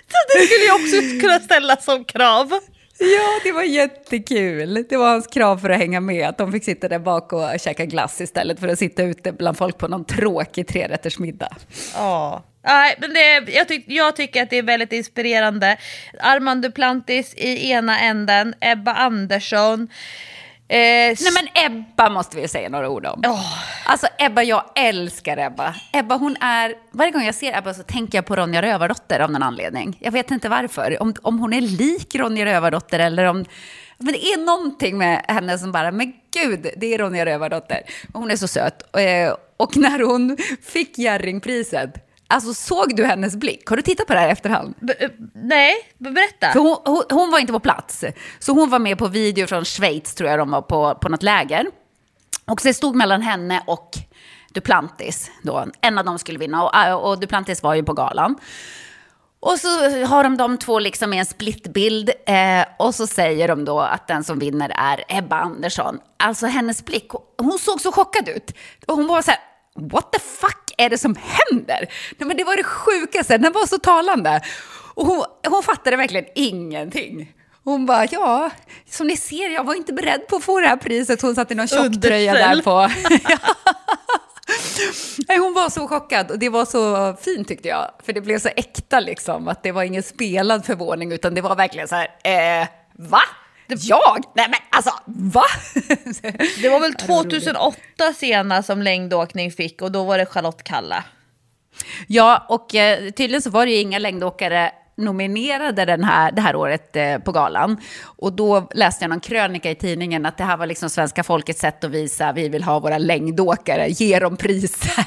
så 0.08 0.18
det 0.34 0.46
skulle 0.46 0.66
jag 0.68 0.76
också 0.76 1.22
kunna 1.22 1.40
ställa 1.40 1.76
som 1.76 2.06
krav. 2.06 2.52
Ja, 3.00 3.40
det 3.44 3.52
var 3.52 3.64
jättekul. 3.64 4.86
Det 4.90 4.98
var 4.98 5.10
hans 5.10 5.28
krav 5.28 5.58
för 5.58 5.70
att 5.70 5.78
hänga 5.78 6.00
med, 6.00 6.30
att 6.30 6.38
de 6.38 6.52
fick 6.52 6.64
sitta 6.64 6.88
där 6.88 7.00
bak 7.00 7.34
och 7.34 7.60
käka 7.60 7.86
glass 7.86 8.22
istället 8.22 8.60
för 8.60 8.68
att 8.68 8.80
sitta 8.80 9.04
ute 9.04 9.32
bland 9.32 9.58
folk 9.58 9.78
på 9.78 9.88
någon 9.88 10.06
tråkig 10.06 10.68
trerättersmiddag. 10.68 11.56
Ja. 11.94 12.44
Nej, 12.64 12.96
men 13.00 13.14
det, 13.14 13.52
jag, 13.52 13.68
tyck, 13.68 13.86
jag 13.88 14.16
tycker 14.16 14.44
att 14.44 14.50
det 14.50 14.58
är 14.58 14.64
väldigt 14.64 14.94
inspirerande. 14.94 15.78
Armand 16.20 16.62
Duplantis 16.62 17.34
i 17.38 17.72
ena 17.72 18.00
änden, 18.00 18.54
Ebba 18.62 18.94
Andersson, 18.94 19.88
Eh, 20.70 20.78
Nej 21.20 21.34
men 21.34 21.48
Ebba 21.66 22.10
måste 22.10 22.38
vi 22.38 22.48
säga 22.48 22.70
några 22.70 22.90
ord 22.90 23.06
om. 23.06 23.22
Oh. 23.26 23.54
Alltså 23.86 24.08
Ebba, 24.20 24.44
jag 24.44 24.64
älskar 24.76 25.38
Ebba. 25.38 25.76
Ebba 25.94 26.18
hon 26.18 26.38
är, 26.42 26.76
varje 26.92 27.12
gång 27.12 27.24
jag 27.24 27.36
ser 27.36 27.58
Ebba 27.58 27.74
så 27.74 27.84
tänker 27.84 28.18
jag 28.18 28.26
på 28.26 28.36
Ronja 28.36 28.62
Rövardotter 28.62 29.20
av 29.20 29.32
någon 29.32 29.44
anledning. 29.44 29.98
Jag 30.02 30.12
vet 30.12 30.32
inte 30.32 30.50
varför. 30.50 31.02
Om, 31.02 31.14
om 31.22 31.40
hon 31.40 31.54
är 31.54 31.62
lik 31.62 32.16
Ronja 32.16 32.46
Rövardotter 32.46 33.00
eller 33.00 33.26
om... 33.26 33.46
Men 33.98 34.14
det 34.14 34.26
är 34.26 34.46
någonting 34.46 34.98
med 34.98 35.26
henne 35.28 35.58
som 35.58 35.72
bara, 35.72 35.92
men 35.92 36.14
gud, 36.34 36.68
det 36.78 36.94
är 36.94 36.98
Ronja 36.98 37.26
Rövardotter. 37.26 37.82
Hon 38.14 38.32
är 38.32 38.36
så 38.36 38.48
söt. 38.48 38.96
Eh, 38.98 39.34
och 39.58 39.78
när 39.78 40.00
hon 40.00 40.38
fick 40.64 40.98
Jerringpriset, 40.98 42.07
Alltså 42.28 42.54
såg 42.54 42.96
du 42.96 43.06
hennes 43.06 43.36
blick? 43.36 43.70
Har 43.70 43.76
du 43.76 43.82
tittat 43.82 44.08
på 44.08 44.14
det 44.14 44.20
här 44.20 44.28
i 44.28 44.32
efterhand? 44.32 44.76
B 44.80 44.94
eh, 45.00 45.10
nej, 45.34 45.74
berätta. 45.98 46.52
För 46.52 46.60
hon, 46.60 46.78
hon, 46.86 47.04
hon, 47.10 47.32
var 47.32 47.40
inte 47.40 47.54
på 47.54 47.60
plats. 47.60 48.04
Så 48.40 48.52
hon 48.52 48.70
var 48.70 48.80
med 48.80 48.98
på 48.98 49.08
video 49.08 49.48
från 49.48 49.66
Schweiz, 49.66 50.16
tror 50.16 50.30
jag 50.30 50.40
de 50.40 50.52
var 50.52 50.62
på, 50.62 50.96
på 50.96 51.10
något 51.10 51.24
läger. 51.24 51.68
Och 52.46 52.62
så 52.62 52.74
stod 52.74 52.96
mellan 52.96 53.22
henne 53.22 53.64
och 53.68 53.98
Duplantis. 54.54 55.32
Då. 55.42 55.66
En 55.82 55.98
av 55.98 56.06
dem 56.06 56.20
skulle 56.20 56.40
vinna 56.40 56.64
och, 56.64 56.76
äh, 56.76 56.94
och 56.94 57.20
Duplantis 57.20 57.64
var 57.64 57.76
ju 57.76 57.84
på 57.84 57.94
galan. 57.94 58.36
Och 59.40 59.60
så 59.60 59.68
har 60.06 60.24
de 60.24 60.38
de 60.38 60.58
två 60.58 60.80
liksom 60.80 61.14
i 61.14 61.18
en 61.18 61.26
splitbild 61.26 62.10
eh, 62.26 62.66
och 62.80 62.96
så 62.96 63.08
säger 63.08 63.48
de 63.48 63.66
då 63.66 63.80
att 63.80 64.08
den 64.08 64.24
som 64.24 64.40
vinner 64.40 64.72
är 64.76 65.04
Ebba 65.08 65.40
Andersson. 65.40 66.00
Alltså 66.18 66.46
hennes 66.46 66.86
blick, 66.86 67.12
hon 67.38 67.60
såg 67.60 67.82
så 67.82 67.92
chockad 67.92 68.30
ut. 68.30 68.52
Och 68.88 68.96
hon 68.96 69.08
var 69.08 69.22
så 69.22 69.32
här, 69.32 69.40
what 69.76 70.12
the 70.12 70.20
fuck 70.20 70.67
är 70.78 70.90
det 70.90 70.98
som 70.98 71.16
händer? 71.16 71.80
Nej, 72.18 72.28
men 72.28 72.38
det 72.38 72.44
var 72.44 72.58
det 72.58 72.64
sjukaste, 72.64 73.38
den 73.38 73.54
var 73.54 73.66
så 73.66 73.78
talande. 73.78 74.42
Och 74.94 75.06
hon, 75.06 75.26
hon 75.48 75.64
fattade 75.64 75.98
verkligen 75.98 76.26
ingenting. 76.36 77.34
Hon 77.64 77.86
bara, 77.86 78.06
ja, 78.06 78.50
som 78.90 79.08
ni 79.08 79.18
ser, 79.18 79.50
jag 79.50 79.64
var 79.64 79.76
inte 79.76 79.94
beredd 79.94 80.28
på 80.28 80.36
att 80.36 80.44
få 80.44 80.60
det 80.60 80.68
här 80.68 80.78
priset. 80.78 81.22
Hon 81.22 81.36
satte 81.36 81.56
någon 81.56 81.68
tjocktröja 81.68 82.34
där 82.34 82.62
på. 82.62 82.90
Nej, 85.28 85.38
hon 85.38 85.54
var 85.54 85.70
så 85.70 85.88
chockad 85.88 86.32
och 86.32 86.40
det 86.40 86.50
var 86.50 86.66
så 86.66 87.16
fint 87.22 87.48
tyckte 87.48 87.68
jag. 87.68 87.92
För 88.04 88.14
det 88.14 88.22
blev 88.22 88.40
så 88.40 88.50
äkta 88.56 89.00
liksom, 89.00 89.48
att 89.48 89.64
det 89.64 89.72
var 89.72 89.84
ingen 89.84 90.04
spelad 90.04 90.66
förvåning 90.66 91.12
utan 91.12 91.34
det 91.34 91.42
var 91.42 91.56
verkligen 91.56 91.88
så 91.88 91.96
här, 91.96 92.08
eh, 92.62 92.68
va? 92.98 93.22
Jag? 93.68 94.24
Nej 94.36 94.48
men 94.50 94.60
alltså, 94.70 94.92
va? 95.06 95.44
Det 96.62 96.70
var 96.70 96.80
väl 96.80 96.94
2008 96.94 97.78
senast 98.16 98.68
som 98.68 98.82
längdåkning 98.82 99.52
fick 99.52 99.82
och 99.82 99.92
då 99.92 100.04
var 100.04 100.18
det 100.18 100.26
Charlotte 100.26 100.64
Kalla. 100.64 101.04
Ja, 102.08 102.46
och 102.50 102.76
eh, 102.76 103.10
tydligen 103.10 103.42
så 103.42 103.50
var 103.50 103.66
det 103.66 103.72
ju 103.72 103.82
inga 103.82 104.00
längdåkare 104.00 104.72
nominerade 104.98 105.86
den 105.86 106.04
här, 106.04 106.32
det 106.32 106.42
här 106.42 106.56
året 106.56 106.96
eh, 106.96 107.18
på 107.18 107.32
galan. 107.32 107.78
Och 108.04 108.34
då 108.34 108.70
läste 108.74 109.04
jag 109.04 109.10
någon 109.10 109.20
krönika 109.20 109.72
i 109.72 109.76
tidningen 109.76 110.26
att 110.26 110.38
det 110.38 110.44
här 110.44 110.58
var 110.58 110.66
liksom 110.66 110.90
svenska 110.90 111.24
folkets 111.24 111.60
sätt 111.60 111.84
att 111.84 111.92
visa 111.92 112.32
vi 112.32 112.50
vill 112.50 112.64
ha 112.64 112.80
våra 112.80 112.98
längdåkare, 112.98 113.88
ge 113.90 114.20
dem 114.20 114.38
priser. 114.38 115.06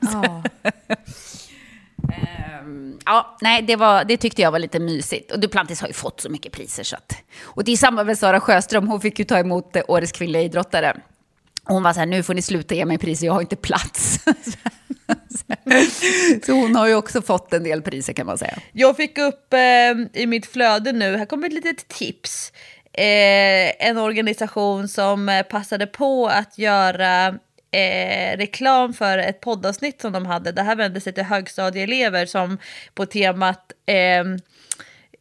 Oh. 0.00 0.44
um, 2.62 2.98
ja, 3.06 3.36
nej, 3.40 3.62
det, 3.62 3.76
var, 3.76 4.04
det 4.04 4.16
tyckte 4.16 4.42
jag 4.42 4.52
var 4.52 4.58
lite 4.58 4.78
mysigt. 4.78 5.32
Och 5.32 5.40
Duplantis 5.40 5.80
har 5.80 5.88
ju 5.88 5.94
fått 5.94 6.20
så 6.20 6.28
mycket 6.28 6.52
priser. 6.52 6.84
Så 6.84 6.96
att, 6.96 7.16
och 7.42 7.64
det 7.64 7.72
är 7.72 7.76
samma 7.76 8.04
med 8.04 8.18
Sara 8.18 8.40
Sjöström, 8.40 8.88
hon 8.88 9.00
fick 9.00 9.18
ju 9.18 9.24
ta 9.24 9.38
emot 9.38 9.76
eh, 9.76 9.82
Årets 9.88 10.12
kvinnliga 10.12 10.42
idrottare. 10.42 10.96
Och 11.64 11.74
hon 11.74 11.82
var 11.82 11.92
så 11.92 11.98
här, 11.98 12.06
nu 12.06 12.22
får 12.22 12.34
ni 12.34 12.42
sluta 12.42 12.74
ge 12.74 12.84
mig 12.84 12.98
priser, 12.98 13.26
jag 13.26 13.32
har 13.32 13.40
inte 13.40 13.56
plats. 13.56 14.24
Så 16.46 16.52
hon 16.52 16.76
har 16.76 16.86
ju 16.86 16.94
också 16.94 17.22
fått 17.22 17.52
en 17.52 17.64
del 17.64 17.82
priser 17.82 18.12
kan 18.12 18.26
man 18.26 18.38
säga. 18.38 18.58
Jag 18.72 18.96
fick 18.96 19.18
upp 19.18 19.52
eh, 19.52 20.20
i 20.22 20.26
mitt 20.26 20.46
flöde 20.46 20.92
nu, 20.92 21.16
här 21.16 21.26
kommer 21.26 21.46
ett 21.46 21.52
litet 21.52 21.88
tips. 21.88 22.52
Eh, 22.92 23.88
en 23.88 23.98
organisation 23.98 24.88
som 24.88 25.28
eh, 25.28 25.42
passade 25.42 25.86
på 25.86 26.26
att 26.26 26.58
göra 26.58 27.34
eh, 27.70 28.36
reklam 28.36 28.94
för 28.94 29.18
ett 29.18 29.40
poddavsnitt 29.40 30.00
som 30.00 30.12
de 30.12 30.26
hade. 30.26 30.52
Det 30.52 30.62
här 30.62 30.76
vände 30.76 31.00
sig 31.00 31.12
till 31.12 31.24
högstadieelever 31.24 32.26
som 32.26 32.58
på 32.94 33.06
temat 33.06 33.72
eh, 33.86 34.20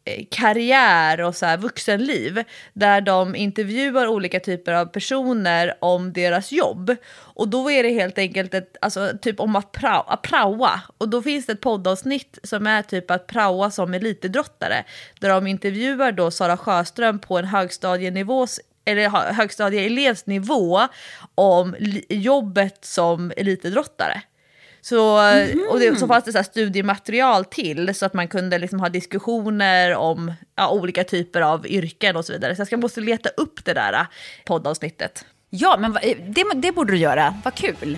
eh, 0.06 0.26
karriär 0.32 1.22
och 1.22 1.36
så 1.36 1.46
här 1.46 1.58
vuxenliv 1.58 2.44
där 2.74 3.02
de 3.02 3.36
intervjuar 3.36 4.08
olika 4.08 4.40
typer 4.40 4.74
av 4.74 4.86
personer 4.86 5.78
om 5.82 6.14
deras 6.14 6.52
jobb. 6.52 6.96
Och 7.16 7.48
då 7.48 7.72
är 7.72 7.84
det 7.84 7.90
helt 7.90 8.18
enkelt 8.18 8.54
ett, 8.54 8.78
alltså, 8.82 9.12
typ 9.22 9.40
om 9.40 9.56
att, 9.56 9.72
pra, 9.72 10.00
att 10.00 10.22
praoa. 10.22 10.82
Och 10.98 11.10
då 11.10 11.22
finns 11.22 11.46
det 11.46 11.54
ett 11.54 11.62
poddavsnitt 11.62 12.40
som 12.44 12.68
är 12.68 12.82
typ 12.82 13.12
att 13.12 13.28
praoa 13.28 13.72
som 13.72 13.94
elitidrottare. 13.94 14.84
Där 15.20 15.30
de 15.30 15.48
intervjuar 15.48 16.12
då 16.12 16.32
Sara 16.32 16.58
Sjöström 16.58 17.20
på 17.20 17.38
en 17.38 17.46
högstadienivås 17.46 18.60
eller 18.88 19.10
högstadieelevsnivå 19.10 20.82
om 21.36 21.76
jobbet 22.10 22.86
som 22.86 23.32
elitidrottare. 23.38 24.22
Så, 24.82 25.18
mm. 25.18 25.68
och 25.70 25.80
det, 25.80 26.00
så 26.00 26.08
fanns 26.08 26.24
det 26.24 26.32
så 26.32 26.44
studiematerial 26.44 27.46
till 27.46 27.96
så 27.96 28.06
att 28.06 28.14
man 28.14 28.28
kunde 28.28 28.58
liksom 28.58 28.80
ha 28.80 28.90
diskussioner 28.90 29.96
om 29.96 30.34
ja, 30.56 30.70
olika 30.70 31.04
typer 31.04 31.42
av 31.42 31.68
yrken 31.68 32.16
och 32.16 32.26
så 32.26 32.34
vidare. 32.34 32.56
Så 32.56 32.60
jag 32.60 32.68
ska 32.68 32.78
måste 32.78 33.02
leta 33.02 33.30
upp 33.30 33.66
det 33.66 33.74
där 33.74 34.08
poddavsnittet. 34.46 35.26
Ja, 35.50 35.78
men 35.80 35.94
det, 36.34 36.46
det 36.56 36.72
borde 36.72 36.94
du 36.94 36.98
göra. 36.98 37.36
Vad 37.44 37.56
kul. 37.56 37.98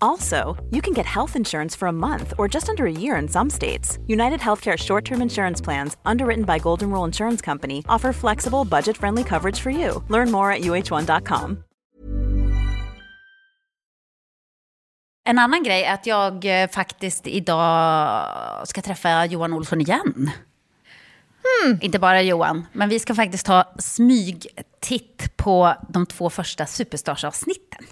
Also, 0.00 0.56
you 0.70 0.80
can 0.80 0.94
get 0.94 1.06
health 1.06 1.36
insurance 1.36 1.78
for 1.78 1.88
a 1.88 1.92
month 1.92 2.32
or 2.38 2.48
just 2.48 2.68
under 2.68 2.86
a 2.86 2.92
year 2.92 3.16
in 3.16 3.28
some 3.28 3.50
states. 3.50 3.98
United 4.06 4.40
Healthcare 4.40 4.76
short 4.76 5.04
term 5.04 5.22
insurance 5.22 5.64
plans, 5.64 5.96
underwritten 6.04 6.44
by 6.44 6.58
Golden 6.58 6.90
Rule 6.90 7.04
Insurance 7.04 7.42
Company, 7.44 7.82
offer 7.88 8.12
flexible, 8.12 8.64
budget 8.64 8.96
friendly 8.96 9.24
coverage 9.24 9.60
for 9.60 9.70
you. 9.70 10.02
Learn 10.08 10.30
more 10.30 10.50
at 10.52 10.60
uh1.com. 10.62 11.64
En 15.28 15.38
annan 15.38 15.62
grej 15.62 15.84
är 15.84 15.94
att 15.94 16.06
jag 16.06 16.62
eh, 16.62 16.68
faktiskt 16.68 17.26
idag 17.26 18.68
ska 18.68 18.82
träffa 18.82 19.26
Johan 19.26 19.52
Olsson 19.52 19.80
igen. 19.80 20.30
Hmm. 21.62 21.78
Inte 21.80 21.98
bara 21.98 22.22
Johan, 22.22 22.66
men 22.72 22.88
vi 22.88 22.98
ska 22.98 23.14
faktiskt 23.14 23.46
ta 23.46 23.64
smygtitt 23.78 25.36
på 25.36 25.74
de 25.88 26.06
två 26.06 26.30
första 26.30 26.66
Superstars-avsnitten. 26.66 27.84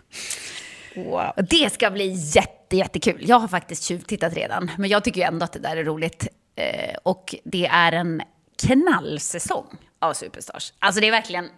Wow. 0.96 1.32
Det 1.50 1.72
ska 1.72 1.90
bli 1.90 2.12
jätte, 2.34 2.76
jättekul. 2.76 3.28
Jag 3.28 3.38
har 3.38 3.48
faktiskt 3.48 3.82
tjuvtittat 3.82 4.34
redan, 4.34 4.70
men 4.78 4.90
jag 4.90 5.04
tycker 5.04 5.26
ändå 5.26 5.44
att 5.44 5.52
det 5.52 5.58
där 5.58 5.76
är 5.76 5.84
roligt. 5.84 6.28
Eh, 6.56 6.96
och 7.02 7.34
det 7.44 7.66
är 7.66 7.92
en 7.92 8.22
knallsäsong 8.62 9.78
av 9.98 10.12
Superstars. 10.12 10.72
Alltså 10.78 11.00
det 11.00 11.06
är 11.06 11.10
verkligen 11.10 11.48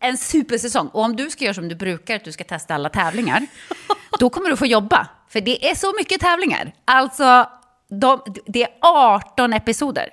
en 0.00 0.16
supersäsong. 0.16 0.88
Och 0.88 1.02
om 1.02 1.16
du 1.16 1.30
ska 1.30 1.44
göra 1.44 1.54
som 1.54 1.68
du 1.68 1.74
brukar, 1.74 2.16
att 2.16 2.24
du 2.24 2.32
ska 2.32 2.44
testa 2.44 2.74
alla 2.74 2.88
tävlingar, 2.88 3.46
då 4.18 4.30
kommer 4.30 4.50
du 4.50 4.56
få 4.56 4.66
jobba. 4.66 5.08
För 5.28 5.40
det 5.40 5.70
är 5.70 5.74
så 5.74 5.92
mycket 5.98 6.20
tävlingar. 6.20 6.72
Alltså, 6.84 7.50
de, 7.88 8.22
det 8.46 8.62
är 8.62 8.70
18 8.80 9.52
episoder. 9.52 10.08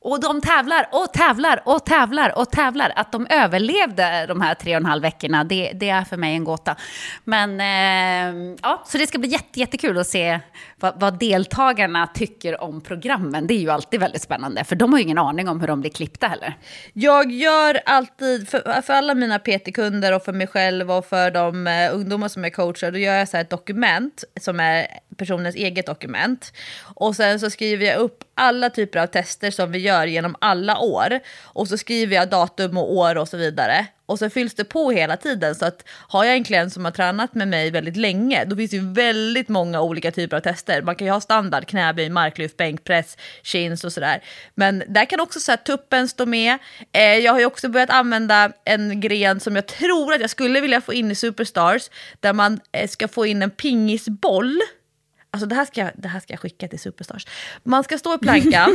Och 0.00 0.20
de 0.20 0.40
tävlar 0.40 0.88
och 0.92 1.12
tävlar 1.12 1.62
och 1.64 1.84
tävlar 1.86 2.38
och 2.38 2.50
tävlar. 2.50 2.92
Att 2.96 3.12
de 3.12 3.26
överlevde 3.30 4.26
de 4.28 4.40
här 4.40 4.54
tre 4.54 4.72
och 4.72 4.80
en 4.80 4.86
halv 4.86 5.02
veckorna, 5.02 5.44
det, 5.44 5.72
det 5.74 5.88
är 5.88 6.04
för 6.04 6.16
mig 6.16 6.34
en 6.34 6.44
gåta. 6.44 6.76
Men 7.24 7.60
eh, 7.60 8.56
ja, 8.62 8.82
så 8.86 8.98
det 8.98 9.06
ska 9.06 9.18
bli 9.18 9.28
jätte, 9.28 9.60
jättekul 9.60 9.98
att 9.98 10.06
se 10.06 10.40
vad, 10.76 11.00
vad, 11.00 11.18
deltagarna 11.18 12.06
tycker 12.06 12.60
om 12.60 12.80
programmen. 12.80 13.46
Det 13.46 13.54
är 13.54 13.58
ju 13.58 13.70
alltid 13.70 14.00
väldigt 14.00 14.22
spännande, 14.22 14.64
för 14.64 14.76
de 14.76 14.92
har 14.92 14.98
ju 14.98 15.04
ingen 15.04 15.18
aning 15.18 15.48
om 15.48 15.60
hur 15.60 15.68
de 15.68 15.80
blir 15.80 15.90
klippta 15.90 16.26
heller. 16.26 16.54
Jag 16.92 17.32
gör 17.32 17.80
alltid, 17.86 18.48
för, 18.48 18.82
för 18.82 18.92
alla 18.92 19.14
mina 19.14 19.38
PT-kunder 19.38 20.14
och 20.14 20.22
för 20.22 20.32
mig 20.32 20.46
själv 20.46 20.90
och 20.90 21.06
för 21.06 21.30
de 21.30 21.66
eh, 21.66 21.94
ungdomar 21.94 22.28
som 22.28 22.44
är 22.44 22.50
coachar, 22.50 22.90
då 22.90 22.98
gör 22.98 23.14
jag 23.14 23.28
så 23.28 23.36
ett 23.36 23.50
dokument 23.50 24.24
som 24.40 24.60
är 24.60 24.86
personens 25.18 25.56
eget 25.56 25.86
dokument. 25.86 26.52
Och 26.94 27.16
sen 27.16 27.40
så 27.40 27.50
skriver 27.50 27.86
jag 27.86 27.98
upp 27.98 28.24
alla 28.34 28.70
typer 28.70 28.98
av 28.98 29.06
tester 29.06 29.50
som 29.50 29.72
vi 29.72 29.78
gör 29.78 30.06
genom 30.06 30.36
alla 30.40 30.78
år. 30.78 31.20
Och 31.42 31.68
så 31.68 31.78
skriver 31.78 32.16
jag 32.16 32.28
datum 32.28 32.76
och 32.76 32.92
år 32.92 33.18
och 33.18 33.28
så 33.28 33.36
vidare. 33.36 33.86
Och 34.08 34.18
så 34.18 34.30
fylls 34.30 34.54
det 34.54 34.64
på 34.64 34.90
hela 34.90 35.16
tiden. 35.16 35.54
Så 35.54 35.64
att 35.64 35.84
har 35.88 36.24
jag 36.24 36.34
en 36.34 36.44
klient 36.44 36.72
som 36.72 36.84
har 36.84 36.92
tränat 36.92 37.34
med 37.34 37.48
mig 37.48 37.70
väldigt 37.70 37.96
länge, 37.96 38.44
då 38.44 38.56
finns 38.56 38.70
det 38.70 38.76
ju 38.76 38.92
väldigt 38.92 39.48
många 39.48 39.80
olika 39.80 40.10
typer 40.10 40.36
av 40.36 40.40
tester. 40.40 40.82
Man 40.82 40.94
kan 40.94 41.06
ju 41.06 41.12
ha 41.12 41.20
standard, 41.20 41.66
knäböj, 41.66 42.10
marklyft, 42.10 42.56
bänkpress, 42.56 43.16
chins 43.42 43.84
och 43.84 43.92
sådär. 43.92 44.22
Men 44.54 44.82
där 44.88 45.04
kan 45.04 45.20
också 45.20 45.40
så 45.40 45.52
här, 45.52 45.56
tuppen 45.56 46.08
stå 46.08 46.26
med. 46.26 46.58
Eh, 46.92 47.02
jag 47.02 47.32
har 47.32 47.40
ju 47.40 47.46
också 47.46 47.68
börjat 47.68 47.90
använda 47.90 48.52
en 48.64 49.00
gren 49.00 49.40
som 49.40 49.56
jag 49.56 49.66
tror 49.66 50.14
att 50.14 50.20
jag 50.20 50.30
skulle 50.30 50.60
vilja 50.60 50.80
få 50.80 50.92
in 50.92 51.10
i 51.10 51.14
Superstars, 51.14 51.90
där 52.20 52.32
man 52.32 52.60
eh, 52.72 52.88
ska 52.88 53.08
få 53.08 53.26
in 53.26 53.42
en 53.42 53.50
pingisboll 53.50 54.60
Alltså 55.30 55.46
det 55.46 55.54
här, 55.54 55.64
ska 55.64 55.80
jag, 55.80 55.90
det 55.94 56.08
här 56.08 56.20
ska 56.20 56.32
jag 56.32 56.40
skicka 56.40 56.68
till 56.68 56.78
Superstars. 56.78 57.26
Man 57.62 57.84
ska 57.84 57.98
stå 57.98 58.14
i 58.14 58.18
plankan. 58.18 58.70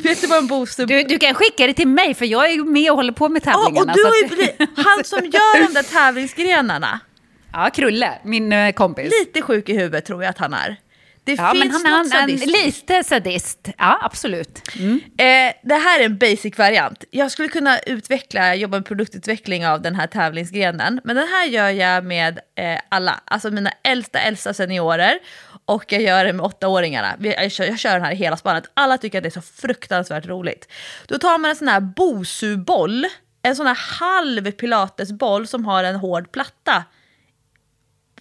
Vet 0.02 0.20
du 0.20 0.26
vad 0.26 0.38
en 0.38 0.46
booster... 0.46 0.86
Du, 0.86 1.02
du 1.02 1.18
kan 1.18 1.34
skicka 1.34 1.66
det 1.66 1.74
till 1.74 1.88
mig 1.88 2.14
för 2.14 2.24
jag 2.24 2.52
är 2.52 2.64
med 2.64 2.90
och 2.90 2.96
håller 2.96 3.12
på 3.12 3.28
med 3.28 3.42
tävlingarna. 3.42 3.92
Oh, 3.92 3.96
och 3.96 4.28
du 4.30 4.42
är 4.42 4.84
han 4.84 5.04
som 5.04 5.18
gör 5.18 5.66
de 5.66 5.74
där 5.74 5.82
tävlingsgrenarna. 5.82 7.00
Ja, 7.52 7.70
Krulle, 7.70 8.18
min 8.24 8.52
uh, 8.52 8.72
kompis. 8.72 9.12
Lite 9.20 9.42
sjuk 9.42 9.68
i 9.68 9.72
huvudet 9.72 10.04
tror 10.04 10.22
jag 10.22 10.30
att 10.30 10.38
han 10.38 10.54
är. 10.54 10.76
Det 11.26 11.32
ja, 11.32 11.52
finns 11.52 11.64
men 11.64 11.72
han, 11.72 11.82
något 11.82 12.12
han, 12.12 12.20
sadistiskt. 12.20 12.64
Lite 12.64 13.04
sadist. 13.04 13.68
Ja, 13.78 13.98
absolut. 14.02 14.62
Mm. 14.78 15.00
Eh, 15.18 15.54
det 15.62 15.74
här 15.74 16.00
är 16.00 16.04
en 16.04 16.18
basic 16.18 16.58
variant. 16.58 17.04
Jag 17.10 17.30
skulle 17.30 17.48
kunna 17.48 17.78
utveckla, 17.78 18.54
jobba 18.54 18.76
med 18.76 18.86
produktutveckling 18.86 19.66
av 19.66 19.82
den 19.82 19.94
här 19.94 20.06
tävlingsgrenen. 20.06 21.00
Men 21.04 21.16
den 21.16 21.28
här 21.28 21.46
gör 21.46 21.68
jag 21.70 22.04
med 22.04 22.40
eh, 22.54 22.78
alla, 22.88 23.20
alltså 23.24 23.50
mina 23.50 23.70
äldsta, 23.82 24.18
äldsta 24.18 24.54
seniorer 24.54 25.18
och 25.66 25.92
jag 25.92 26.02
gör 26.02 26.24
det 26.24 26.32
med 26.32 26.46
åttaåringarna. 26.46 27.16
Jag 27.20 27.52
kör, 27.52 27.64
jag 27.64 27.78
kör 27.78 27.92
den 27.92 28.02
här 28.02 28.12
i 28.12 28.16
hela 28.16 28.36
spannet. 28.36 28.70
Alla 28.74 28.98
tycker 28.98 29.18
att 29.18 29.22
det 29.22 29.28
är 29.28 29.40
så 29.40 29.42
fruktansvärt 29.42 30.26
roligt. 30.26 30.72
Då 31.06 31.18
tar 31.18 31.38
man 31.38 31.50
en 31.50 31.56
sån 31.56 31.68
här 31.68 31.80
bosuboll, 31.80 33.06
en 33.42 33.56
sån 33.56 33.66
här 33.66 33.98
halv 34.00 34.50
pilatesboll 34.50 35.46
som 35.46 35.64
har 35.64 35.84
en 35.84 35.96
hård 35.96 36.32
platta 36.32 36.84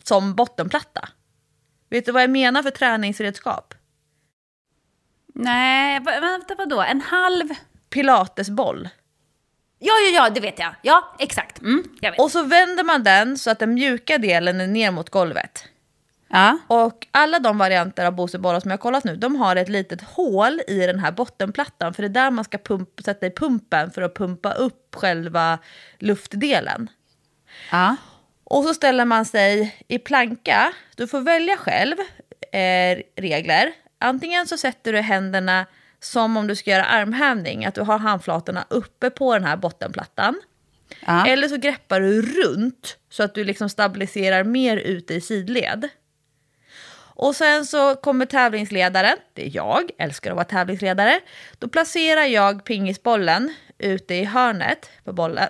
som 0.04 0.36
bottenplatta. 0.36 1.10
Vet 1.90 2.06
du 2.06 2.12
vad 2.12 2.24
jag 2.24 2.30
menar 2.30 2.64
för 2.64 2.72
träningsredskap? 2.72 3.74
Nej, 5.34 6.00
vänta 6.00 6.56
vadå? 6.56 6.82
En 6.82 7.02
halv? 7.02 7.50
Pilatesboll. 7.90 8.90
Ja, 9.80 9.94
ja, 9.94 10.24
ja, 10.24 10.30
det 10.30 10.40
vet 10.40 10.60
jag. 10.60 10.76
Ja, 10.82 11.16
exakt. 11.20 11.62
Mm, 11.62 11.84
jag 12.02 12.20
och 12.20 12.32
så 12.32 12.44
vänder 12.44 12.84
man 12.84 13.04
den 13.04 13.38
så 13.38 13.52
att 13.52 13.60
den 13.60 13.74
mjuka 13.74 14.18
delen 14.18 14.62
är 14.62 14.68
ner 14.68 14.92
mot 14.92 15.10
golvet. 15.10 15.68
Ja. 16.28 16.58
Och 16.68 17.08
alla 17.12 17.40
de 17.40 17.58
varianter 17.58 18.06
av 18.06 18.14
bosebollar 18.14 18.60
som 18.60 18.72
jag 18.72 18.78
har 18.78 18.82
kollat 18.82 19.04
nu, 19.04 19.16
de 19.16 19.36
har 19.36 19.56
ett 19.56 19.70
litet 19.70 20.02
hål 20.02 20.62
i 20.68 20.78
den 20.78 21.00
här 21.00 21.12
bottenplattan. 21.12 21.94
För 21.94 22.04
det 22.04 22.08
är 22.08 22.24
där 22.24 22.32
man 22.32 22.46
ska 22.46 22.58
pump, 22.58 22.90
sätta 23.06 23.26
i 23.26 23.32
pumpen 23.32 23.92
för 23.92 24.02
att 24.02 24.16
pumpa 24.16 24.54
upp 24.54 24.96
själva 24.96 25.60
luftdelen. 26.00 26.90
Ja. 27.72 27.96
Och 28.44 28.64
så 28.64 28.74
ställer 28.74 29.06
man 29.06 29.26
sig 29.26 29.76
i 29.88 30.00
planka. 30.00 30.74
Du 30.96 31.08
får 31.08 31.22
välja 31.22 31.58
själv 31.58 31.96
eh, 32.52 33.00
regler. 33.16 33.74
Antingen 34.00 34.48
så 34.48 34.58
sätter 34.58 34.94
du 34.94 35.00
händerna 35.00 35.66
som 36.00 36.38
om 36.38 36.48
du 36.48 36.56
ska 36.56 36.72
göra 36.72 36.86
armhävning, 36.86 37.66
att 37.66 37.76
du 37.76 37.82
har 37.82 38.00
handflatorna 38.00 38.66
uppe 38.70 39.10
på 39.10 39.34
den 39.34 39.44
här 39.44 39.58
bottenplattan. 39.58 40.42
Ja. 41.06 41.28
Eller 41.28 41.48
så 41.48 41.58
greppar 41.58 42.00
du 42.00 42.22
runt 42.22 42.98
så 43.10 43.24
att 43.24 43.36
du 43.36 43.44
liksom 43.44 43.70
stabiliserar 43.70 44.44
mer 44.44 44.78
ute 44.78 45.14
i 45.14 45.22
sidled. 45.22 45.90
Och 47.16 47.36
sen 47.36 47.66
så 47.66 47.96
kommer 47.96 48.26
tävlingsledaren, 48.26 49.18
det 49.34 49.46
är 49.46 49.56
jag, 49.56 49.90
älskar 49.98 50.32
att 50.32 50.36
vara 50.36 50.46
tävlingsledare. 50.46 51.20
Då 51.60 51.68
placerar 51.68 52.26
jag 52.26 52.64
pingisbollen 52.64 53.54
ute 53.78 54.16
i 54.16 54.24
hörnet 54.24 54.90
på 55.04 55.14
bollen. 55.14 55.50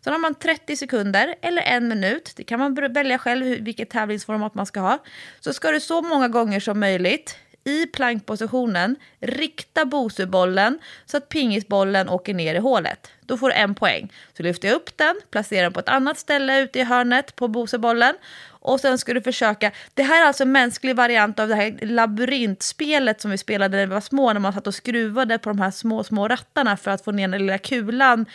Sen 0.00 0.12
har 0.12 0.20
man 0.20 0.34
30 0.34 0.76
sekunder 0.76 1.34
eller 1.42 1.62
en 1.62 1.88
minut, 1.88 2.32
det 2.36 2.44
kan 2.44 2.58
man 2.58 2.74
välja 2.74 3.18
själv 3.18 3.64
vilket 3.64 3.90
tävlingsformat 3.90 4.54
man 4.54 4.66
ska 4.66 4.80
ha. 4.80 4.98
Så 5.40 5.52
ska 5.52 5.70
du 5.70 5.80
så 5.80 6.02
många 6.02 6.28
gånger 6.28 6.60
som 6.60 6.80
möjligt 6.80 7.36
i 7.64 7.86
plankpositionen 7.86 8.96
rikta 9.20 9.84
bosubollen 9.84 10.78
så 11.06 11.16
att 11.16 11.28
pingisbollen 11.28 12.08
åker 12.08 12.34
ner 12.34 12.54
i 12.54 12.58
hålet. 12.58 13.10
Då 13.20 13.36
får 13.36 13.48
du 13.48 13.54
en 13.54 13.74
poäng. 13.74 14.12
Så 14.36 14.42
lyfter 14.42 14.68
jag 14.68 14.74
upp 14.74 14.96
den, 14.96 15.20
placerar 15.30 15.62
den 15.62 15.72
på 15.72 15.80
ett 15.80 15.88
annat 15.88 16.18
ställe 16.18 16.60
ute 16.60 16.78
i 16.78 16.84
hörnet 16.84 17.36
på 17.36 17.48
bosebollen 17.48 18.14
och 18.62 18.80
sen 18.80 18.98
ska 18.98 19.14
du 19.14 19.22
försöka, 19.22 19.70
det 19.94 20.02
här 20.02 20.22
är 20.22 20.26
alltså 20.26 20.42
en 20.42 20.52
mänsklig 20.52 20.96
variant 20.96 21.38
av 21.38 21.48
det 21.48 21.54
här 21.54 21.78
labyrintspelet 21.82 23.20
som 23.20 23.30
vi 23.30 23.38
spelade 23.38 23.76
när 23.76 23.86
vi 23.86 23.92
var 23.92 24.00
små, 24.00 24.32
när 24.32 24.40
man 24.40 24.52
satt 24.52 24.66
och 24.66 24.74
skruvade 24.74 25.38
på 25.38 25.50
de 25.50 25.60
här 25.60 25.70
små, 25.70 26.04
små 26.04 26.28
rattarna 26.28 26.76
för 26.76 26.90
att 26.90 27.04
få 27.04 27.12
ner 27.12 27.28
den 27.28 27.40
lilla 27.40 27.58
kulan 27.58 28.26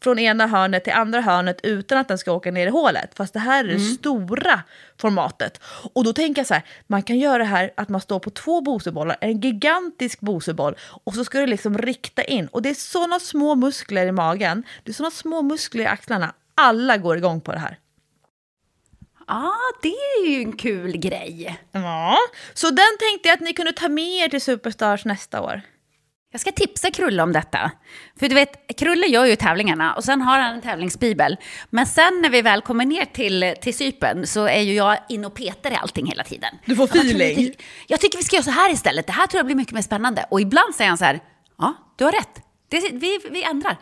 från 0.00 0.18
ena 0.18 0.46
hörnet 0.46 0.84
till 0.84 0.92
andra 0.92 1.20
hörnet 1.20 1.60
utan 1.62 1.98
att 1.98 2.08
den 2.08 2.18
ska 2.18 2.32
åka 2.32 2.50
ner 2.50 2.66
i 2.66 2.70
hålet. 2.70 3.10
Fast 3.14 3.32
det 3.32 3.40
här 3.40 3.64
är 3.64 3.68
det 3.68 3.74
mm. 3.74 3.94
stora 3.94 4.62
formatet. 5.00 5.60
Och 5.94 6.04
då 6.04 6.12
tänker 6.12 6.40
jag 6.40 6.46
så 6.46 6.54
här, 6.54 6.62
man 6.86 7.02
kan 7.02 7.18
göra 7.18 7.38
det 7.38 7.44
här 7.44 7.70
att 7.76 7.88
man 7.88 8.00
står 8.00 8.18
på 8.18 8.30
två 8.30 8.60
bosebollar, 8.60 9.16
en 9.20 9.40
gigantisk 9.40 10.20
boseboll 10.20 10.76
och 11.04 11.14
så 11.14 11.24
ska 11.24 11.40
du 11.40 11.46
liksom 11.46 11.78
rikta 11.78 12.24
in. 12.24 12.46
Och 12.46 12.62
det 12.62 12.70
är 12.70 12.74
såna 12.74 13.20
små 13.20 13.54
muskler 13.54 14.06
i 14.06 14.12
magen, 14.12 14.64
det 14.84 14.90
är 14.90 14.94
såna 14.94 15.10
små 15.10 15.42
muskler 15.42 15.84
i 15.84 15.86
axlarna. 15.86 16.34
Alla 16.54 16.96
går 16.96 17.16
igång 17.16 17.40
på 17.40 17.52
det 17.52 17.58
här. 17.58 17.78
Ja, 19.26 19.34
ah, 19.34 19.78
det 19.82 19.88
är 19.88 20.26
ju 20.26 20.42
en 20.42 20.52
kul 20.52 20.96
grej. 20.96 21.58
Ja, 21.72 22.16
så 22.54 22.66
den 22.66 22.98
tänkte 22.98 23.28
jag 23.28 23.34
att 23.34 23.40
ni 23.40 23.52
kunde 23.52 23.72
ta 23.72 23.88
med 23.88 24.24
er 24.24 24.28
till 24.28 24.40
Superstars 24.40 25.04
nästa 25.04 25.40
år. 25.40 25.62
Jag 26.34 26.40
ska 26.40 26.52
tipsa 26.52 26.90
Krulle 26.90 27.22
om 27.22 27.32
detta. 27.32 27.70
För 28.18 28.28
du 28.28 28.34
vet, 28.34 28.76
Krulle 28.78 29.06
gör 29.06 29.24
ju 29.24 29.36
tävlingarna 29.36 29.94
och 29.94 30.04
sen 30.04 30.22
har 30.22 30.38
han 30.38 30.54
en 30.54 30.62
tävlingsbibel. 30.62 31.36
Men 31.70 31.86
sen 31.86 32.22
när 32.22 32.30
vi 32.30 32.42
väl 32.42 32.60
kommer 32.60 32.84
ner 32.84 33.04
till, 33.04 33.54
till 33.62 33.76
Sypen 33.76 34.26
så 34.26 34.46
är 34.46 34.60
ju 34.60 34.74
jag 34.74 34.98
inne 35.08 35.26
och 35.26 35.34
petar 35.34 35.70
i 35.70 35.74
allting 35.74 36.06
hela 36.06 36.24
tiden. 36.24 36.54
Du 36.64 36.76
får 36.76 36.84
feeling. 36.84 37.44
Jag, 37.44 37.54
jag 37.86 38.00
tycker 38.00 38.18
vi 38.18 38.24
ska 38.24 38.36
göra 38.36 38.44
så 38.44 38.50
här 38.50 38.72
istället. 38.72 39.06
Det 39.06 39.12
här 39.12 39.26
tror 39.26 39.38
jag 39.38 39.46
blir 39.46 39.56
mycket 39.56 39.74
mer 39.74 39.82
spännande. 39.82 40.26
Och 40.30 40.40
ibland 40.40 40.74
säger 40.74 40.88
han 40.88 40.98
så 40.98 41.04
här, 41.04 41.20
ja, 41.58 41.74
du 41.96 42.04
har 42.04 42.12
rätt. 42.12 42.40
Det, 42.68 42.80
vi, 42.92 43.18
vi 43.30 43.44
ändrar. 43.44 43.76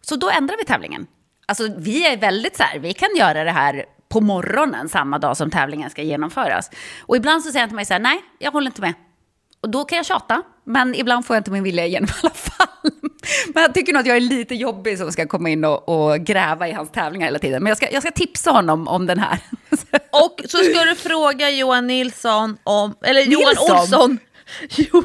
Så 0.00 0.16
då 0.16 0.30
ändrar 0.30 0.56
vi 0.58 0.64
tävlingen. 0.64 1.06
Alltså 1.46 1.68
vi 1.78 2.06
är 2.06 2.16
väldigt 2.16 2.56
så 2.56 2.62
här, 2.62 2.78
vi 2.78 2.92
kan 2.92 3.08
göra 3.16 3.44
det 3.44 3.52
här 3.52 3.84
på 4.08 4.20
morgonen 4.20 4.88
samma 4.88 5.18
dag 5.18 5.36
som 5.36 5.50
tävlingen 5.50 5.90
ska 5.90 6.02
genomföras. 6.02 6.70
Och 7.00 7.16
ibland 7.16 7.42
så 7.42 7.50
säger 7.50 7.60
han 7.60 7.68
till 7.68 7.76
mig 7.76 7.84
så 7.84 7.94
här, 7.94 8.00
nej, 8.00 8.22
jag 8.38 8.52
håller 8.52 8.66
inte 8.66 8.80
med. 8.80 8.94
Och 9.60 9.70
då 9.70 9.84
kan 9.84 9.96
jag 9.96 10.06
tjata, 10.06 10.42
men 10.64 10.94
ibland 10.94 11.26
får 11.26 11.36
jag 11.36 11.40
inte 11.40 11.50
min 11.50 11.62
vilja 11.62 11.86
igenom 11.86 12.08
i 12.08 12.12
alla 12.22 12.34
fall. 12.34 12.68
Men 13.54 13.62
jag 13.62 13.74
tycker 13.74 13.92
nog 13.92 14.00
att 14.00 14.06
jag 14.06 14.16
är 14.16 14.20
lite 14.20 14.54
jobbig 14.54 14.98
som 14.98 15.12
ska 15.12 15.26
komma 15.26 15.50
in 15.50 15.64
och, 15.64 15.88
och, 15.88 16.20
gräva 16.20 16.68
i 16.68 16.72
hans 16.72 16.90
tävlingar 16.90 17.26
hela 17.26 17.38
tiden. 17.38 17.62
Men 17.62 17.70
jag 17.70 17.76
ska, 17.76 17.90
jag 17.90 18.02
ska 18.02 18.12
tipsa 18.12 18.50
honom 18.50 18.88
om 18.88 19.06
den 19.06 19.18
här. 19.18 19.38
Och 20.10 20.40
så 20.48 20.58
ska 20.58 20.84
du 20.84 20.94
fråga 20.94 21.50
Johan 21.50 21.86
Nilsson 21.86 22.56
om, 22.64 22.94
eller 23.02 23.26
Nilsson. 23.26 23.40
Johan 23.40 23.80
Olsson. 23.80 24.18
Jo, 24.70 25.02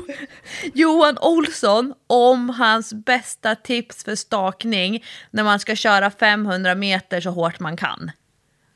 Johan 0.73 1.17
Olsson 1.21 1.93
om 2.07 2.49
hans 2.49 2.93
bästa 2.93 3.55
tips 3.55 4.03
för 4.03 4.15
stakning 4.15 5.03
när 5.31 5.43
man 5.43 5.59
ska 5.59 5.75
köra 5.75 6.11
500 6.11 6.75
meter 6.75 7.21
så 7.21 7.29
hårt 7.29 7.59
man 7.59 7.77
kan. 7.77 8.11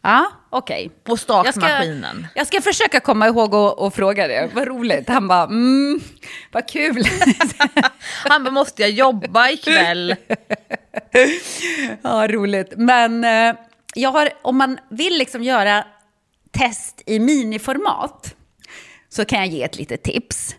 Ja, 0.07 0.31
okej. 0.49 0.85
Okay. 0.85 0.99
På 1.03 1.17
stakmaskinen. 1.17 2.21
Jag, 2.21 2.41
jag 2.41 2.47
ska, 2.47 2.61
försöka 2.61 2.99
komma 2.99 3.27
ihåg 3.27 3.53
och, 3.53 3.93
fråga 3.93 4.27
det. 4.27 4.49
Vad 4.53 4.67
roligt. 4.67 5.09
Han 5.09 5.27
bara, 5.27 5.43
mm, 5.43 5.99
vad 6.51 6.67
kul. 6.67 7.03
Han 8.23 8.43
bara, 8.43 8.51
måste 8.51 8.81
jag 8.81 8.91
jobba 8.91 9.49
ikväll? 9.49 10.15
ja, 12.01 12.27
roligt. 12.27 12.73
Men 12.77 13.23
eh, 13.23 13.55
jag 13.95 14.11
har, 14.11 14.29
om 14.41 14.57
man 14.57 14.79
vill 14.89 15.17
liksom 15.17 15.43
göra 15.43 15.85
test 16.51 17.03
i 17.05 17.19
miniformat 17.19 18.35
så 19.09 19.25
kan 19.25 19.39
jag 19.39 19.47
ge 19.47 19.63
ett 19.63 19.77
litet 19.77 20.03
tips 20.03 20.55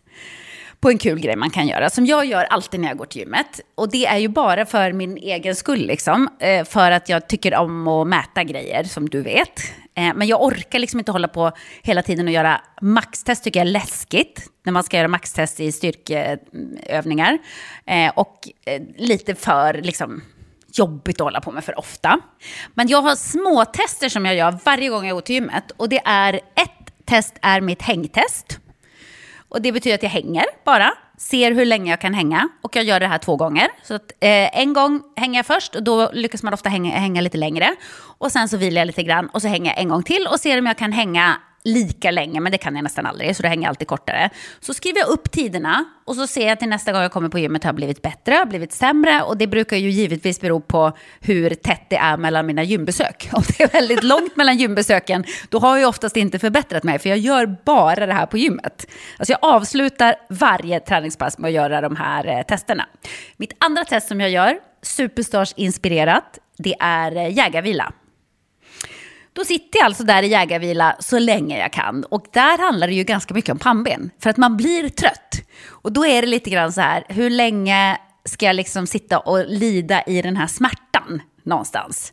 på 0.80 0.90
en 0.90 0.98
kul 0.98 1.20
grej 1.20 1.36
man 1.36 1.50
kan 1.50 1.68
göra, 1.68 1.90
som 1.90 2.06
jag 2.06 2.24
gör 2.26 2.44
alltid 2.44 2.80
när 2.80 2.88
jag 2.88 2.96
går 2.96 3.06
till 3.06 3.20
gymmet. 3.20 3.60
Och 3.74 3.90
det 3.90 4.06
är 4.06 4.18
ju 4.18 4.28
bara 4.28 4.66
för 4.66 4.92
min 4.92 5.16
egen 5.16 5.54
skull, 5.54 5.86
liksom. 5.86 6.28
Eh, 6.40 6.64
för 6.64 6.90
att 6.90 7.08
jag 7.08 7.28
tycker 7.28 7.54
om 7.54 7.88
att 7.88 8.06
mäta 8.06 8.44
grejer, 8.44 8.84
som 8.84 9.08
du 9.08 9.22
vet. 9.22 9.60
Eh, 9.94 10.14
men 10.14 10.28
jag 10.28 10.42
orkar 10.42 10.78
liksom 10.78 11.00
inte 11.00 11.12
hålla 11.12 11.28
på 11.28 11.52
hela 11.82 12.02
tiden 12.02 12.26
och 12.26 12.32
göra 12.32 12.60
maxtest, 12.80 13.44
tycker 13.44 13.60
jag 13.60 13.66
är 13.66 13.72
läskigt. 13.72 14.42
När 14.64 14.72
man 14.72 14.84
ska 14.84 14.96
göra 14.96 15.08
maxtest 15.08 15.60
i 15.60 15.72
styrkeövningar. 15.72 17.38
Eh, 17.86 18.12
och 18.14 18.48
eh, 18.66 18.82
lite 18.96 19.34
för, 19.34 19.74
liksom, 19.74 20.22
jobbigt 20.72 21.20
att 21.20 21.24
hålla 21.24 21.40
på 21.40 21.52
med 21.52 21.64
för 21.64 21.78
ofta. 21.78 22.20
Men 22.74 22.88
jag 22.88 23.02
har 23.02 23.16
små 23.16 23.64
tester 23.64 24.08
som 24.08 24.26
jag 24.26 24.34
gör 24.34 24.58
varje 24.64 24.88
gång 24.88 25.06
jag 25.06 25.16
går 25.16 25.20
till 25.20 25.34
gymmet. 25.34 25.70
Och 25.76 25.88
det 25.88 26.00
är 26.04 26.34
ett 26.34 27.04
test 27.04 27.34
är 27.42 27.60
mitt 27.60 27.82
hängtest. 27.82 28.58
Och 29.48 29.62
det 29.62 29.72
betyder 29.72 29.94
att 29.94 30.02
jag 30.02 30.10
hänger 30.10 30.44
bara, 30.64 30.92
ser 31.18 31.52
hur 31.52 31.64
länge 31.64 31.90
jag 31.90 32.00
kan 32.00 32.14
hänga. 32.14 32.48
Och 32.62 32.76
jag 32.76 32.84
gör 32.84 33.00
det 33.00 33.06
här 33.06 33.18
två 33.18 33.36
gånger. 33.36 33.68
Så 33.82 33.94
att, 33.94 34.12
eh, 34.20 34.58
en 34.60 34.72
gång 34.72 35.02
hänger 35.16 35.38
jag 35.38 35.46
först 35.46 35.74
och 35.74 35.82
då 35.82 36.10
lyckas 36.12 36.42
man 36.42 36.54
ofta 36.54 36.68
hänga, 36.68 36.90
hänga 36.98 37.20
lite 37.20 37.38
längre. 37.38 37.74
Och 38.18 38.32
sen 38.32 38.48
så 38.48 38.56
vilar 38.56 38.80
jag 38.80 38.86
lite 38.86 39.02
grann 39.02 39.26
och 39.26 39.42
så 39.42 39.48
hänger 39.48 39.70
jag 39.70 39.78
en 39.78 39.88
gång 39.88 40.02
till 40.02 40.26
och 40.26 40.40
ser 40.40 40.58
om 40.58 40.66
jag 40.66 40.78
kan 40.78 40.92
hänga 40.92 41.36
lika 41.64 42.10
länge, 42.10 42.40
men 42.40 42.52
det 42.52 42.58
kan 42.58 42.74
jag 42.74 42.82
nästan 42.82 43.06
aldrig, 43.06 43.36
så 43.36 43.42
det 43.42 43.48
hänger 43.48 43.68
alltid 43.68 43.88
kortare. 43.88 44.30
Så 44.60 44.74
skriver 44.74 44.98
jag 44.98 45.08
upp 45.08 45.30
tiderna 45.30 45.84
och 46.04 46.16
så 46.16 46.26
ser 46.26 46.48
jag 46.48 46.58
till 46.58 46.68
nästa 46.68 46.92
gång 46.92 47.02
jag 47.02 47.12
kommer 47.12 47.28
på 47.28 47.38
gymmet 47.38 47.64
har 47.64 47.68
jag 47.68 47.74
blivit 47.74 48.02
bättre, 48.02 48.34
har 48.34 48.46
blivit 48.46 48.72
sämre 48.72 49.22
och 49.22 49.36
det 49.36 49.46
brukar 49.46 49.76
ju 49.76 49.90
givetvis 49.90 50.40
bero 50.40 50.60
på 50.60 50.92
hur 51.20 51.50
tätt 51.50 51.90
det 51.90 51.96
är 51.96 52.16
mellan 52.16 52.46
mina 52.46 52.62
gymbesök. 52.62 53.28
Om 53.32 53.42
det 53.48 53.64
är 53.64 53.68
väldigt 53.68 54.02
långt 54.02 54.36
mellan 54.36 54.56
gymbesöken, 54.56 55.24
då 55.48 55.58
har 55.58 55.78
jag 55.78 55.88
oftast 55.88 56.16
inte 56.16 56.38
förbättrat 56.38 56.84
mig, 56.84 56.98
för 56.98 57.08
jag 57.08 57.18
gör 57.18 57.56
bara 57.64 58.06
det 58.06 58.12
här 58.12 58.26
på 58.26 58.38
gymmet. 58.38 58.86
Alltså 59.18 59.32
jag 59.32 59.38
avslutar 59.42 60.14
varje 60.28 60.80
träningspass 60.80 61.38
med 61.38 61.48
att 61.48 61.54
göra 61.54 61.80
de 61.80 61.96
här 61.96 62.26
eh, 62.26 62.42
testerna. 62.42 62.86
Mitt 63.36 63.52
andra 63.58 63.84
test 63.84 64.08
som 64.08 64.20
jag 64.20 64.30
gör, 64.30 64.58
Superstars-inspirerat, 64.82 66.38
det 66.58 66.74
är 66.80 67.16
eh, 67.16 67.36
jägarvila. 67.36 67.92
Då 69.32 69.44
sitter 69.44 69.78
jag 69.78 69.86
alltså 69.86 70.04
där 70.04 70.22
i 70.22 70.28
jägarvila 70.28 70.96
så 71.00 71.18
länge 71.18 71.58
jag 71.58 71.72
kan. 71.72 72.04
Och 72.04 72.26
där 72.32 72.58
handlar 72.58 72.86
det 72.86 72.94
ju 72.94 73.04
ganska 73.04 73.34
mycket 73.34 73.50
om 73.50 73.58
pannben. 73.58 74.10
För 74.22 74.30
att 74.30 74.36
man 74.36 74.56
blir 74.56 74.88
trött. 74.88 75.42
Och 75.68 75.92
då 75.92 76.06
är 76.06 76.22
det 76.22 76.28
lite 76.28 76.50
grann 76.50 76.72
så 76.72 76.80
här, 76.80 77.04
hur 77.08 77.30
länge 77.30 77.98
ska 78.24 78.46
jag 78.46 78.56
liksom 78.56 78.86
sitta 78.86 79.18
och 79.18 79.44
lida 79.46 80.02
i 80.02 80.22
den 80.22 80.36
här 80.36 80.46
smärtan 80.46 81.22
någonstans? 81.42 82.12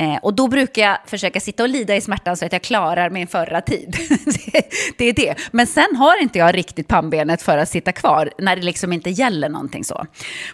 Eh, 0.00 0.16
och 0.16 0.34
då 0.34 0.48
brukar 0.48 0.82
jag 0.82 0.98
försöka 1.06 1.40
sitta 1.40 1.62
och 1.62 1.68
lida 1.68 1.96
i 1.96 2.00
smärtan 2.00 2.36
så 2.36 2.46
att 2.46 2.52
jag 2.52 2.62
klarar 2.62 3.10
min 3.10 3.26
förra 3.26 3.60
tid. 3.60 3.96
det 4.98 5.04
är 5.04 5.12
det. 5.12 5.34
Men 5.50 5.66
sen 5.66 5.96
har 5.96 6.22
inte 6.22 6.38
jag 6.38 6.56
riktigt 6.56 6.88
pannbenet 6.88 7.42
för 7.42 7.58
att 7.58 7.68
sitta 7.68 7.92
kvar 7.92 8.30
när 8.38 8.56
det 8.56 8.62
liksom 8.62 8.92
inte 8.92 9.10
gäller 9.10 9.48
någonting 9.48 9.84
så. 9.84 10.06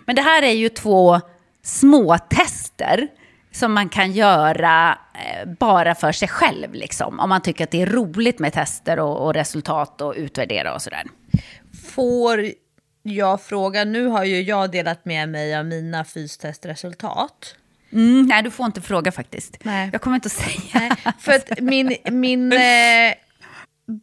Men 0.04 0.16
det 0.16 0.22
här 0.22 0.42
är 0.42 0.52
ju 0.52 0.68
två 0.68 1.20
små 1.62 2.18
tester 2.18 3.08
som 3.56 3.72
man 3.72 3.88
kan 3.88 4.12
göra 4.12 4.98
eh, 5.14 5.48
bara 5.58 5.94
för 5.94 6.12
sig 6.12 6.28
själv, 6.28 6.74
liksom, 6.74 7.20
om 7.20 7.28
man 7.28 7.40
tycker 7.40 7.64
att 7.64 7.70
det 7.70 7.82
är 7.82 7.86
roligt 7.86 8.38
med 8.38 8.52
tester 8.52 8.98
och, 8.98 9.26
och 9.26 9.34
resultat 9.34 10.00
och 10.00 10.14
utvärdera 10.16 10.74
och 10.74 10.82
sådär. 10.82 11.02
Får 11.94 12.52
jag 13.02 13.40
fråga, 13.40 13.84
nu 13.84 14.06
har 14.06 14.24
ju 14.24 14.42
jag 14.42 14.70
delat 14.70 15.04
med 15.04 15.28
mig 15.28 15.56
av 15.56 15.66
mina 15.66 16.04
fystestresultat. 16.04 17.56
Mm, 17.92 18.26
nej, 18.26 18.42
du 18.42 18.50
får 18.50 18.66
inte 18.66 18.80
fråga 18.80 19.12
faktiskt. 19.12 19.58
Nej. 19.62 19.90
Jag 19.92 20.00
kommer 20.00 20.14
inte 20.14 20.26
att 20.26 20.32
säga. 20.32 20.60
Nej, 20.74 21.14
för 21.18 21.32
att 21.32 21.60
min, 21.60 21.96
min 22.10 22.52
eh, 22.52 22.58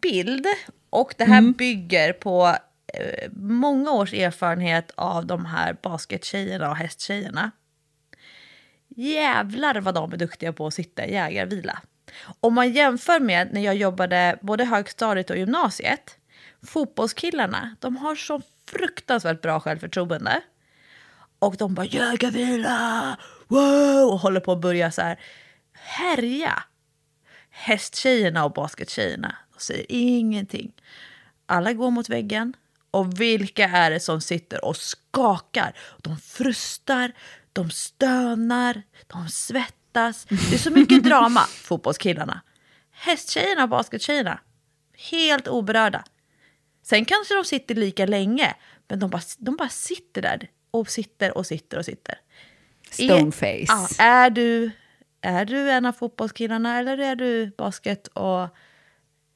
bild, 0.01 0.45
och 0.89 1.13
det 1.17 1.25
här 1.25 1.37
mm. 1.37 1.53
bygger 1.53 2.13
på 2.13 2.55
eh, 2.93 3.29
många 3.35 3.91
års 3.91 4.13
erfarenhet 4.13 4.91
av 4.95 5.25
de 5.25 5.45
här 5.45 5.77
baskettjejerna 5.81 6.69
och 6.69 6.77
hästtjejerna. 6.77 7.51
Jävlar 8.95 9.81
vad 9.81 9.93
de 9.93 10.13
är 10.13 10.17
duktiga 10.17 10.53
på 10.53 10.67
att 10.67 10.73
sitta 10.73 11.05
i 11.05 11.13
jägarvila. 11.13 11.81
Om 12.39 12.53
man 12.53 12.71
jämför 12.71 13.19
med 13.19 13.53
när 13.53 13.61
jag 13.61 13.75
jobbade 13.75 14.39
både 14.41 14.65
högstadiet 14.65 15.29
och 15.29 15.37
gymnasiet. 15.37 16.17
Fotbollskillarna, 16.67 17.75
de 17.79 17.97
har 17.97 18.15
så 18.15 18.41
fruktansvärt 18.65 19.41
bra 19.41 19.59
självförtroende. 19.59 20.41
Och 21.39 21.57
de 21.57 21.73
bara 21.73 21.85
jägarvila, 21.85 23.17
wow! 23.47 24.11
Och 24.11 24.19
håller 24.19 24.39
på 24.39 24.51
att 24.51 24.61
börja 24.61 24.91
så 24.91 25.01
här 25.01 25.19
härja. 25.73 26.63
Hästtjejerna 27.49 28.45
och 28.45 28.53
baskettjejerna, 28.53 29.35
de 29.53 29.59
säger 29.59 29.85
ingenting. 29.89 30.71
Alla 31.45 31.73
går 31.73 31.91
mot 31.91 32.09
väggen. 32.09 32.53
Och 32.91 33.21
vilka 33.21 33.63
är 33.63 33.91
det 33.91 33.99
som 33.99 34.21
sitter 34.21 34.65
och 34.65 34.77
skakar? 34.77 35.77
De 35.97 36.17
frustar, 36.17 37.11
de 37.53 37.69
stönar, 37.69 38.83
de 39.07 39.27
svettas. 39.27 40.25
Det 40.25 40.53
är 40.53 40.57
så 40.57 40.71
mycket 40.71 41.03
drama, 41.09 41.41
fotbollskillarna. 41.41 42.41
Hästtjejerna 42.91 43.63
och 43.63 43.69
baskettjejerna, 43.69 44.39
helt 45.11 45.47
oberörda. 45.47 46.03
Sen 46.83 47.05
kanske 47.05 47.33
de 47.33 47.43
sitter 47.43 47.75
lika 47.75 48.05
länge, 48.05 48.55
men 48.87 48.99
de 48.99 49.09
bara, 49.09 49.21
de 49.37 49.55
bara 49.55 49.69
sitter 49.69 50.21
där 50.21 50.49
och 50.71 50.89
sitter 50.89 51.37
och 51.37 51.45
sitter 51.45 51.77
och 51.77 51.85
sitter. 51.85 52.15
Stoneface. 52.91 53.47
Är, 53.47 53.65
ja, 53.67 53.87
är, 53.97 54.29
du, 54.29 54.71
är 55.21 55.45
du 55.45 55.71
en 55.71 55.85
av 55.85 55.93
fotbollskillarna 55.93 56.79
eller 56.79 56.97
är 56.97 57.15
du 57.15 57.51
basket 57.57 58.07
och 58.07 58.47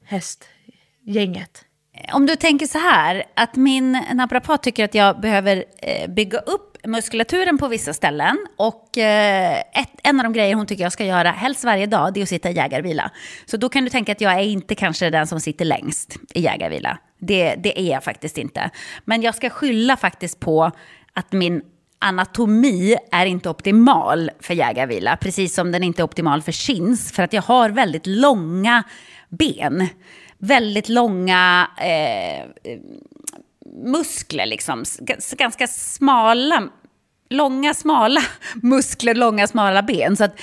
hästgänget? 0.04 1.66
Om 2.14 2.26
du 2.26 2.36
tänker 2.36 2.66
så 2.66 2.78
här, 2.78 3.24
att 3.34 3.56
min 3.56 3.92
naprapat 4.14 4.64
tycker 4.64 4.86
att 4.86 4.96
jag 4.96 5.20
behöver 5.20 5.66
eh, 5.78 6.10
bygga 6.10 6.40
upp 6.40 6.77
muskulaturen 6.88 7.58
på 7.58 7.68
vissa 7.68 7.94
ställen. 7.94 8.38
Och 8.56 8.98
eh, 8.98 9.60
ett, 9.60 9.90
en 10.04 10.20
av 10.20 10.24
de 10.24 10.34
grejer 10.34 10.56
hon 10.56 10.66
tycker 10.66 10.84
jag 10.84 10.92
ska 10.92 11.06
göra, 11.06 11.32
helst 11.32 11.64
varje 11.64 11.86
dag, 11.86 12.14
det 12.14 12.20
är 12.20 12.22
att 12.22 12.30
sitta 12.30 12.50
i 12.50 12.56
jägarvila. 12.56 13.12
Så 13.46 13.58
då 13.58 13.70
kan 13.70 13.84
du 13.84 13.90
tänka 13.90 14.12
att 14.12 14.22
jag 14.22 14.34
är 14.34 14.44
inte 14.44 14.76
kanske 14.76 15.10
den 15.10 15.28
som 15.28 15.40
sitter 15.40 15.66
längst 15.66 16.16
i 16.34 16.42
jägarvila. 16.42 16.98
Det, 17.20 17.56
det 17.56 17.80
är 17.80 17.92
jag 17.92 18.04
faktiskt 18.04 18.38
inte. 18.38 18.70
Men 19.06 19.22
jag 19.22 19.36
ska 19.36 19.50
skylla 19.50 19.98
faktiskt 19.98 20.40
på 20.40 20.72
att 21.14 21.32
min 21.32 21.62
anatomi 22.00 22.96
är 23.12 23.26
inte 23.26 23.50
optimal 23.50 24.32
för 24.40 24.54
jägarvila. 24.54 25.18
Precis 25.18 25.56
som 25.56 25.72
den 25.72 25.84
inte 25.84 26.02
är 26.02 26.04
optimal 26.04 26.42
för 26.42 26.52
chins. 26.52 27.12
För 27.12 27.24
att 27.24 27.34
jag 27.34 27.42
har 27.42 27.70
väldigt 27.70 28.08
långa 28.08 28.84
ben 29.30 29.90
väldigt 30.38 30.90
långa 30.90 31.68
eh, 31.78 32.72
muskler, 33.74 34.46
liksom. 34.46 34.84
ganska 35.38 35.68
smala, 35.68 36.70
långa 37.30 37.74
smala 37.74 38.22
muskler, 38.56 39.16
långa 39.16 39.48
smala 39.48 39.82
ben. 39.82 40.18
Så 40.18 40.24
att 40.24 40.40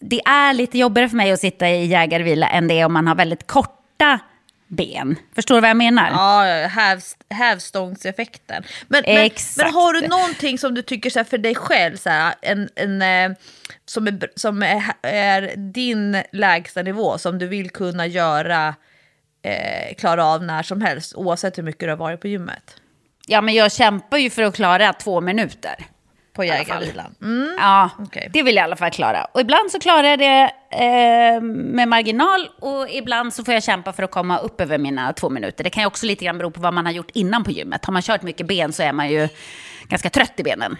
det 0.00 0.20
är 0.24 0.52
lite 0.52 0.78
jobbigare 0.78 1.08
för 1.08 1.16
mig 1.16 1.32
att 1.32 1.40
sitta 1.40 1.70
i 1.70 1.86
jägarvila 1.86 2.48
än 2.48 2.68
det 2.68 2.80
är 2.80 2.84
om 2.84 2.92
man 2.92 3.06
har 3.06 3.14
väldigt 3.14 3.46
korta 3.46 4.20
ben. 4.66 5.16
Förstår 5.34 5.54
du 5.54 5.60
vad 5.60 5.70
jag 5.70 5.76
menar? 5.76 6.10
Ja, 6.10 7.00
hävstångseffekten. 7.30 8.62
Men, 8.88 9.02
men, 9.06 9.30
men, 9.56 9.74
har 9.74 9.92
du 9.92 10.08
någonting 10.08 10.58
som 10.58 10.74
du 10.74 10.82
tycker 10.82 11.10
så 11.10 11.18
här, 11.18 11.24
för 11.24 11.38
dig 11.38 11.54
själv, 11.54 11.96
så 11.96 12.10
här, 12.10 12.34
en, 12.42 12.68
en, 12.74 13.02
eh, 13.02 13.36
som, 13.84 14.06
är, 14.06 14.30
som 14.36 14.62
är, 14.62 14.82
är 15.02 15.56
din 15.56 16.22
lägsta 16.32 16.82
nivå, 16.82 17.18
som 17.18 17.38
du 17.38 17.46
vill 17.46 17.70
kunna 17.70 18.06
göra 18.06 18.74
eh, 19.42 19.94
klara 19.98 20.24
av 20.24 20.42
när 20.42 20.62
som 20.62 20.80
helst 20.80 21.14
oavsett 21.14 21.58
hur 21.58 21.62
mycket 21.62 21.80
du 21.80 21.88
har 21.88 21.96
varit 21.96 22.20
på 22.20 22.28
gymmet. 22.28 22.76
Ja, 23.26 23.40
men 23.40 23.54
jag 23.54 23.72
kämpar 23.72 24.18
ju 24.18 24.30
för 24.30 24.42
att 24.42 24.56
klara 24.56 24.92
två 24.92 25.20
minuter. 25.20 25.74
På 26.32 26.44
jägarvilan? 26.44 27.14
Mm. 27.22 27.56
Ja, 27.58 27.90
okay. 27.98 28.28
det 28.32 28.42
vill 28.42 28.54
jag 28.56 28.62
i 28.62 28.64
alla 28.64 28.76
fall 28.76 28.90
klara. 28.90 29.24
Och 29.24 29.40
ibland 29.40 29.70
så 29.70 29.78
klarar 29.80 30.04
jag 30.04 30.18
det 30.18 30.50
eh, 30.70 31.40
med 31.42 31.88
marginal 31.88 32.48
och 32.60 32.90
ibland 32.90 33.34
så 33.34 33.44
får 33.44 33.54
jag 33.54 33.62
kämpa 33.62 33.92
för 33.92 34.02
att 34.02 34.10
komma 34.10 34.38
upp 34.38 34.60
över 34.60 34.78
mina 34.78 35.12
två 35.12 35.30
minuter. 35.30 35.64
Det 35.64 35.70
kan 35.70 35.82
ju 35.82 35.86
också 35.86 36.06
lite 36.06 36.24
grann 36.24 36.38
bero 36.38 36.50
på 36.50 36.60
vad 36.60 36.74
man 36.74 36.86
har 36.86 36.92
gjort 36.92 37.10
innan 37.14 37.44
på 37.44 37.50
gymmet. 37.50 37.84
Har 37.84 37.92
man 37.92 38.02
kört 38.02 38.22
mycket 38.22 38.46
ben 38.46 38.72
så 38.72 38.82
är 38.82 38.92
man 38.92 39.10
ju 39.10 39.28
ganska 39.88 40.10
trött 40.10 40.32
i 40.36 40.42
benen. 40.42 40.76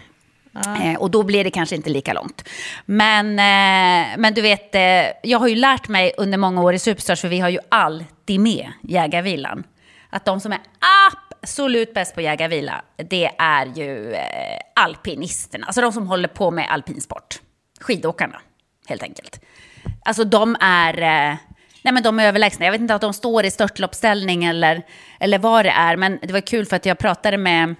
Eh, 0.55 0.95
och 0.99 1.11
då 1.11 1.23
blir 1.23 1.45
det 1.45 1.51
kanske 1.51 1.77
inte 1.77 1.91
lika 1.91 2.13
långt. 2.13 2.49
Men, 2.85 3.27
eh, 3.27 4.19
men 4.19 4.35
du 4.35 4.41
vet, 4.41 4.75
eh, 4.75 4.83
jag 5.23 5.39
har 5.39 5.49
ju 5.49 5.55
lärt 5.55 5.89
mig 5.89 6.13
under 6.17 6.39
många 6.39 6.63
år 6.63 6.75
i 6.75 6.79
Superstars, 6.79 7.21
för 7.21 7.29
vi 7.29 7.41
har 7.41 7.49
ju 7.49 7.59
alltid 7.69 8.41
med 8.41 8.73
jägarvilan. 8.83 9.65
Att 10.11 10.25
de 10.25 10.41
som 10.41 10.53
är 10.53 10.61
absolut 11.09 11.95
bäst 11.95 12.15
på 12.15 12.21
jägarvila, 12.21 12.83
det 12.97 13.31
är 13.39 13.67
ju 13.67 14.13
eh, 14.13 14.59
alpinisterna. 14.77 15.67
Alltså 15.67 15.81
de 15.81 15.93
som 15.93 16.07
håller 16.07 16.29
på 16.29 16.51
med 16.51 16.67
alpinsport. 16.71 17.41
Skidåkarna, 17.81 18.41
helt 18.87 19.03
enkelt. 19.03 19.41
Alltså 20.05 20.25
de 20.25 20.57
är... 20.61 20.97
Nej 21.85 21.95
men 21.95 22.03
de 22.03 22.19
är 22.19 22.27
överlägsna. 22.27 22.65
Jag 22.65 22.73
vet 22.73 22.81
inte 22.81 22.95
att 22.95 23.01
de 23.01 23.13
står 23.13 23.45
i 23.45 23.51
störtloppsställning 23.51 24.45
eller, 24.45 24.83
eller 25.21 25.39
vad 25.39 25.65
det 25.65 25.71
är. 25.71 25.97
Men 25.97 26.19
det 26.23 26.33
var 26.33 26.41
kul 26.41 26.67
för 26.67 26.77
att 26.77 26.87
jag 26.87 26.99
pratade 26.99 27.39
med 27.39 27.75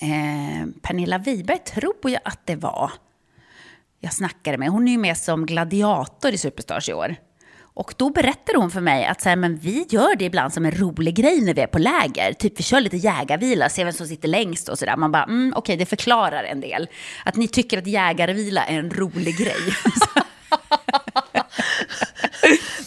eh, 0.00 0.66
Pernilla 0.82 1.18
Wiberg, 1.18 1.58
tror 1.58 2.10
jag 2.10 2.20
att 2.24 2.40
det 2.44 2.56
var. 2.56 2.92
Jag 4.00 4.12
snackade 4.12 4.58
med. 4.58 4.68
Hon 4.68 4.88
är 4.88 4.92
ju 4.92 4.98
med 4.98 5.18
som 5.18 5.46
gladiator 5.46 6.32
i 6.32 6.38
Superstars 6.38 6.88
i 6.88 6.92
år. 6.92 7.16
Och 7.76 7.94
då 7.96 8.10
berättade 8.10 8.58
hon 8.58 8.70
för 8.70 8.80
mig 8.80 9.06
att 9.06 9.20
så 9.20 9.28
här, 9.28 9.36
men 9.36 9.56
vi 9.56 9.86
gör 9.90 10.16
det 10.16 10.24
ibland 10.24 10.52
som 10.52 10.64
en 10.64 10.72
rolig 10.72 11.14
grej 11.14 11.40
när 11.40 11.54
vi 11.54 11.60
är 11.60 11.66
på 11.66 11.78
läger. 11.78 12.32
Typ 12.32 12.58
vi 12.58 12.62
kör 12.62 12.80
lite 12.80 12.96
jägarvila, 12.96 13.68
ser 13.68 13.84
vem 13.84 13.92
som 13.92 14.06
sitter 14.06 14.28
längst 14.28 14.68
och 14.68 14.78
sådär. 14.78 14.96
Man 14.96 15.12
bara, 15.12 15.22
mm, 15.22 15.52
okej 15.56 15.58
okay, 15.58 15.76
det 15.76 15.86
förklarar 15.86 16.44
en 16.44 16.60
del. 16.60 16.88
Att 17.24 17.36
ni 17.36 17.48
tycker 17.48 17.78
att 17.78 17.86
jägarvila 17.86 18.64
är 18.64 18.78
en 18.78 18.90
rolig 18.90 19.36
grej. 19.38 19.74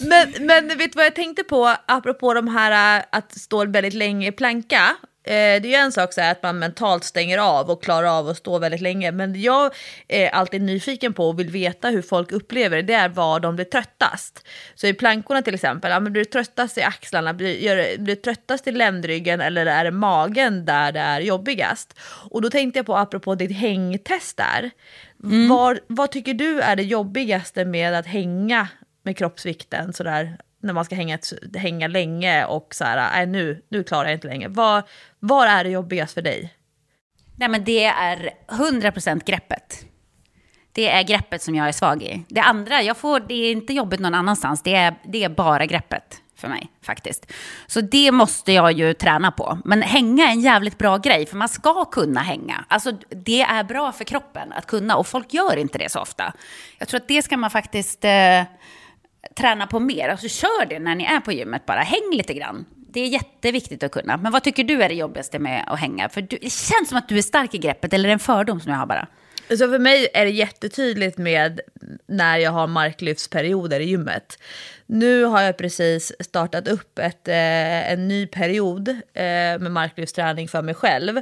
men, 0.00 0.46
men 0.46 0.68
vet 0.68 0.92
du 0.92 0.96
vad 0.96 1.04
jag 1.04 1.14
tänkte 1.14 1.44
på 1.44 1.76
apropå 1.86 2.34
de 2.34 2.48
här 2.48 2.98
äh, 2.98 3.04
att 3.10 3.38
stå 3.38 3.64
väldigt 3.64 3.94
länge 3.94 4.28
i 4.28 4.32
planka? 4.32 4.96
Eh, 5.24 5.32
det 5.32 5.68
är 5.68 5.70
ju 5.70 5.74
en 5.74 5.92
sak 5.92 6.12
så 6.12 6.20
att 6.20 6.42
man 6.42 6.58
mentalt 6.58 7.04
stänger 7.04 7.38
av 7.38 7.70
och 7.70 7.82
klarar 7.82 8.18
av 8.18 8.28
att 8.28 8.36
stå 8.36 8.58
väldigt 8.58 8.80
länge. 8.80 9.12
Men 9.12 9.40
jag 9.40 9.72
är 10.08 10.28
alltid 10.28 10.62
nyfiken 10.62 11.12
på 11.12 11.28
och 11.28 11.38
vill 11.38 11.50
veta 11.50 11.88
hur 11.88 12.02
folk 12.02 12.32
upplever 12.32 12.76
det. 12.76 12.82
Det 12.82 12.94
är 12.94 13.08
var 13.08 13.40
de 13.40 13.56
blir 13.56 13.64
tröttast. 13.64 14.46
Så 14.74 14.86
i 14.86 14.94
plankorna 14.94 15.42
till 15.42 15.54
exempel, 15.54 15.90
ja, 15.90 16.00
men 16.00 16.12
blir 16.12 16.24
du 16.24 16.30
tröttast 16.30 16.78
i 16.78 16.82
axlarna, 16.82 17.34
blir, 17.34 17.98
blir 17.98 18.16
du 18.16 18.20
tröttast 18.20 18.66
i 18.66 18.72
ländryggen 18.72 19.40
eller 19.40 19.66
är 19.66 19.84
det 19.84 19.90
magen 19.90 20.64
där 20.64 20.92
det 20.92 21.00
är 21.00 21.20
jobbigast? 21.20 21.98
Och 22.30 22.42
då 22.42 22.50
tänkte 22.50 22.78
jag 22.78 22.86
på, 22.86 22.96
apropå 22.96 23.34
ditt 23.34 23.56
hängtest 23.56 24.36
där. 24.36 24.70
Mm. 25.24 25.48
Var, 25.48 25.80
vad 25.86 26.10
tycker 26.10 26.34
du 26.34 26.60
är 26.60 26.76
det 26.76 26.82
jobbigaste 26.82 27.64
med 27.64 27.94
att 27.94 28.06
hänga 28.06 28.68
med 29.02 29.16
kroppsvikten 29.16 29.92
sådär 29.92 30.36
när 30.60 30.72
man 30.72 30.84
ska 30.84 30.94
hänga, 30.94 31.18
hänga 31.54 31.88
länge 31.88 32.44
och 32.44 32.74
så 32.74 32.84
här, 32.84 33.10
nej 33.12 33.26
nu, 33.26 33.62
nu 33.68 33.84
klarar 33.84 34.04
jag 34.04 34.16
inte 34.16 34.28
längre. 34.28 34.48
Vad, 34.48 34.82
vad 35.18 35.48
är 35.48 35.64
det 35.64 35.70
jobbigast 35.70 36.14
för 36.14 36.22
dig? 36.22 36.54
Nej 37.36 37.48
men 37.48 37.64
det 37.64 37.84
är 37.84 38.30
100% 38.48 39.24
greppet. 39.24 39.84
Det 40.72 40.88
är 40.88 41.02
greppet 41.02 41.42
som 41.42 41.54
jag 41.54 41.68
är 41.68 41.72
svag 41.72 42.02
i. 42.02 42.24
Det 42.28 42.40
andra, 42.40 42.82
jag 42.82 42.96
får, 42.96 43.20
det 43.20 43.34
är 43.34 43.52
inte 43.52 43.72
jobbigt 43.72 44.00
någon 44.00 44.14
annanstans. 44.14 44.62
Det 44.62 44.74
är, 44.74 44.94
det 45.04 45.24
är 45.24 45.28
bara 45.28 45.66
greppet 45.66 46.22
för 46.36 46.48
mig 46.48 46.70
faktiskt. 46.82 47.32
Så 47.66 47.80
det 47.80 48.12
måste 48.12 48.52
jag 48.52 48.72
ju 48.72 48.94
träna 48.94 49.30
på. 49.32 49.58
Men 49.64 49.82
hänga 49.82 50.24
är 50.24 50.30
en 50.30 50.40
jävligt 50.40 50.78
bra 50.78 50.98
grej, 50.98 51.26
för 51.26 51.36
man 51.36 51.48
ska 51.48 51.84
kunna 51.84 52.20
hänga. 52.20 52.64
Alltså 52.68 52.92
det 53.08 53.42
är 53.42 53.64
bra 53.64 53.92
för 53.92 54.04
kroppen 54.04 54.52
att 54.52 54.66
kunna, 54.66 54.96
och 54.96 55.06
folk 55.06 55.34
gör 55.34 55.56
inte 55.56 55.78
det 55.78 55.92
så 55.92 56.00
ofta. 56.00 56.32
Jag 56.78 56.88
tror 56.88 57.00
att 57.00 57.08
det 57.08 57.22
ska 57.22 57.36
man 57.36 57.50
faktiskt 57.50 58.04
eh, 58.04 58.42
träna 59.36 59.66
på 59.66 59.80
mer. 59.80 60.08
Alltså 60.08 60.28
kör 60.28 60.66
det 60.66 60.78
när 60.78 60.94
ni 60.94 61.04
är 61.04 61.20
på 61.20 61.32
gymmet 61.32 61.66
bara. 61.66 61.80
Häng 61.80 62.10
lite 62.12 62.34
grann. 62.34 62.64
Det 62.92 63.00
är 63.00 63.06
jätteviktigt 63.06 63.82
att 63.82 63.92
kunna. 63.92 64.16
Men 64.16 64.32
vad 64.32 64.44
tycker 64.44 64.64
du 64.64 64.82
är 64.82 64.88
det 64.88 64.94
jobbigaste 64.94 65.38
med 65.38 65.64
att 65.66 65.80
hänga? 65.80 66.08
För 66.08 66.20
du, 66.20 66.38
det 66.42 66.52
känns 66.52 66.88
som 66.88 66.98
att 66.98 67.08
du 67.08 67.18
är 67.18 67.22
stark 67.22 67.54
i 67.54 67.58
greppet, 67.58 67.92
eller 67.92 68.04
är 68.04 68.08
det 68.08 68.12
en 68.12 68.18
fördom 68.18 68.60
som 68.60 68.72
jag 68.72 68.78
har 68.78 68.86
bara? 68.86 69.08
Så 69.48 69.56
för 69.56 69.78
mig 69.78 70.08
är 70.14 70.24
det 70.24 70.30
jättetydligt 70.30 71.18
med 71.18 71.60
när 72.06 72.38
jag 72.38 72.50
har 72.50 72.66
marklyftsperioder 72.66 73.80
i 73.80 73.84
gymmet. 73.84 74.38
Nu 74.86 75.24
har 75.24 75.42
jag 75.42 75.58
precis 75.58 76.12
startat 76.20 76.68
upp 76.68 76.98
ett, 76.98 77.28
eh, 77.28 77.92
en 77.92 78.08
ny 78.08 78.26
period 78.26 78.88
eh, 78.88 78.94
med 79.58 79.70
marklyftsträning 79.70 80.48
för 80.48 80.62
mig 80.62 80.74
själv. 80.74 81.20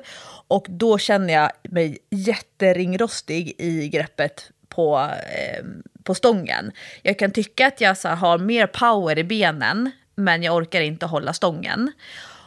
Och 0.48 0.66
då 0.68 0.98
känner 0.98 1.34
jag 1.34 1.50
mig 1.62 1.98
jätteringrostig 2.10 3.54
i 3.58 3.88
greppet 3.88 4.50
på, 4.68 4.98
eh, 4.98 5.64
på 6.08 6.14
stången. 6.14 6.72
Jag 7.02 7.18
kan 7.18 7.30
tycka 7.30 7.66
att 7.66 7.80
jag 7.80 7.96
så, 7.96 8.08
har 8.08 8.38
mer 8.38 8.66
power 8.66 9.18
i 9.18 9.24
benen, 9.24 9.90
men 10.14 10.42
jag 10.42 10.56
orkar 10.56 10.80
inte 10.80 11.06
hålla 11.06 11.32
stången. 11.32 11.92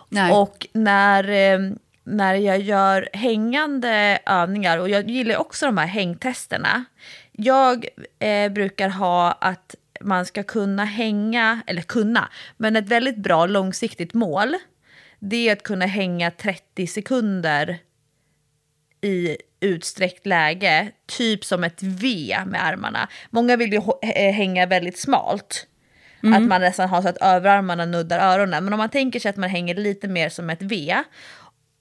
Nej. 0.09 0.31
Och 0.33 0.67
när, 0.73 1.29
eh, 1.29 1.59
när 2.03 2.35
jag 2.35 2.59
gör 2.59 3.09
hängande 3.13 4.19
övningar, 4.25 4.77
och 4.77 4.89
jag 4.89 5.09
gillar 5.09 5.37
också 5.37 5.65
de 5.65 5.77
här 5.77 5.87
hängtesterna. 5.87 6.85
Jag 7.31 7.85
eh, 8.19 8.51
brukar 8.51 8.89
ha 8.89 9.31
att 9.31 9.75
man 10.01 10.25
ska 10.25 10.43
kunna 10.43 10.85
hänga, 10.85 11.61
eller 11.67 11.81
kunna, 11.81 12.29
men 12.57 12.75
ett 12.75 12.87
väldigt 12.87 13.17
bra 13.17 13.45
långsiktigt 13.45 14.13
mål. 14.13 14.55
Det 15.19 15.49
är 15.49 15.53
att 15.53 15.63
kunna 15.63 15.85
hänga 15.85 16.31
30 16.31 16.87
sekunder 16.87 17.77
i 19.01 19.37
utsträckt 19.61 20.25
läge, 20.25 20.91
typ 21.05 21.45
som 21.45 21.63
ett 21.63 21.83
V 21.83 22.37
med 22.45 22.65
armarna. 22.65 23.09
Många 23.29 23.55
vill 23.55 23.73
ju 23.73 23.81
hänga 24.31 24.65
väldigt 24.65 24.99
smalt. 24.99 25.67
Mm. 26.23 26.43
Att 26.43 26.49
man 26.49 26.61
nästan 26.61 26.89
har 26.89 27.01
så 27.01 27.07
att 27.07 27.17
överarmarna 27.21 27.85
nuddar 27.85 28.19
öronen. 28.19 28.63
Men 28.63 28.73
om 28.73 28.77
man 28.77 28.89
tänker 28.89 29.19
sig 29.19 29.29
att 29.29 29.37
man 29.37 29.49
hänger 29.49 29.75
lite 29.75 30.07
mer 30.07 30.29
som 30.29 30.49
ett 30.49 30.61
V. 30.61 31.03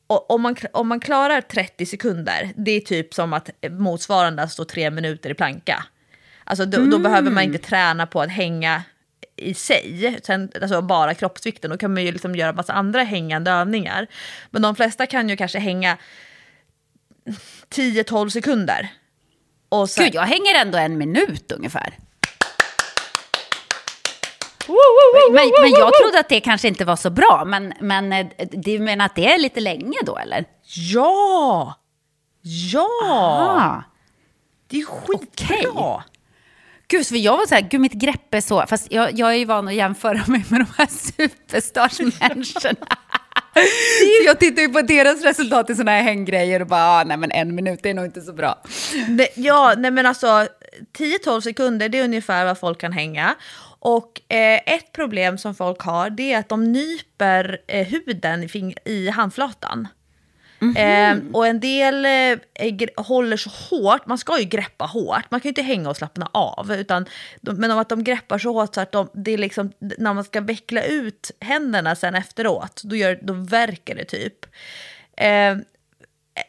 Och 0.06 0.30
om 0.30 0.42
man, 0.42 0.56
om 0.72 0.88
man 0.88 1.00
klarar 1.00 1.40
30 1.40 1.86
sekunder, 1.86 2.50
det 2.56 2.70
är 2.70 2.80
typ 2.80 3.14
som 3.14 3.32
att 3.32 3.50
motsvarande 3.70 4.48
står 4.48 4.64
tre 4.64 4.90
minuter 4.90 5.30
i 5.30 5.34
planka. 5.34 5.84
Alltså 6.44 6.64
då, 6.64 6.78
mm. 6.78 6.90
då 6.90 6.98
behöver 6.98 7.30
man 7.30 7.44
inte 7.44 7.58
träna 7.58 8.06
på 8.06 8.20
att 8.20 8.30
hänga 8.30 8.82
i 9.36 9.54
sig, 9.54 10.18
sen, 10.22 10.50
alltså 10.62 10.82
bara 10.82 11.14
kroppsvikten, 11.14 11.70
då 11.70 11.78
kan 11.78 11.94
man 11.94 12.04
ju 12.04 12.12
liksom 12.12 12.36
göra 12.36 12.52
massa 12.52 12.72
andra 12.72 13.02
hängande 13.02 13.50
övningar. 13.50 14.06
Men 14.50 14.62
de 14.62 14.76
flesta 14.76 15.06
kan 15.06 15.28
ju 15.28 15.36
kanske 15.36 15.58
hänga 15.58 15.98
10-12 17.70 18.28
sekunder. 18.28 18.92
Och 19.68 19.90
sen... 19.90 20.04
Gud, 20.04 20.14
jag 20.14 20.22
hänger 20.22 20.54
ändå 20.54 20.78
en 20.78 20.98
minut 20.98 21.52
ungefär. 21.52 21.98
Men, 25.32 25.50
men 25.60 25.70
jag 25.70 25.92
trodde 25.94 26.20
att 26.20 26.28
det 26.28 26.40
kanske 26.40 26.68
inte 26.68 26.84
var 26.84 26.96
så 26.96 27.10
bra. 27.10 27.44
Men, 27.46 27.72
men 27.80 28.12
eh, 28.12 28.26
du 28.52 28.78
menar 28.78 29.06
att 29.06 29.14
det 29.14 29.32
är 29.32 29.38
lite 29.38 29.60
länge 29.60 29.98
då, 30.04 30.16
eller? 30.16 30.44
Ja! 30.92 31.74
Ja! 32.42 32.88
Aha. 33.04 33.82
Det 34.68 34.80
är 34.80 34.84
skitbra. 34.84 35.70
Okay. 35.70 36.02
Gud, 36.88 37.06
för 37.06 37.16
jag 37.16 37.36
var 37.36 37.46
så 37.46 37.54
här, 37.54 37.62
gud 37.62 37.80
mitt 37.80 37.92
grepp 37.92 38.34
är 38.34 38.40
så, 38.40 38.66
fast 38.66 38.92
jag, 38.92 39.18
jag 39.18 39.30
är 39.30 39.34
ju 39.34 39.44
van 39.44 39.68
att 39.68 39.74
jämföra 39.74 40.24
mig 40.26 40.44
med 40.48 40.60
de 40.60 40.66
här 40.78 40.86
superstars-människorna. 40.86 42.96
Så 43.54 44.26
jag 44.26 44.40
tittar 44.40 44.62
ju 44.62 44.68
på 44.68 44.82
deras 44.82 45.22
resultat 45.22 45.70
i 45.70 45.74
sådana 45.74 45.90
här 45.90 46.02
hänggrejer 46.02 46.60
och 46.60 46.66
bara, 46.66 46.84
ah, 46.84 47.04
nej 47.04 47.16
men 47.16 47.30
en 47.30 47.54
minut 47.54 47.86
är 47.86 47.94
nog 47.94 48.04
inte 48.04 48.20
så 48.20 48.32
bra. 48.32 48.62
Det, 49.08 49.28
ja, 49.34 49.74
nej 49.78 49.90
men 49.90 50.06
alltså 50.06 50.46
10-12 50.98 51.40
sekunder, 51.40 51.88
det 51.88 51.98
är 51.98 52.04
ungefär 52.04 52.44
vad 52.44 52.58
folk 52.58 52.80
kan 52.80 52.92
hänga. 52.92 53.34
Och 53.82 54.20
eh, 54.28 54.60
ett 54.66 54.92
problem 54.92 55.38
som 55.38 55.54
folk 55.54 55.80
har, 55.80 56.10
det 56.10 56.32
är 56.32 56.38
att 56.38 56.48
de 56.48 56.72
nyper 56.72 57.58
eh, 57.66 57.86
huden 57.86 58.44
i, 58.44 58.74
i 58.84 59.10
handflatan. 59.10 59.88
Mm 60.60 60.74
-hmm. 60.74 61.28
eh, 61.28 61.32
och 61.32 61.46
en 61.46 61.60
del 61.60 62.04
eh, 62.04 63.04
håller 63.04 63.36
så 63.36 63.50
hårt, 63.50 64.06
man 64.06 64.18
ska 64.18 64.38
ju 64.38 64.44
greppa 64.44 64.84
hårt, 64.84 65.30
man 65.30 65.40
kan 65.40 65.48
ju 65.48 65.50
inte 65.50 65.62
hänga 65.62 65.90
och 65.90 65.96
slappna 65.96 66.30
av. 66.32 66.72
Utan, 66.72 67.06
men 67.40 67.70
om 67.70 67.78
att 67.78 67.88
de 67.88 68.04
greppar 68.04 68.38
så 68.38 68.52
hårt 68.52 68.74
så 68.74 68.80
att 68.80 68.92
de, 68.92 69.08
det 69.14 69.30
är 69.30 69.38
liksom, 69.38 69.72
när 69.78 70.14
man 70.14 70.24
ska 70.24 70.40
veckla 70.40 70.82
ut 70.82 71.30
händerna 71.40 71.96
sen 71.96 72.14
efteråt, 72.14 72.80
då, 72.84 72.96
gör, 72.96 73.18
då 73.22 73.32
verkar 73.32 73.94
det 73.94 74.04
typ. 74.04 74.46
Eh, 75.16 75.56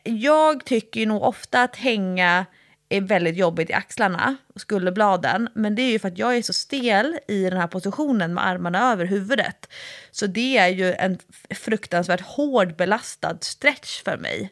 jag 0.03 0.65
tycker 0.65 1.05
nog 1.05 1.23
ofta 1.23 1.63
att 1.63 1.75
hänga 1.75 2.45
är 2.91 3.01
väldigt 3.01 3.37
jobbigt 3.37 3.69
i 3.69 3.73
axlarna 3.73 4.37
och 4.55 4.61
skulderbladen. 4.61 5.49
Men 5.53 5.75
det 5.75 5.81
är 5.81 5.91
ju 5.91 5.99
för 5.99 6.07
att 6.07 6.17
jag 6.17 6.37
är 6.37 6.41
så 6.41 6.53
stel 6.53 7.19
i 7.27 7.43
den 7.43 7.59
här 7.59 7.67
positionen 7.67 8.33
med 8.33 8.47
armarna 8.47 8.91
över 8.91 9.05
huvudet. 9.05 9.69
Så 10.11 10.27
det 10.27 10.57
är 10.57 10.67
ju 10.67 10.93
en 10.93 11.17
fruktansvärt 11.55 12.21
hård 12.21 12.75
belastad 12.75 13.37
stretch 13.41 14.03
för 14.03 14.17
mig. 14.17 14.51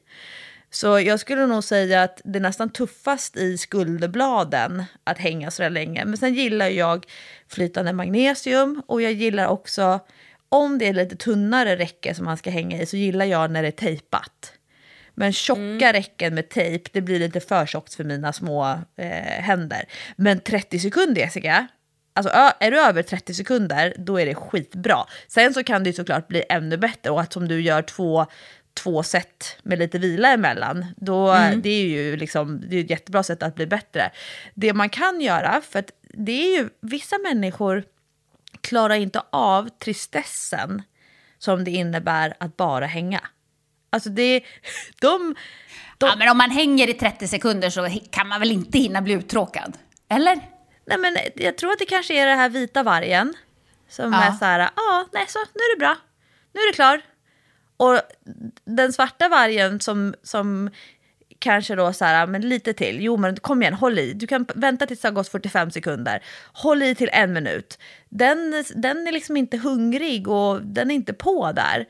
Så 0.72 1.00
jag 1.00 1.20
skulle 1.20 1.46
nog 1.46 1.64
säga 1.64 2.04
att 2.04 2.22
det 2.24 2.40
är 2.40 2.42
nästan 2.42 2.70
tuffast 2.70 3.38
i 3.38 3.58
skulderbladen 3.58 4.84
att 5.04 5.18
hänga 5.18 5.52
så 5.52 5.62
där 5.62 5.70
länge. 5.70 6.06
Men 6.06 6.18
sen 6.18 6.34
gillar 6.34 6.68
jag 6.68 7.06
flytande 7.48 7.94
magnesium 7.94 8.84
och 8.88 9.02
jag 9.02 9.12
gillar 9.12 9.48
också, 9.48 10.00
om 10.50 10.78
det 10.78 10.88
är 10.88 10.94
lite 10.94 11.16
tunnare 11.16 11.76
räcke 11.76 12.16
som 12.16 12.26
man 12.26 12.38
ska 12.38 12.50
hänga 12.50 12.82
i, 12.82 12.86
så 12.86 12.98
gillar 12.98 13.26
jag 13.26 13.52
när 13.52 13.62
det 13.62 13.68
är 13.68 13.72
tejpat. 13.72 14.54
Men 15.20 15.34
tjocka 15.34 15.62
mm. 15.62 15.94
räcken 15.94 16.36
med 16.36 16.50
tejp, 16.50 16.90
det 16.94 17.02
blir 17.02 17.20
lite 17.20 17.40
för 17.40 17.66
tjockt 17.66 17.94
för 17.94 18.04
mina 18.04 18.34
små 18.34 18.80
eh, 18.96 19.44
händer. 19.44 19.86
Men 20.16 20.40
30 20.40 20.80
sekunder 20.80 21.22
Jessica, 21.22 21.68
Alltså 22.14 22.32
är 22.60 22.72
du 22.72 22.80
över 22.80 23.04
30 23.04 23.34
sekunder, 23.34 23.94
då 23.98 24.20
är 24.20 24.26
det 24.26 24.36
skitbra. 24.36 25.06
Sen 25.28 25.54
så 25.54 25.64
kan 25.64 25.84
det 25.84 25.94
såklart 25.94 26.28
bli 26.28 26.44
ännu 26.50 26.78
bättre 26.78 27.10
och 27.10 27.22
att 27.22 27.34
som 27.34 27.48
du 27.48 27.62
gör 27.62 27.82
två, 27.82 28.26
två 28.74 29.04
set 29.04 29.58
med 29.64 29.80
lite 29.80 30.00
vila 30.00 30.34
emellan, 30.34 30.86
då, 30.98 31.32
mm. 31.32 31.62
det 31.62 31.70
är 31.70 31.86
ju 31.86 32.18
liksom, 32.18 32.64
det 32.70 32.76
är 32.76 32.84
ett 32.84 32.90
jättebra 32.90 33.24
sätt 33.24 33.44
att 33.44 33.56
bli 33.56 33.68
bättre. 33.68 34.12
Det 34.54 34.74
man 34.74 34.90
kan 34.90 35.22
göra, 35.22 35.62
för 35.70 35.80
att 35.80 35.92
det 36.14 36.32
är 36.32 36.58
ju, 36.58 36.70
vissa 36.82 37.18
människor 37.18 37.84
klarar 38.62 38.96
inte 38.96 39.22
av 39.30 39.70
tristessen 39.70 40.82
som 41.38 41.64
det 41.64 41.72
innebär 41.72 42.34
att 42.40 42.58
bara 42.58 42.86
hänga. 42.86 43.22
Alltså 43.90 44.10
det, 44.10 44.44
de, 45.02 45.36
de... 45.98 46.08
Ja, 46.08 46.16
men 46.16 46.30
om 46.30 46.38
man 46.38 46.52
hänger 46.52 46.90
i 46.90 46.94
30 46.94 47.28
sekunder 47.28 47.70
så 47.70 47.90
kan 48.12 48.28
man 48.28 48.40
väl 48.40 48.52
inte 48.52 48.78
hinna 48.78 49.02
bli 49.02 49.14
uttråkad? 49.14 49.78
Eller? 50.10 50.40
Nej, 50.86 50.98
men 50.98 51.18
jag 51.36 51.58
tror 51.58 51.72
att 51.72 51.80
det 51.80 51.86
kanske 51.86 52.14
är 52.14 52.28
den 52.28 52.38
här 52.38 52.50
vita 52.50 52.84
vargen 52.84 53.34
som 53.90 54.14
ja. 54.14 54.24
är 54.24 54.32
så 54.32 54.46
här, 54.46 54.70
ja, 54.76 55.06
nej, 55.14 55.26
så 55.28 55.40
nu 55.40 55.62
är 55.62 55.76
det 55.76 55.80
bra, 55.80 55.98
nu 56.54 56.62
är 56.62 56.72
det 56.72 56.76
klar. 56.76 57.02
Och 57.78 58.02
den 58.66 58.94
svarta 58.94 59.30
vargen 59.30 59.80
som, 59.80 60.16
som 60.24 60.70
kanske 61.40 61.76
då 61.76 61.94
så 61.94 62.06
här, 62.06 62.28
men 62.28 62.50
lite 62.50 62.74
till. 62.74 63.02
Jo 63.02 63.18
men 63.18 63.36
kom 63.36 63.62
igen, 63.62 63.74
håll 63.74 64.00
i. 64.00 64.14
Du 64.14 64.28
kan 64.28 64.46
vänta 64.56 64.86
tills 64.86 65.02
det 65.02 65.08
har 65.08 65.14
gått 65.14 65.28
45 65.28 65.72
sekunder. 65.72 66.24
Håll 66.54 66.84
i 66.84 66.96
till 66.96 67.10
en 67.14 67.34
minut. 67.34 67.80
Den, 68.10 68.64
den 68.76 69.08
är 69.08 69.12
liksom 69.12 69.38
inte 69.38 69.58
hungrig 69.58 70.28
och 70.28 70.62
den 70.62 70.92
är 70.92 70.96
inte 70.96 71.14
på 71.14 71.52
där. 71.52 71.86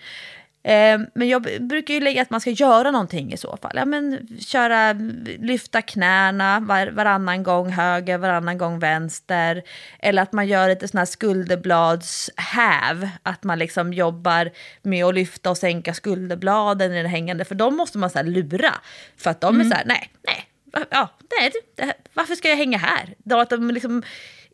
Eh, 0.64 1.00
men 1.16 1.30
jag 1.30 1.48
brukar 1.60 1.94
ju 1.94 2.00
lägga 2.00 2.22
att 2.22 2.30
man 2.30 2.42
ska 2.42 2.50
göra 2.50 2.92
någonting 2.92 3.34
i 3.34 3.38
så 3.38 3.58
fall. 3.58 3.72
Ja, 3.76 3.86
men 3.86 4.28
köra, 4.40 4.94
lyfta 5.40 5.82
knäna 5.82 6.60
var, 6.60 6.88
varannan 6.88 7.44
gång 7.44 7.70
höger, 7.70 8.18
varannan 8.18 8.58
gång 8.58 8.80
vänster. 8.80 9.64
Eller 10.00 10.22
att 10.22 10.34
man 10.34 10.48
gör 10.48 10.70
lite 10.70 10.88
sådana 10.88 11.02
här 11.02 11.06
skulderbladshäv. 11.06 13.10
Att 13.24 13.44
man 13.44 13.60
liksom 13.60 13.94
jobbar 13.94 14.50
med 14.82 15.06
att 15.06 15.16
lyfta 15.16 15.50
och 15.50 15.58
sänka 15.58 15.94
skulderbladen 15.94 16.94
i 16.94 16.96
den 16.96 17.12
hängande. 17.12 17.46
För 17.46 17.56
de 17.56 17.76
måste 17.76 17.98
man 17.98 18.10
så 18.10 18.24
lura. 18.24 18.74
För 19.18 19.30
att 19.30 19.42
de 19.42 19.56
mm. 19.56 19.68
är 19.68 19.72
så 19.72 19.76
här, 19.76 19.86
nej, 19.86 20.12
nej, 20.22 20.46
ja, 20.92 21.10
nej 21.40 21.52
det, 21.76 21.94
varför 22.14 22.36
ska 22.36 22.50
jag 22.50 22.58
hänga 22.58 22.78
här? 22.78 23.16
Då 23.18 23.40
att 23.40 23.50
de 23.50 23.72
liksom 23.72 24.04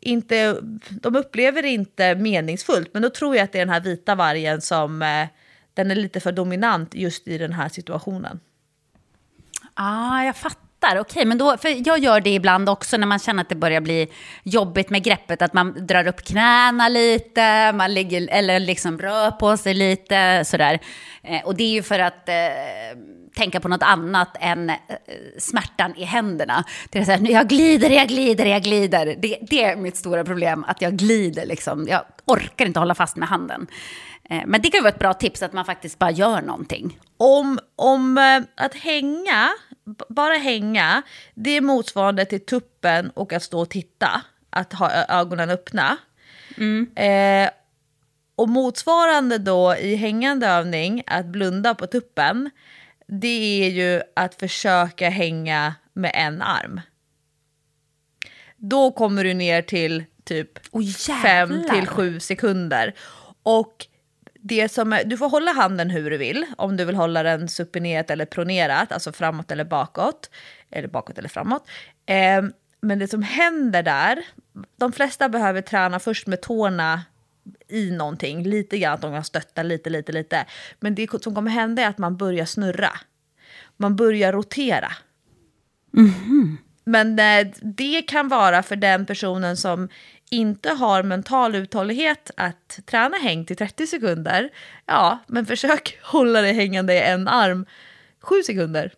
inte, 0.00 0.56
de 0.90 1.16
upplever 1.16 1.62
det 1.62 1.68
inte 1.68 2.14
meningsfullt. 2.14 2.90
Men 2.92 3.02
då 3.02 3.10
tror 3.10 3.36
jag 3.36 3.44
att 3.44 3.52
det 3.52 3.58
är 3.58 3.64
den 3.64 3.74
här 3.74 3.80
vita 3.80 4.14
vargen 4.14 4.60
som 4.60 5.02
eh, 5.02 5.26
den 5.76 5.90
är 5.90 5.94
lite 5.94 6.20
för 6.20 6.32
dominant 6.32 6.94
just 6.94 7.28
i 7.28 7.38
den 7.38 7.52
här 7.52 7.68
situationen. 7.68 8.40
Ah, 9.74 10.22
jag 10.22 10.36
fattar. 10.36 10.98
Okej, 10.98 11.24
men 11.24 11.38
då, 11.38 11.56
för 11.56 11.88
jag 11.88 11.98
gör 11.98 12.20
det 12.20 12.30
ibland 12.34 12.68
också 12.68 12.96
när 12.96 13.06
man 13.06 13.18
känner 13.18 13.42
att 13.42 13.48
det 13.48 13.54
börjar 13.54 13.80
bli 13.80 14.08
jobbigt 14.42 14.90
med 14.90 15.02
greppet. 15.02 15.42
Att 15.42 15.52
man 15.52 15.86
drar 15.86 16.06
upp 16.06 16.24
knäna 16.24 16.88
lite, 16.88 17.72
man 17.72 17.94
ligger, 17.94 18.28
eller 18.30 18.60
liksom 18.60 18.98
rör 18.98 19.30
på 19.30 19.56
sig 19.56 19.74
lite 19.74 20.44
sådär. 20.44 20.78
Eh, 21.22 21.44
och 21.44 21.56
det 21.56 21.64
är 21.64 21.72
ju 21.72 21.82
för 21.82 21.98
att 21.98 22.28
eh, 22.28 22.34
tänka 23.36 23.60
på 23.60 23.68
något 23.68 23.82
annat 23.82 24.36
än 24.40 24.70
eh, 24.70 24.76
smärtan 25.38 25.96
i 25.96 26.04
händerna. 26.04 26.64
Det 26.90 26.98
är 26.98 27.04
så 27.04 27.10
här, 27.10 27.30
jag 27.30 27.48
glider, 27.48 27.90
jag 27.90 28.08
glider, 28.08 28.46
jag 28.46 28.62
glider. 28.62 29.16
Det, 29.18 29.38
det 29.42 29.64
är 29.64 29.76
mitt 29.76 29.96
stora 29.96 30.24
problem, 30.24 30.64
att 30.68 30.82
jag 30.82 30.96
glider 30.96 31.46
liksom. 31.46 31.86
Jag 31.88 32.02
orkar 32.24 32.66
inte 32.66 32.80
hålla 32.80 32.94
fast 32.94 33.16
med 33.16 33.28
handen. 33.28 33.66
Eh, 34.30 34.42
men 34.46 34.62
det 34.62 34.70
kan 34.70 34.82
vara 34.82 34.92
ett 34.92 34.98
bra 34.98 35.14
tips 35.14 35.42
att 35.42 35.52
man 35.52 35.64
faktiskt 35.64 35.98
bara 35.98 36.10
gör 36.10 36.42
någonting. 36.42 36.98
Om, 37.16 37.58
om 37.76 38.18
eh, 38.18 38.64
att 38.64 38.74
hänga, 38.74 39.50
bara 40.08 40.34
hänga, 40.34 41.02
det 41.34 41.50
är 41.50 41.60
motsvarande 41.60 42.24
till 42.24 42.46
tuppen 42.46 43.10
och 43.10 43.32
att 43.32 43.42
stå 43.42 43.60
och 43.60 43.70
titta. 43.70 44.22
Att 44.50 44.72
ha 44.72 44.90
ögonen 45.08 45.50
öppna. 45.50 45.96
Mm. 46.56 46.90
Eh, 46.96 47.50
och 48.36 48.48
motsvarande 48.48 49.38
då 49.38 49.76
i 49.76 49.96
hängande 49.96 50.46
övning, 50.46 51.02
att 51.06 51.26
blunda 51.26 51.74
på 51.74 51.86
tuppen, 51.86 52.50
det 53.06 53.64
är 53.64 53.70
ju 53.70 54.02
att 54.16 54.34
försöka 54.34 55.08
hänga 55.08 55.74
med 55.92 56.10
en 56.14 56.42
arm. 56.42 56.80
Då 58.56 58.90
kommer 58.90 59.24
du 59.24 59.34
ner 59.34 59.62
till 59.62 60.04
typ 60.24 60.66
5 61.22 61.52
oh, 61.52 61.74
till 61.74 61.86
7 61.86 62.20
sekunder. 62.20 62.94
Och 63.42 63.86
det 64.48 64.68
som 64.68 65.00
du 65.06 65.16
får 65.16 65.28
hålla 65.28 65.52
handen 65.52 65.90
hur 65.90 66.10
du 66.10 66.16
vill, 66.16 66.46
om 66.58 66.76
du 66.76 66.84
vill 66.84 66.94
hålla 66.94 67.22
den 67.22 67.48
supinerat 67.48 68.10
eller 68.10 68.26
pronerat, 68.26 68.92
alltså 68.92 69.12
framåt 69.12 69.50
eller 69.50 69.64
bakåt, 69.64 70.30
eller 70.70 70.88
bakåt 70.88 71.18
eller 71.18 71.28
framåt. 71.28 71.68
Eh, 72.06 72.44
men 72.80 72.98
det 72.98 73.08
som 73.08 73.22
händer 73.22 73.82
där, 73.82 74.24
de 74.76 74.92
flesta 74.92 75.28
behöver 75.28 75.62
träna 75.62 75.98
först 75.98 76.26
med 76.26 76.40
tårna 76.40 77.02
i 77.68 77.90
någonting, 77.90 78.42
lite 78.42 78.78
grann, 78.78 78.94
att 78.94 79.00
de 79.00 79.12
kan 79.12 79.24
stötta 79.24 79.62
lite, 79.62 79.90
lite, 79.90 80.12
lite. 80.12 80.46
Men 80.80 80.94
det 80.94 81.22
som 81.22 81.34
kommer 81.34 81.50
hända 81.50 81.82
är 81.82 81.88
att 81.88 81.98
man 81.98 82.16
börjar 82.16 82.44
snurra. 82.44 82.92
Man 83.76 83.96
börjar 83.96 84.32
rotera. 84.32 84.92
Mm 85.96 86.10
-hmm. 86.10 86.56
Men 86.84 87.18
eh, 87.18 87.52
det 87.62 88.02
kan 88.02 88.28
vara 88.28 88.62
för 88.62 88.76
den 88.76 89.06
personen 89.06 89.56
som 89.56 89.88
inte 90.30 90.70
har 90.70 91.02
mental 91.02 91.54
uthållighet 91.54 92.30
att 92.36 92.80
träna 92.86 93.16
häng 93.16 93.44
till 93.44 93.56
30 93.56 93.86
sekunder, 93.86 94.50
ja, 94.86 95.18
men 95.26 95.46
försök 95.46 95.98
hålla 96.02 96.40
det 96.40 96.52
hängande 96.52 96.94
i 96.94 97.00
en 97.00 97.28
arm 97.28 97.66
7 98.20 98.42
sekunder. 98.42 98.92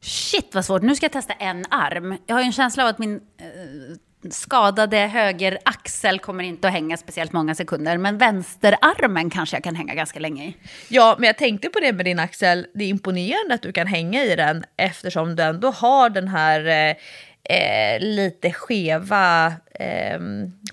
Shit 0.00 0.54
vad 0.54 0.64
svårt, 0.64 0.82
nu 0.82 0.94
ska 0.96 1.04
jag 1.04 1.12
testa 1.12 1.32
en 1.32 1.64
arm. 1.70 2.16
Jag 2.26 2.34
har 2.34 2.40
ju 2.40 2.46
en 2.46 2.52
känsla 2.52 2.82
av 2.82 2.88
att 2.88 2.98
min 2.98 3.14
eh, 3.16 4.30
skadade 4.30 4.96
höger 4.96 5.58
axel 5.64 6.18
kommer 6.18 6.44
inte 6.44 6.68
att 6.68 6.74
hänga 6.74 6.96
speciellt 6.96 7.32
många 7.32 7.54
sekunder, 7.54 7.98
men 7.98 8.18
vänsterarmen 8.18 9.30
kanske 9.30 9.56
jag 9.56 9.64
kan 9.64 9.74
hänga 9.74 9.94
ganska 9.94 10.20
länge 10.20 10.44
i. 10.44 10.56
Ja, 10.88 11.16
men 11.18 11.26
jag 11.26 11.38
tänkte 11.38 11.68
på 11.68 11.80
det 11.80 11.92
med 11.92 12.04
din 12.04 12.18
axel, 12.18 12.66
det 12.74 12.84
är 12.84 12.88
imponerande 12.88 13.54
att 13.54 13.62
du 13.62 13.72
kan 13.72 13.86
hänga 13.86 14.24
i 14.24 14.36
den 14.36 14.64
eftersom 14.76 15.36
du 15.36 15.42
ändå 15.42 15.70
har 15.70 16.10
den 16.10 16.28
här 16.28 16.88
eh, 16.90 16.96
eh, 17.44 18.00
lite 18.00 18.52
skeva 18.52 19.46
eh, 19.74 20.20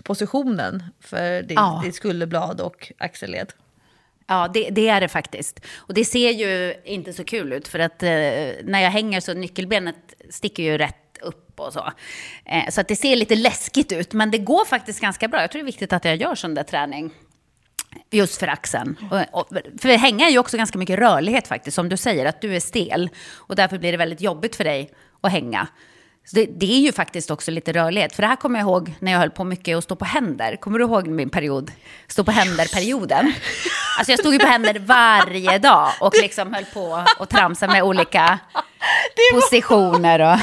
positionen 0.04 0.84
för 1.00 1.42
din, 1.42 1.56
ja. 1.56 1.82
ditt 1.86 1.96
skulderblad 1.96 2.62
och 2.62 2.92
axelled. 2.98 3.54
Ja, 4.28 4.48
det, 4.54 4.70
det, 4.70 4.88
är 4.88 5.02
det 5.02 5.08
faktiskt. 5.08 5.60
Och 5.76 5.94
det 5.94 6.06
ser 6.06 6.32
ju 6.32 6.76
inte 6.86 7.14
så 7.14 7.24
kul 7.24 7.54
ut 7.54 7.68
för 7.68 7.80
att 7.80 8.04
eh, 8.04 8.10
när 8.64 8.80
jag 8.80 8.92
hänger 8.92 9.20
så 9.20 9.34
nyckelbenet 9.34 9.96
sticker 10.30 10.64
ju 10.64 10.78
rätt 10.78 11.18
upp 11.22 11.60
och 11.60 11.74
så. 11.74 11.92
Eh, 12.46 12.70
så 12.70 12.82
att 12.82 12.88
det 12.88 12.96
ser 12.96 13.16
lite 13.16 13.36
läskigt 13.36 13.92
ut, 13.92 14.14
men 14.14 14.32
det 14.32 14.38
går 14.38 14.66
faktiskt 14.66 15.00
ganska 15.00 15.28
bra. 15.28 15.42
Jag 15.42 15.52
tror 15.52 15.60
det 15.60 15.64
är 15.64 15.66
viktigt 15.66 15.94
att 15.94 16.06
jag 16.06 16.16
gör 16.16 16.36
sån 16.36 16.54
där 16.54 16.64
träning. 16.64 17.12
Just 18.12 18.40
för 18.40 18.48
axeln. 18.48 18.98
Och, 19.12 19.42
och, 19.42 19.48
för 19.82 19.98
hänga 19.98 20.28
är 20.28 20.32
ju 20.32 20.40
också 20.40 20.58
ganska 20.58 20.78
mycket 20.78 21.00
rörlighet 21.00 21.48
faktiskt, 21.48 21.76
som 21.76 21.90
du 21.90 21.98
säger, 21.98 22.26
att 22.26 22.42
du 22.42 22.56
är 22.56 22.60
stel. 22.60 23.10
Och 23.34 23.56
därför 23.56 23.78
blir 23.78 23.92
det 23.92 23.98
väldigt 23.98 24.22
jobbigt 24.22 24.56
för 24.56 24.64
dig 24.64 24.92
att 25.22 25.32
hänga. 25.32 25.68
Det, 26.30 26.46
det, 26.46 26.66
är 26.66 26.80
ju 26.80 26.92
faktiskt 26.92 27.32
också 27.32 27.52
lite 27.52 27.74
rörlighet. 27.74 28.16
För 28.16 28.22
det 28.22 28.28
här 28.28 28.36
kommer 28.36 28.60
jag 28.60 28.66
ihåg 28.66 28.94
när 29.00 29.12
jag 29.12 29.20
höll 29.20 29.32
på 29.32 29.44
mycket 29.44 29.78
att 29.78 29.84
stå 29.84 29.96
på 29.96 30.06
händer. 30.06 30.56
Kommer 30.56 30.80
du 30.80 30.86
ihåg 30.86 31.08
min 31.08 31.30
period? 31.30 31.72
Stå 32.08 32.24
på 32.24 32.32
händer-perioden. 32.32 33.34
Alltså 33.98 34.12
jag 34.12 34.20
stod 34.20 34.34
ju 34.34 34.40
på 34.40 34.48
händer 34.48 34.80
varje 34.80 35.58
dag 35.58 35.90
och 36.00 36.14
liksom 36.22 36.54
höll 36.54 36.66
på 36.66 37.06
och 37.20 37.30
tramsa 37.30 37.68
med 37.68 37.84
olika 37.84 38.40
positioner. 39.34 40.20
Och... 40.20 40.38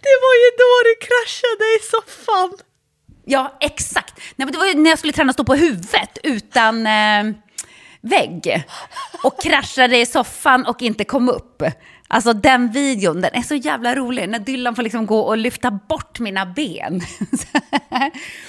Det 0.00 0.16
var 0.22 0.34
ju 0.34 0.50
då 0.58 0.72
du 0.84 1.06
kraschade 1.06 1.64
i 1.64 1.78
soffan. 1.90 2.52
Ja, 3.24 3.56
exakt. 3.60 4.14
Nej, 4.16 4.46
men 4.46 4.52
det 4.52 4.58
var 4.58 4.66
ju 4.66 4.74
när 4.74 4.90
jag 4.90 4.98
skulle 4.98 5.12
träna 5.12 5.32
stå 5.32 5.44
på 5.44 5.54
huvudet 5.54 6.18
utan 6.22 6.86
eh, 6.86 7.24
vägg. 8.00 8.64
Och 9.22 9.42
kraschade 9.42 9.98
i 9.98 10.06
soffan 10.06 10.66
och 10.66 10.82
inte 10.82 11.04
kom 11.04 11.28
upp. 11.28 11.62
Alltså 12.08 12.32
den 12.32 12.70
videon, 12.70 13.20
den 13.20 13.34
är 13.34 13.42
så 13.42 13.54
jävla 13.54 13.94
rolig. 13.94 14.28
När 14.28 14.38
Dylan 14.38 14.76
får 14.76 14.82
liksom 14.82 15.06
gå 15.06 15.20
och 15.20 15.36
lyfta 15.36 15.70
bort 15.70 16.20
mina 16.20 16.46
ben. 16.46 17.00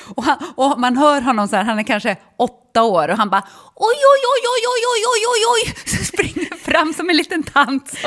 och, 0.15 0.23
han, 0.23 0.37
och, 0.55 0.79
man 0.79 0.97
hör 0.97 1.21
honom 1.21 1.47
så 1.47 1.55
här, 1.55 1.63
han 1.63 1.79
är 1.79 1.83
kanske 1.83 2.15
åtta 2.37 2.83
år 2.83 3.07
och 3.09 3.17
han 3.17 3.29
bara 3.29 3.43
oj, 3.75 3.97
oj, 4.13 4.23
oj, 4.33 4.43
oj, 4.53 4.63
oj, 4.73 4.83
oj, 4.93 5.03
oj, 5.13 5.23
oj, 5.33 5.43
oj, 5.53 5.73
så 5.97 6.03
springer 6.03 6.55
fram 6.55 6.93
som 6.93 7.09
en 7.09 7.17
liten 7.17 7.43
tant. 7.43 7.93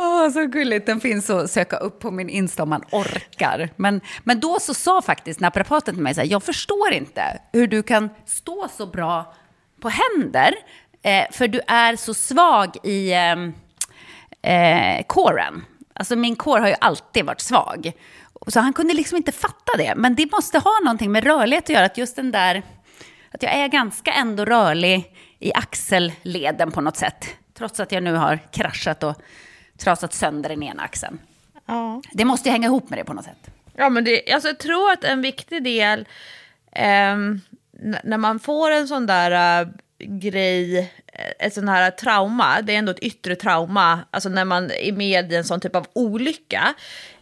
Oh, 0.00 0.30
så 0.30 0.46
gulligt, 0.46 0.86
den 0.86 1.00
finns 1.00 1.30
att 1.30 1.50
söka 1.50 1.76
upp 1.76 2.00
på 2.00 2.10
min 2.10 2.28
Insta 2.28 2.62
om 2.62 2.68
man 2.68 2.84
orkar. 2.92 3.70
Men, 3.76 4.00
men 4.24 4.40
då 4.40 4.60
så 4.60 4.74
sa 4.74 5.02
faktiskt 5.02 5.40
naprapaten 5.40 5.94
till 5.94 6.02
mig 6.02 6.14
så 6.14 6.20
här, 6.20 6.28
jag 6.28 6.42
förstår 6.42 6.92
inte 6.92 7.22
hur 7.52 7.66
du 7.66 7.82
kan 7.82 8.10
stå 8.26 8.68
så 8.76 8.86
bra 8.86 9.34
på 9.80 9.88
händer 9.88 10.54
Eh, 11.08 11.26
för 11.30 11.48
du 11.48 11.60
är 11.66 11.96
så 11.96 12.14
svag 12.14 12.76
i 12.82 13.12
ehm, 13.12 13.54
eh, 14.42 15.04
kåren. 15.06 15.64
Alltså 15.92 16.16
min 16.16 16.36
kår 16.36 16.58
har 16.58 16.68
ju 16.68 16.74
alltid 16.80 17.24
varit 17.24 17.40
svag. 17.40 17.92
Så 18.46 18.60
han 18.60 18.72
kunde 18.72 18.94
liksom 18.94 19.16
inte 19.16 19.32
fatta 19.32 19.76
det. 19.78 19.94
Men 19.96 20.14
det 20.14 20.32
måste 20.32 20.58
ha 20.58 20.80
någonting 20.84 21.12
med 21.12 21.24
rörlighet 21.24 21.64
att 21.64 21.68
göra. 21.68 21.84
Att 21.84 21.98
just 21.98 22.16
den 22.16 22.30
där, 22.30 22.62
att 23.30 23.42
jag 23.42 23.52
är 23.52 23.68
ganska 23.68 24.12
ändå 24.12 24.44
rörlig 24.44 25.14
i 25.38 25.52
axelleden 25.54 26.70
på 26.70 26.80
något 26.80 26.96
sätt. 26.96 27.26
Trots 27.54 27.80
att 27.80 27.92
jag 27.92 28.02
nu 28.02 28.14
har 28.14 28.38
kraschat 28.52 29.02
och 29.02 29.14
trasat 29.78 30.14
sönder 30.14 30.48
den 30.48 30.62
ena 30.62 30.82
axeln. 30.82 31.18
Ja. 31.66 32.02
Det 32.12 32.24
måste 32.24 32.48
ju 32.48 32.52
hänga 32.52 32.66
ihop 32.66 32.90
med 32.90 32.98
det 32.98 33.04
på 33.04 33.12
något 33.12 33.24
sätt. 33.24 33.50
Ja, 33.74 33.88
men 33.88 34.04
det, 34.04 34.32
alltså, 34.32 34.48
jag 34.48 34.58
tror 34.58 34.92
att 34.92 35.04
en 35.04 35.22
viktig 35.22 35.64
del, 35.64 36.00
eh, 36.72 37.16
när 38.04 38.18
man 38.18 38.38
får 38.38 38.70
en 38.70 38.88
sån 38.88 39.06
där 39.06 39.62
uh, 39.62 39.68
grej, 39.98 40.78
eh, 40.78 40.86
ett 41.38 41.54
sån 41.54 41.68
här 41.68 41.90
trauma, 41.90 42.62
det 42.62 42.74
är 42.74 42.78
ändå 42.78 42.92
ett 42.92 42.98
yttre 42.98 43.36
trauma, 43.36 44.00
alltså 44.10 44.28
när 44.28 44.44
man 44.44 44.70
är 44.70 44.92
med 44.92 45.32
i 45.32 45.36
en 45.36 45.44
sån 45.44 45.60
typ 45.60 45.76
av 45.76 45.86
olycka. 45.92 46.74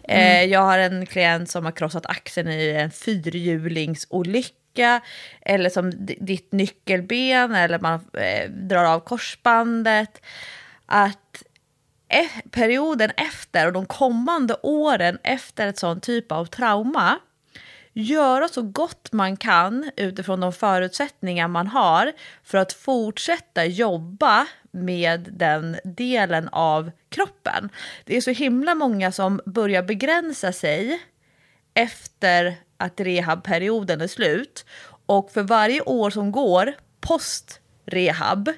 Mm. 0.05 0.21
Eh, 0.21 0.45
jag 0.53 0.61
har 0.61 0.79
en 0.79 1.07
klient 1.07 1.51
som 1.51 1.65
har 1.65 1.73
krossat 1.73 2.07
axeln 2.07 2.49
i 2.49 2.71
en 2.71 2.91
fyrhjulingsolycka, 2.91 5.01
eller 5.43 5.71
som 5.71 5.93
ditt 6.07 6.53
nyckelben, 6.53 7.55
eller 7.55 7.79
man 7.79 8.01
eh, 8.13 8.51
drar 8.51 8.85
av 8.85 9.01
korsbandet. 9.01 10.21
Att 10.87 11.43
perioden 12.51 13.11
efter 13.17 13.67
och 13.67 13.73
de 13.73 13.87
kommande 13.87 14.57
åren 14.63 15.19
efter 15.23 15.67
ett 15.67 15.79
sån 15.79 16.01
typ 16.01 16.33
av 16.33 16.45
trauma 16.45 17.19
göra 17.97 18.49
så 18.49 18.63
gott 18.63 19.13
man 19.13 19.37
kan 19.37 19.91
utifrån 19.97 20.41
de 20.41 20.53
förutsättningar 20.53 21.49
man 21.49 21.67
har 21.67 22.13
för 22.43 22.59
att 22.59 22.73
fortsätta 22.73 23.65
jobba 23.65 24.47
med 24.71 25.29
den 25.33 25.77
delen 25.85 26.49
av 26.53 26.91
kroppen. 27.09 27.69
Det 28.05 28.17
är 28.17 28.21
så 28.21 28.31
himla 28.31 28.75
många 28.75 29.13
som 29.13 29.41
börjar 29.45 29.83
begränsa 29.83 30.53
sig 30.53 31.01
efter 31.75 32.55
att 32.77 33.01
rehabperioden 33.01 34.01
är 34.01 34.07
slut. 34.07 34.65
Och 35.07 35.31
för 35.31 35.43
varje 35.43 35.81
år 35.81 36.11
som 36.11 36.33
går 36.33 36.73
post 37.01 37.61
rehab, 37.87 38.53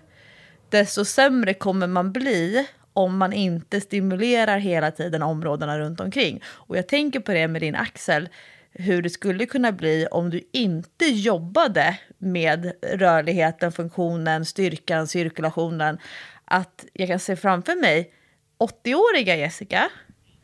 desto 0.68 1.05
sämre 1.05 1.55
kommer 1.55 1.86
man 1.86 2.12
bli 2.12 2.66
om 2.93 3.18
man 3.18 3.32
inte 3.32 3.80
stimulerar 3.80 4.59
hela 4.59 4.91
tiden 4.91 5.22
områdena 5.22 5.78
runt 5.78 6.01
omkring. 6.01 6.43
Och 6.45 6.76
jag 6.76 6.89
tänker 6.89 7.20
på 7.20 7.32
det 7.32 7.49
med 7.49 7.62
din 7.62 7.74
axel, 7.74 8.28
hur 8.73 9.03
det 9.03 9.11
skulle 9.11 9.47
kunna 9.47 9.73
bli 9.73 10.07
om 10.11 10.31
du 10.31 10.49
inte 10.53 11.05
jobbade 11.05 11.99
med 12.19 12.73
rörligheten, 12.83 13.73
funktionen, 13.73 14.45
styrkan, 14.45 15.07
cirkulationen. 15.07 15.99
Att 16.45 16.85
jag 16.93 17.09
kan 17.09 17.19
se 17.19 17.37
framför 17.37 17.81
mig 17.81 18.12
80-åriga 18.59 19.37
Jessica 19.37 19.91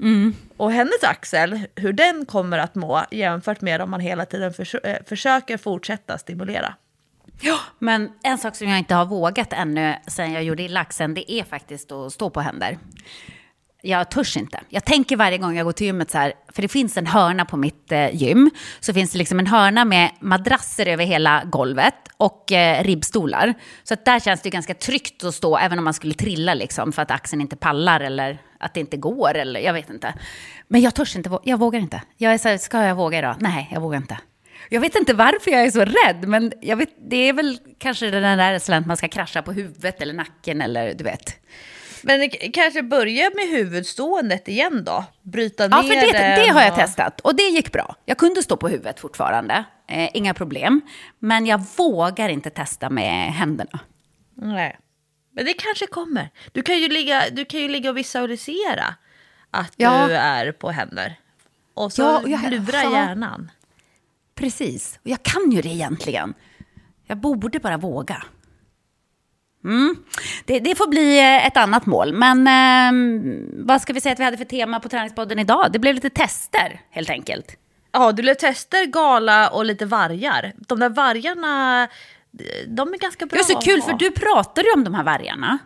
Mm. 0.00 0.34
och 0.56 0.72
hennes 0.72 1.04
axel, 1.04 1.60
hur 1.76 1.92
den 1.92 2.26
kommer 2.26 2.58
att 2.58 2.74
må 2.74 3.04
jämfört 3.10 3.60
med 3.60 3.80
om 3.82 3.90
man 3.90 4.00
hela 4.00 4.26
tiden 4.26 4.52
förs 4.52 4.74
eh, 4.74 4.96
försöker 5.06 5.56
fortsätta 5.56 6.18
stimulera. 6.18 6.74
Ja, 7.40 7.58
men 7.78 8.12
en 8.22 8.38
sak 8.38 8.56
som 8.56 8.68
jag 8.68 8.78
inte 8.78 8.94
har 8.94 9.06
vågat 9.06 9.52
ännu 9.52 9.96
sen 10.06 10.32
jag 10.32 10.44
gjorde 10.44 10.62
illa 10.62 10.80
axeln, 10.80 11.14
det 11.14 11.32
är 11.32 11.44
faktiskt 11.44 11.92
att 11.92 12.12
stå 12.12 12.30
på 12.30 12.40
händer. 12.40 12.78
Jag 13.86 14.10
törs 14.10 14.36
inte. 14.36 14.60
Jag 14.68 14.84
tänker 14.84 15.16
varje 15.16 15.38
gång 15.38 15.56
jag 15.56 15.64
går 15.64 15.72
till 15.72 15.86
gymmet 15.86 16.10
så 16.10 16.18
här, 16.18 16.32
för 16.52 16.62
det 16.62 16.68
finns 16.68 16.96
en 16.96 17.06
hörna 17.06 17.44
på 17.44 17.56
mitt 17.56 17.92
eh, 17.92 18.14
gym, 18.14 18.50
så 18.80 18.94
finns 18.94 19.12
det 19.12 19.18
liksom 19.18 19.38
en 19.38 19.46
hörna 19.46 19.84
med 19.84 20.10
madrasser 20.20 20.86
över 20.86 21.04
hela 21.04 21.44
golvet 21.44 21.94
och 22.16 22.52
eh, 22.52 22.84
ribbstolar. 22.84 23.54
Så 23.82 23.94
att 23.94 24.04
där 24.04 24.20
känns 24.20 24.42
det 24.42 24.50
ganska 24.50 24.74
tryggt 24.74 25.24
att 25.24 25.34
stå, 25.34 25.56
även 25.56 25.78
om 25.78 25.84
man 25.84 25.94
skulle 25.94 26.14
trilla 26.14 26.54
liksom, 26.54 26.92
för 26.92 27.02
att 27.02 27.10
axeln 27.10 27.42
inte 27.42 27.56
pallar 27.56 28.00
eller 28.00 28.38
att 28.58 28.74
det 28.74 28.80
inte 28.80 28.96
går, 28.96 29.34
eller 29.34 29.60
jag 29.60 29.72
vet 29.72 29.90
inte. 29.90 30.14
Men 30.68 30.80
jag 30.80 30.94
törs 30.94 31.16
inte, 31.16 31.38
jag 31.44 31.58
vågar 31.58 31.80
inte. 31.80 32.02
Jag 32.16 32.34
är 32.34 32.38
så 32.38 32.48
här, 32.48 32.58
ska 32.58 32.82
jag 32.82 32.94
våga 32.94 33.18
idag? 33.18 33.36
Nej, 33.38 33.68
jag 33.72 33.80
vågar 33.80 33.96
inte. 33.96 34.18
Jag 34.68 34.80
vet 34.80 34.94
inte 34.94 35.14
varför 35.14 35.50
jag 35.50 35.62
är 35.62 35.70
så 35.70 35.84
rädd, 35.84 36.28
men 36.28 36.52
jag 36.60 36.76
vet, 36.76 37.10
det 37.10 37.16
är 37.16 37.32
väl 37.32 37.58
kanske 37.78 38.10
den 38.10 38.38
där 38.38 38.52
rädslan 38.52 38.80
att 38.80 38.86
man 38.86 38.96
ska 38.96 39.08
krascha 39.08 39.42
på 39.42 39.52
huvudet 39.52 40.02
eller 40.02 40.14
nacken 40.14 40.60
eller 40.60 40.94
du 40.94 41.04
vet. 41.04 41.40
Men 42.06 42.30
kanske 42.52 42.82
börja 42.82 43.30
med 43.34 43.48
huvudståendet 43.48 44.48
igen 44.48 44.84
då? 44.84 45.04
Bryta 45.22 45.62
Ja, 45.68 45.82
ner 45.82 45.88
för 46.00 46.12
det, 46.12 46.18
det 46.44 46.48
har 46.52 46.62
jag 46.62 46.74
testat 46.74 47.20
och 47.20 47.36
det 47.36 47.42
gick 47.42 47.72
bra. 47.72 47.96
Jag 48.04 48.18
kunde 48.18 48.42
stå 48.42 48.56
på 48.56 48.68
huvudet 48.68 49.00
fortfarande, 49.00 49.64
eh, 49.88 50.10
inga 50.16 50.34
problem. 50.34 50.80
Men 51.18 51.46
jag 51.46 51.64
vågar 51.76 52.28
inte 52.28 52.50
testa 52.50 52.90
med 52.90 53.32
händerna. 53.32 53.80
Nej. 54.34 54.78
Men 55.32 55.44
det 55.44 55.52
kanske 55.54 55.86
kommer. 55.86 56.30
Du 56.52 56.62
kan 56.62 56.78
ju 56.78 56.88
ligga, 56.88 57.22
du 57.32 57.44
kan 57.44 57.60
ju 57.60 57.68
ligga 57.68 57.90
och 57.90 57.96
visualisera 57.96 58.94
att 59.50 59.72
Ja. 59.76 60.06
du 60.06 60.14
är 60.14 60.52
på 60.52 60.70
händer. 60.70 61.18
Och 61.74 61.92
så 61.92 62.02
Ja, 62.02 62.22
jag- 62.26 62.50
lura 62.50 62.82
ja. 62.82 62.92
hjärnan. 62.92 63.50
Precis, 64.34 64.98
och 65.02 65.10
jag 65.10 65.22
kan 65.22 65.50
ju 65.50 65.62
det 65.62 65.68
egentligen. 65.68 66.34
Jag 67.06 67.18
borde 67.18 67.58
bara 67.58 67.76
våga. 67.76 68.22
Mm. 69.64 69.96
Det, 70.44 70.60
det 70.60 70.74
får 70.74 70.88
bli 70.88 71.18
eh, 71.18 71.46
ett 71.46 71.56
annat 71.56 71.86
mål. 71.86 72.12
Men 72.12 72.46
ehm, 72.46 73.66
vad 73.66 73.82
ska 73.82 73.92
vi 73.92 74.00
säga 74.00 74.12
att 74.12 74.18
vi 74.18 74.24
hade 74.24 74.36
för 74.36 74.44
tema 74.44 74.80
på 74.80 74.88
Träningspodden 74.88 75.38
idag? 75.38 75.72
Det 75.72 75.78
blev 75.78 75.94
lite 75.94 76.10
tester, 76.10 76.80
helt 76.90 77.10
enkelt. 77.10 77.56
Ja, 77.92 78.12
du 78.12 78.22
blev 78.22 78.34
tester, 78.34 78.86
gala 78.86 79.48
och 79.48 79.64
lite 79.64 79.86
vargar. 79.86 80.52
De 80.56 80.80
där 80.80 80.88
vargarna, 80.88 81.88
de 82.66 82.94
är 82.94 82.98
ganska 82.98 83.26
bra 83.26 83.36
Det 83.36 83.52
är 83.52 83.54
så 83.54 83.60
kul, 83.60 83.82
för 83.82 83.92
du 83.92 84.10
pratade 84.10 84.68
ju 84.68 84.72
om 84.72 84.84
de 84.84 84.94
här 84.94 85.04
vargarna. 85.04 85.58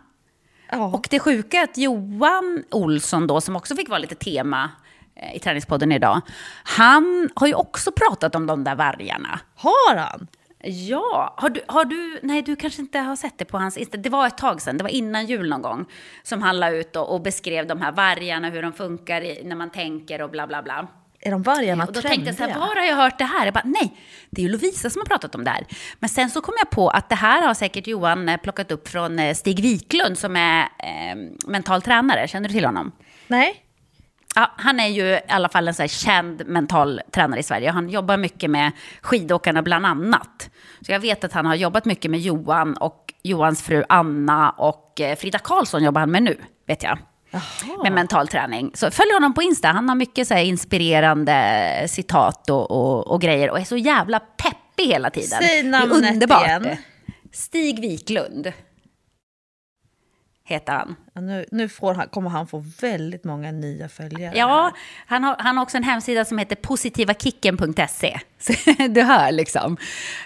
Ja. 0.71 0.85
Och 0.85 1.07
det 1.09 1.19
sjuka 1.19 1.57
är 1.57 1.63
att 1.63 1.77
Johan 1.77 2.63
Olsson 2.71 3.27
då, 3.27 3.41
som 3.41 3.55
också 3.55 3.75
fick 3.75 3.89
vara 3.89 3.99
lite 3.99 4.15
tema 4.15 4.69
eh, 5.15 5.35
i 5.35 5.39
Träningspodden 5.39 5.91
idag, 5.91 6.21
han 6.63 7.29
har 7.35 7.47
ju 7.47 7.53
också 7.53 7.91
pratat 7.91 8.35
om 8.35 8.47
de 8.47 8.63
där 8.63 8.75
vargarna. 8.75 9.39
Har 9.55 9.95
han? 9.95 10.27
Ja, 10.63 11.33
har 11.37 11.49
du, 11.49 11.61
har 11.67 11.85
du, 11.85 12.19
nej 12.23 12.41
du 12.41 12.55
kanske 12.55 12.81
inte 12.81 12.99
har 12.99 13.15
sett 13.15 13.37
det 13.37 13.45
på 13.45 13.57
hans 13.57 13.77
Insta, 13.77 13.97
det 13.97 14.09
var 14.09 14.27
ett 14.27 14.37
tag 14.37 14.61
sedan, 14.61 14.77
det 14.77 14.83
var 14.83 14.91
innan 14.91 15.25
jul 15.25 15.49
någon 15.49 15.61
gång, 15.61 15.85
som 16.23 16.41
han 16.41 16.59
la 16.59 16.69
ut 16.69 16.95
och, 16.95 17.13
och 17.13 17.21
beskrev 17.21 17.67
de 17.67 17.81
här 17.81 17.91
vargarna, 17.91 18.49
hur 18.49 18.61
de 18.61 18.73
funkar 18.73 19.21
i, 19.21 19.43
när 19.43 19.55
man 19.55 19.69
tänker 19.69 20.21
och 20.21 20.29
bla 20.29 20.47
bla 20.47 20.61
bla. 20.61 20.87
Är 21.21 21.31
de 21.31 21.43
vargarna 21.43 21.85
Och 21.85 21.93
då 21.93 22.01
tänkte 22.01 22.25
jag 22.25 22.35
så 22.35 22.43
här, 22.43 22.47
trendiga? 22.47 22.67
var 22.67 22.75
har 22.75 22.83
jag 22.83 22.95
hört 22.95 23.17
det 23.17 23.25
här? 23.25 23.45
Jag 23.45 23.53
bara, 23.53 23.63
nej, 23.65 23.97
det 24.29 24.41
är 24.41 24.43
ju 24.43 24.51
Lovisa 24.51 24.89
som 24.89 24.99
har 24.99 25.05
pratat 25.05 25.35
om 25.35 25.43
det 25.43 25.49
här. 25.51 25.65
Men 25.99 26.09
sen 26.09 26.29
så 26.29 26.41
kom 26.41 26.53
jag 26.59 26.69
på 26.69 26.89
att 26.89 27.09
det 27.09 27.15
här 27.15 27.47
har 27.47 27.53
säkert 27.53 27.87
Johan 27.87 28.29
eh, 28.29 28.37
plockat 28.37 28.71
upp 28.71 28.87
från 28.87 29.19
eh, 29.19 29.33
Stig 29.35 29.59
Wiklund 29.61 30.17
som 30.17 30.35
är 30.35 30.61
eh, 30.61 31.15
mental 31.47 31.81
tränare. 31.81 32.27
Känner 32.27 32.47
du 32.49 32.53
till 32.53 32.65
honom? 32.65 32.91
Nej? 33.27 33.63
Ja, 34.39 34.51
han 34.55 34.79
är 34.79 34.87
ju 34.87 35.03
i 35.03 35.19
alla 35.27 35.49
fall 35.49 35.67
en 35.67 35.73
så 35.73 35.83
här 35.83 35.87
känd 35.87 36.47
mental 36.47 37.01
tränare 37.11 37.39
i 37.39 37.43
Sverige. 37.43 37.71
Han 37.71 37.89
jobbar 37.89 38.17
mycket 38.17 38.49
med 38.49 38.71
skidåkarna 39.01 39.61
bland 39.61 39.85
annat. 39.85 40.49
Så 40.81 40.91
jag 40.91 40.99
vet 40.99 41.23
att 41.23 41.33
han 41.33 41.45
har 41.45 41.55
jobbat 41.55 41.85
mycket 41.85 42.11
med 42.11 42.19
Johan 42.19 42.77
och 42.77 43.13
Johans 43.23 43.61
fru 43.63 43.83
Anna 43.89 44.49
och 44.49 45.01
eh, 45.01 45.15
Frida 45.15 45.39
Karlsson 45.39 45.83
jobbar 45.83 45.99
han 46.01 46.11
med 46.11 46.23
nu, 46.23 46.37
vet 46.67 46.83
jag. 46.83 46.97
Med 47.83 47.91
mental 47.91 48.27
träning. 48.27 48.71
Så 48.73 48.91
följ 48.91 49.13
honom 49.13 49.33
på 49.33 49.41
Insta, 49.41 49.67
han 49.67 49.89
har 49.89 49.95
mycket 49.95 50.27
så 50.27 50.33
här 50.33 50.43
inspirerande 50.43 51.85
citat 51.89 52.49
och, 52.49 52.71
och, 52.71 53.07
och 53.07 53.21
grejer 53.21 53.49
och 53.49 53.59
är 53.59 53.63
så 53.63 53.77
jävla 53.77 54.19
peppig 54.19 54.85
hela 54.87 55.09
tiden. 55.09 55.29
Säg 55.29 55.47
Det 55.47 55.67
är 55.67 55.71
namnet 55.71 56.11
underbart. 56.13 56.45
igen. 56.47 56.77
Stig 57.33 57.81
Wiklund 57.81 58.53
heter 60.49 60.73
han. 60.73 60.95
Ja, 61.13 61.21
nu 61.21 61.45
nu 61.51 61.69
får 61.69 61.93
han, 61.93 62.07
kommer 62.07 62.29
han 62.29 62.47
få 62.47 62.63
väldigt 62.81 63.23
många 63.23 63.51
nya 63.51 63.89
följare. 63.89 64.37
Ja, 64.37 64.71
han 65.05 65.23
har, 65.23 65.35
han 65.39 65.57
har 65.57 65.63
också 65.63 65.77
en 65.77 65.83
hemsida 65.83 66.25
som 66.25 66.37
heter 66.37 66.55
positivakicken.se. 66.55 68.19
Så 68.39 68.53
Du 68.89 69.01
hör 69.01 69.31
liksom. 69.31 69.77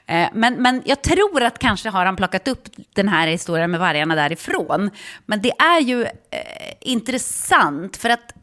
Eh, 0.05 0.27
Men, 0.33 0.61
men 0.61 0.81
jag 0.85 1.01
tror 1.01 1.43
att 1.43 1.59
kanske 1.59 1.89
har 1.89 2.05
han 2.05 2.15
plockat 2.15 2.47
upp 2.47 2.67
den 2.93 3.07
här 3.07 3.27
historien 3.27 3.71
med 3.71 3.79
vargarna 3.79 4.15
därifrån. 4.15 4.89
Men 5.25 5.41
det 5.41 5.51
är 5.51 5.79
ju 5.79 6.03
eh, 6.03 6.09
intressant 6.81 7.97
för 7.97 8.09
att 8.09 8.33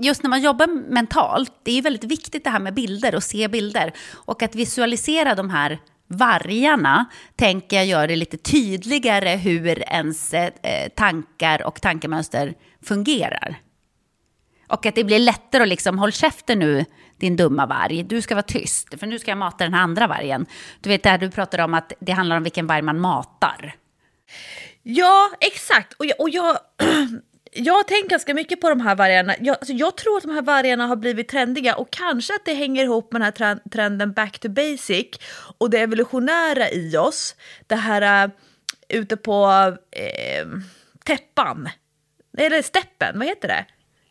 just 0.00 0.22
när 0.22 0.30
man 0.30 0.42
jobbar 0.42 0.66
mentalt, 0.90 1.52
det 1.62 1.70
är 1.70 1.74
ju 1.74 1.80
väldigt 1.80 2.04
viktigt 2.04 2.44
det 2.44 2.50
här 2.50 2.60
med 2.60 2.74
bilder 2.74 3.14
och 3.14 3.22
se 3.22 3.48
bilder. 3.48 3.92
Och 4.12 4.42
att 4.42 4.54
visualisera 4.54 5.34
de 5.34 5.50
här 5.50 5.78
vargarna, 6.06 7.04
tänker 7.36 7.76
jag 7.76 7.86
gör 7.86 8.08
det 8.08 8.16
lite 8.16 8.36
tydligare 8.36 9.36
hur 9.36 9.82
ens 9.92 10.34
eh, 10.34 10.88
tankar 10.96 11.66
och 11.66 11.80
tankemönster 11.80 12.54
fungerar. 12.82 13.56
Och 14.68 14.86
att 14.86 14.94
det 14.94 15.04
blir 15.04 15.18
lättare 15.18 15.62
att 15.62 15.68
liksom, 15.68 15.98
håll 15.98 16.12
käften 16.12 16.58
nu 16.58 16.84
din 17.18 17.36
dumma 17.36 17.66
varg, 17.66 18.02
du 18.02 18.22
ska 18.22 18.34
vara 18.34 18.42
tyst, 18.42 19.00
för 19.00 19.06
nu 19.06 19.18
ska 19.18 19.30
jag 19.30 19.38
mata 19.38 19.64
den 19.64 19.74
här 19.74 19.82
andra 19.82 20.06
vargen. 20.06 20.46
Du 20.80 20.88
vet 20.88 21.02
där 21.02 21.18
du 21.18 21.30
pratade 21.30 21.64
om 21.64 21.74
att 21.74 21.92
det 22.00 22.12
handlar 22.12 22.36
om 22.36 22.42
vilken 22.42 22.66
varg 22.66 22.82
man 22.82 23.00
matar. 23.00 23.74
Ja, 24.82 25.30
exakt. 25.40 25.92
Och 25.92 26.06
jag, 26.06 26.20
och 26.20 26.30
jag, 26.30 26.58
jag 27.56 27.74
har 27.74 27.82
tänkt 27.82 28.10
ganska 28.10 28.34
mycket 28.34 28.60
på 28.60 28.68
de 28.68 28.80
här 28.80 28.94
vargarna. 28.94 29.34
Jag, 29.40 29.56
alltså 29.56 29.72
jag 29.72 29.96
tror 29.96 30.16
att 30.16 30.22
de 30.22 30.30
här 30.34 30.42
vargarna 30.42 30.86
har 30.86 30.96
blivit 30.96 31.28
trendiga 31.28 31.76
och 31.76 31.90
kanske 31.90 32.34
att 32.34 32.44
det 32.44 32.54
hänger 32.54 32.84
ihop 32.84 33.12
med 33.12 33.20
den 33.20 33.24
här 33.24 33.32
tren- 33.32 33.60
trenden 33.72 34.12
back 34.12 34.38
to 34.38 34.48
basic 34.48 35.06
och 35.58 35.70
det 35.70 35.78
evolutionära 35.78 36.70
i 36.70 36.96
oss. 36.96 37.34
Det 37.66 37.74
här 37.76 38.26
uh, 38.26 38.32
ute 38.88 39.16
på 39.16 39.46
eh, 39.90 40.46
täppan, 41.04 41.68
eller 42.38 42.62
steppen, 42.62 43.18
vad 43.18 43.26
heter 43.28 43.48
det? 43.48 43.64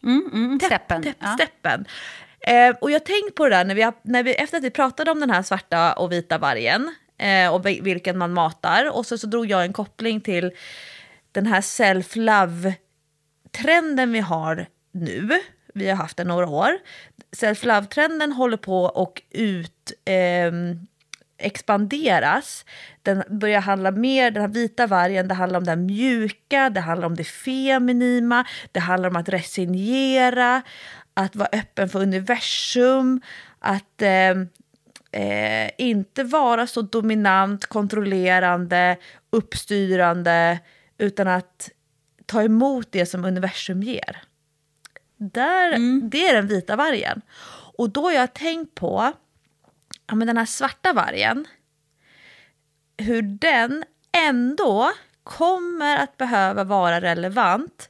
Mm, 0.03 0.29
mm, 0.33 0.59
steppen. 0.59 1.03
Tepp, 1.03 1.15
Ja. 1.19 1.33
steppen. 1.39 1.85
Eh, 2.39 2.75
och 2.81 2.91
jag 2.91 3.05
tänkt 3.05 3.35
på 3.35 3.43
det 3.49 3.55
där 3.55 3.65
när 3.65 3.75
vi, 3.75 3.91
när 4.03 4.23
vi, 4.23 4.33
efter 4.35 4.57
att 4.57 4.63
vi 4.63 4.71
pratade 4.71 5.11
om 5.11 5.19
den 5.19 5.29
här 5.31 5.43
svarta 5.43 5.93
och 5.93 6.11
vita 6.11 6.37
vargen 6.37 6.95
eh, 7.17 7.53
och 7.53 7.65
vi- 7.65 7.81
vilken 7.81 8.17
man 8.17 8.33
matar 8.33 8.89
och 8.97 9.05
så, 9.05 9.17
så 9.17 9.27
drog 9.27 9.45
jag 9.51 9.61
en 9.65 9.73
koppling 9.73 10.21
till 10.21 10.51
den 11.31 11.45
här 11.45 11.61
Trenden 13.55 14.11
vi 14.11 14.19
har 14.19 14.65
nu. 14.91 15.29
Vi 15.73 15.89
har 15.89 15.95
haft 15.95 16.17
den 16.17 16.27
några 16.27 16.47
år. 16.47 16.77
Self-love-trenden 17.31 18.31
håller 18.31 18.57
på 18.57 18.83
och 18.83 19.21
ut... 19.31 19.91
Eh, 20.05 20.51
expanderas. 21.37 22.65
Den 23.01 23.23
börjar 23.29 23.61
handla 23.61 23.91
mer, 23.91 24.31
den 24.31 24.41
här 24.41 24.49
vita 24.49 24.87
vargen, 24.87 25.27
det 25.27 25.33
handlar 25.33 25.59
om 25.59 25.63
det 25.63 25.75
mjuka, 25.75 26.69
det 26.69 26.79
handlar 26.79 27.07
om 27.07 27.15
det 27.15 27.23
feminima, 27.23 28.45
det 28.71 28.79
handlar 28.79 29.09
om 29.09 29.15
att 29.15 29.29
resignera, 29.29 30.61
att 31.13 31.35
vara 31.35 31.49
öppen 31.51 31.89
för 31.89 32.01
universum, 32.01 33.21
att 33.59 34.01
eh, 34.01 34.31
eh, 35.21 35.71
inte 35.77 36.23
vara 36.23 36.67
så 36.67 36.81
dominant, 36.81 37.65
kontrollerande, 37.65 38.97
uppstyrande, 39.29 40.59
utan 40.97 41.27
att 41.27 41.69
ta 42.25 42.43
emot 42.43 42.91
det 42.91 43.05
som 43.05 43.25
universum 43.25 43.83
ger. 43.83 44.21
Där, 45.17 45.71
Det 46.09 46.27
är 46.27 46.33
den 46.33 46.47
vita 46.47 46.75
vargen. 46.75 47.21
Och 47.77 47.89
då 47.89 48.01
har 48.01 48.11
jag 48.11 48.33
tänkt 48.33 48.75
på 48.75 49.13
ja, 50.07 50.15
men 50.15 50.27
den 50.27 50.37
här 50.37 50.45
svarta 50.45 50.93
vargen, 50.93 51.47
hur 52.97 53.21
den 53.21 53.83
ändå 54.11 54.91
kommer 55.23 55.97
att 55.97 56.17
behöva 56.17 56.63
vara 56.63 57.01
relevant 57.01 57.89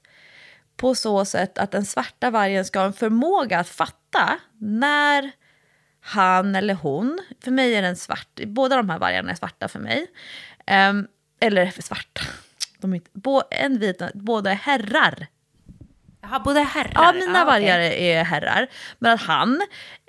på 0.77 0.95
så 0.95 1.25
sätt 1.25 1.57
att 1.57 1.71
den 1.71 1.85
svarta 1.85 2.29
vargen 2.29 2.65
ska 2.65 2.79
ha 2.79 2.85
en 2.85 2.93
förmåga 2.93 3.59
att 3.59 3.69
fatta 3.69 4.39
när 4.59 5.31
han 5.99 6.55
eller 6.55 6.73
hon, 6.73 7.19
för 7.43 7.51
mig 7.51 7.75
är 7.75 7.81
den 7.81 7.95
svart, 7.95 8.39
båda 8.45 8.75
de 8.75 8.89
här 8.89 8.99
vargarna 8.99 9.31
är 9.31 9.35
svarta 9.35 9.67
för 9.67 9.79
mig, 9.79 10.07
um, 10.89 11.07
eller 11.39 11.81
svarta, 11.81 12.21
de 12.85 12.93
är 12.93 12.95
inte, 12.95 13.09
bo, 13.13 13.41
en 13.51 13.79
vit, 13.79 14.01
båda 14.13 14.51
är 14.51 14.55
herrar. 14.55 15.27
Jaha, 16.21 16.39
båda 16.39 16.59
är 16.59 16.65
herrar? 16.65 16.91
Ja, 16.95 17.13
mina 17.13 17.41
ah, 17.41 17.45
vargar 17.45 17.79
okay. 17.79 18.03
är 18.03 18.23
herrar. 18.23 18.67
Men 18.99 19.13
att 19.13 19.21
han, 19.21 19.61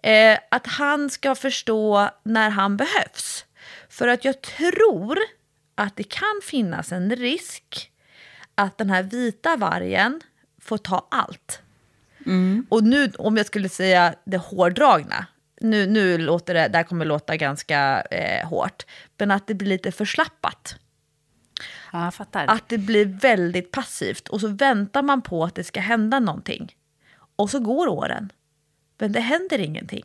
eh, 0.02 0.38
att 0.48 0.66
han 0.66 1.10
ska 1.10 1.34
förstå 1.34 2.10
när 2.22 2.50
han 2.50 2.76
behövs. 2.76 3.44
För 3.88 4.08
att 4.08 4.24
jag 4.24 4.42
tror 4.42 5.18
att 5.74 5.96
det 5.96 6.04
kan 6.04 6.40
finnas 6.42 6.92
en 6.92 7.16
risk 7.16 7.90
att 8.54 8.78
den 8.78 8.90
här 8.90 9.02
vita 9.02 9.56
vargen 9.56 10.20
får 10.60 10.78
ta 10.78 11.08
allt. 11.10 11.62
Mm. 12.26 12.66
Och 12.68 12.84
nu, 12.84 13.12
om 13.18 13.36
jag 13.36 13.46
skulle 13.46 13.68
säga 13.68 14.14
det 14.24 14.36
hårdragna, 14.36 15.26
nu, 15.60 15.86
nu 15.86 16.18
låter 16.18 16.54
det, 16.54 16.68
det 16.68 16.76
här 16.76 16.84
kommer 16.84 17.04
låta 17.04 17.36
ganska 17.36 18.00
eh, 18.00 18.48
hårt, 18.48 18.86
men 19.18 19.30
att 19.30 19.46
det 19.46 19.54
blir 19.54 19.68
lite 19.68 19.92
förslappat. 19.92 20.76
Ja, 21.92 22.04
jag 22.04 22.14
fattar. 22.14 22.46
Att 22.46 22.68
det 22.68 22.78
blir 22.78 23.04
väldigt 23.04 23.70
passivt 23.70 24.28
och 24.28 24.40
så 24.40 24.48
väntar 24.48 25.02
man 25.02 25.22
på 25.22 25.44
att 25.44 25.54
det 25.54 25.64
ska 25.64 25.80
hända 25.80 26.20
någonting. 26.20 26.76
Och 27.36 27.50
så 27.50 27.58
går 27.58 27.88
åren, 27.88 28.32
men 28.98 29.12
det 29.12 29.20
händer 29.20 29.58
ingenting. 29.58 30.04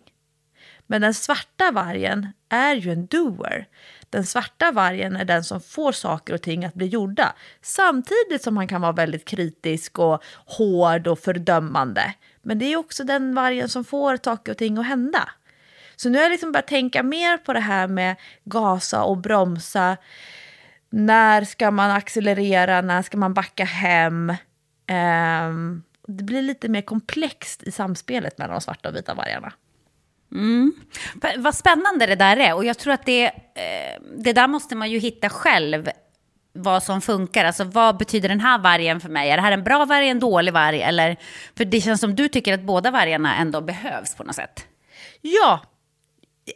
Men 0.87 1.01
den 1.01 1.13
svarta 1.13 1.71
vargen 1.71 2.27
är 2.49 2.75
ju 2.75 2.91
en 2.91 3.05
doer. 3.05 3.67
Den 4.09 4.25
svarta 4.25 4.71
vargen 4.71 5.15
är 5.15 5.25
den 5.25 5.43
som 5.43 5.61
får 5.61 5.91
saker 5.91 6.33
och 6.33 6.41
ting 6.41 6.65
att 6.65 6.73
bli 6.73 6.85
gjorda. 6.85 7.33
Samtidigt 7.61 8.43
som 8.43 8.57
han 8.57 8.67
kan 8.67 8.81
vara 8.81 8.91
väldigt 8.91 9.25
kritisk 9.25 9.99
och 9.99 10.23
hård 10.45 11.07
och 11.07 11.19
fördömande. 11.19 12.13
Men 12.41 12.59
det 12.59 12.65
är 12.65 12.77
också 12.77 13.03
den 13.03 13.35
vargen 13.35 13.69
som 13.69 13.83
får 13.83 14.19
saker 14.23 14.51
och 14.51 14.57
ting 14.57 14.77
att 14.77 14.85
hända. 14.85 15.29
Så 15.95 16.09
nu 16.09 16.17
har 16.17 16.23
jag 16.23 16.31
liksom 16.31 16.51
börjat 16.51 16.67
tänka 16.67 17.03
mer 17.03 17.37
på 17.37 17.53
det 17.53 17.59
här 17.59 17.87
med 17.87 18.15
gasa 18.43 19.03
och 19.03 19.17
bromsa. 19.17 19.97
När 20.91 21.43
ska 21.43 21.71
man 21.71 21.91
accelerera? 21.91 22.81
När 22.81 23.01
ska 23.01 23.17
man 23.17 23.33
backa 23.33 23.63
hem? 23.65 24.29
Um, 25.49 25.83
det 26.07 26.23
blir 26.23 26.41
lite 26.41 26.69
mer 26.69 26.81
komplext 26.81 27.63
i 27.63 27.71
samspelet 27.71 28.37
mellan 28.37 28.53
de 28.53 28.61
svarta 28.61 28.89
och 28.89 28.95
vita 28.95 29.13
vargarna. 29.13 29.53
Mm. 30.31 30.73
Vad 31.37 31.55
spännande 31.55 32.05
det 32.05 32.15
där 32.15 32.37
är. 32.37 32.55
Och 32.55 32.65
jag 32.65 32.77
tror 32.77 32.93
att 32.93 33.05
det, 33.05 33.25
eh, 33.25 34.01
det 34.17 34.33
där 34.33 34.47
måste 34.47 34.75
man 34.75 34.91
ju 34.91 34.99
hitta 34.99 35.29
själv. 35.29 35.89
Vad 36.53 36.83
som 36.83 37.01
funkar. 37.01 37.45
Alltså 37.45 37.63
vad 37.63 37.97
betyder 37.97 38.29
den 38.29 38.39
här 38.39 38.59
vargen 38.59 38.99
för 38.99 39.09
mig? 39.09 39.29
Är 39.29 39.35
det 39.35 39.41
här 39.41 39.51
en 39.51 39.63
bra 39.63 39.85
varg, 39.85 40.07
en 40.07 40.19
dålig 40.19 40.53
varg? 40.53 40.81
Eller, 40.81 41.17
för 41.57 41.65
det 41.65 41.81
känns 41.81 42.01
som 42.01 42.15
du 42.15 42.27
tycker 42.27 42.53
att 42.53 42.61
båda 42.61 42.91
vargarna 42.91 43.35
ändå 43.35 43.61
behövs 43.61 44.15
på 44.15 44.23
något 44.23 44.35
sätt. 44.35 44.67
Ja, 45.21 45.59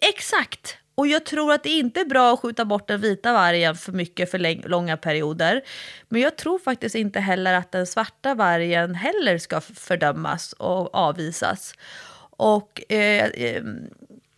exakt. 0.01 0.77
Och 0.95 1.07
jag 1.07 1.25
tror 1.25 1.53
att 1.53 1.63
det 1.63 1.69
inte 1.69 2.01
är 2.01 2.05
bra 2.05 2.33
att 2.33 2.39
skjuta 2.39 2.65
bort 2.65 2.87
den 2.87 3.01
vita 3.01 3.33
vargen 3.33 3.75
för 3.75 3.91
mycket 3.91 4.31
för 4.31 4.67
långa 4.69 4.97
perioder. 4.97 5.61
Men 6.09 6.21
jag 6.21 6.35
tror 6.35 6.59
faktiskt 6.59 6.95
inte 6.95 7.19
heller 7.19 7.53
att 7.53 7.71
den 7.71 7.87
svarta 7.87 8.33
vargen 8.33 8.95
heller 8.95 9.37
ska 9.37 9.61
fördömas 9.61 10.53
och 10.53 10.95
avvisas. 10.95 11.73
Och, 12.37 12.91
eh, 12.91 13.25
eh, 13.25 13.63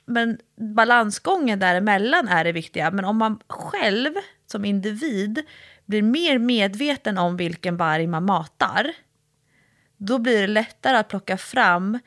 men 0.05 0.38
balansgången 0.55 1.59
däremellan 1.59 2.27
är 2.27 2.43
det 2.43 2.51
viktiga. 2.51 2.91
Men 2.91 3.05
om 3.05 3.17
man 3.17 3.39
själv 3.47 4.13
som 4.45 4.65
individ 4.65 5.43
blir 5.85 6.01
mer 6.01 6.38
medveten 6.38 7.17
om 7.17 7.38
vilken 7.38 7.77
varg 7.77 8.07
man 8.07 8.25
matar, 8.25 8.93
då 9.97 10.19
blir 10.19 10.41
det 10.41 10.47
lättare 10.47 10.97
att 10.97 11.07
plocka 11.07 11.38
fram, 11.38 11.99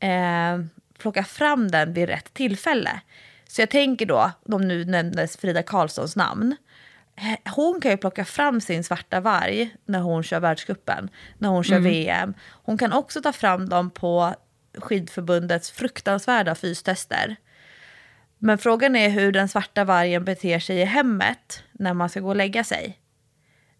eh, 0.00 0.60
plocka 0.98 1.24
fram 1.24 1.70
den 1.70 1.92
vid 1.92 2.08
rätt 2.08 2.34
tillfälle. 2.34 3.00
Så 3.50 3.62
jag 3.62 3.70
tänker 3.70 4.06
då, 4.06 4.30
om 4.52 4.68
nu 4.68 4.84
nämndes 4.84 5.36
Frida 5.36 5.62
Karlssons 5.62 6.16
namn, 6.16 6.56
hon 7.56 7.80
kan 7.80 7.90
ju 7.90 7.96
plocka 7.96 8.24
fram 8.24 8.60
sin 8.60 8.84
svarta 8.84 9.20
varg 9.20 9.76
när 9.84 10.00
hon 10.00 10.22
kör 10.22 10.40
världscupen, 10.40 11.10
när 11.38 11.48
hon 11.48 11.64
kör 11.64 11.76
mm. 11.76 11.90
VM. 11.90 12.34
Hon 12.48 12.78
kan 12.78 12.92
också 12.92 13.22
ta 13.22 13.32
fram 13.32 13.68
dem 13.68 13.90
på 13.90 14.34
skidförbundets 14.78 15.70
fruktansvärda 15.70 16.54
fystester. 16.54 17.36
Men 18.38 18.58
frågan 18.58 18.96
är 18.96 19.08
hur 19.08 19.32
den 19.32 19.48
svarta 19.48 19.84
vargen 19.84 20.24
beter 20.24 20.58
sig 20.58 20.76
i 20.76 20.84
hemmet 20.84 21.62
när 21.72 21.94
man 21.94 22.08
ska 22.08 22.20
gå 22.20 22.28
och 22.28 22.36
lägga 22.36 22.64
sig. 22.64 22.98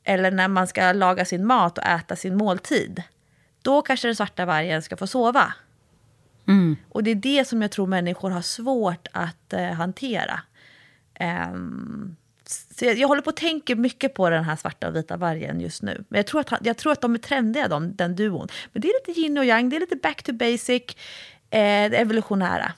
Eller 0.05 0.31
när 0.31 0.49
man 0.49 0.67
ska 0.67 0.93
laga 0.93 1.25
sin 1.25 1.47
mat 1.47 1.79
och 1.79 1.85
äta 1.85 2.17
sin 2.17 2.37
måltid. 2.37 3.03
Då 3.63 3.83
kanske 3.83 4.09
den 4.09 4.17
svarta 4.17 4.45
vargen 4.45 4.83
ska 4.83 4.97
få 4.97 5.07
sova. 5.07 5.55
Mm. 6.51 6.77
Och 6.89 7.03
det 7.05 7.11
är 7.11 7.15
det 7.15 7.49
som 7.49 7.63
jag 7.63 7.71
tror 7.71 7.87
människor 7.87 8.31
har 8.31 8.43
svårt 8.43 9.09
att 9.13 9.53
eh, 9.53 9.71
hantera. 9.71 10.41
Um, 11.53 12.17
så 12.77 12.85
jag, 12.85 12.99
jag, 12.99 13.09
håller 13.09 13.23
på 13.23 13.31
att 13.31 13.37
tänka 13.37 13.77
mycket 13.77 14.15
på 14.15 14.31
den 14.31 14.45
här 14.45 14.57
svarta 14.57 14.89
och 14.89 14.97
vita 14.97 15.17
vargen 15.17 15.61
just 15.61 15.83
nu. 15.83 16.05
Men 16.09 16.19
jag 16.19 16.27
tror 16.27 16.41
att, 16.41 16.67
jag 16.67 16.77
tror 16.77 16.93
att 16.93 17.01
de 17.01 17.15
är 17.15 17.19
trendiga, 17.19 17.69
de, 17.69 17.97
den 17.97 18.17
duon. 18.17 18.49
Men 18.73 18.83
det 18.83 18.89
är 18.89 19.09
lite 19.09 19.21
yin 19.21 19.39
och 19.39 19.45
yang, 19.45 19.69
det 19.69 19.77
är 19.77 19.81
lite 19.81 19.97
back 19.97 20.23
to 20.23 20.33
basic, 20.33 20.83
eh, 21.51 21.91
det 21.91 21.97
evolutionära. 21.97 22.73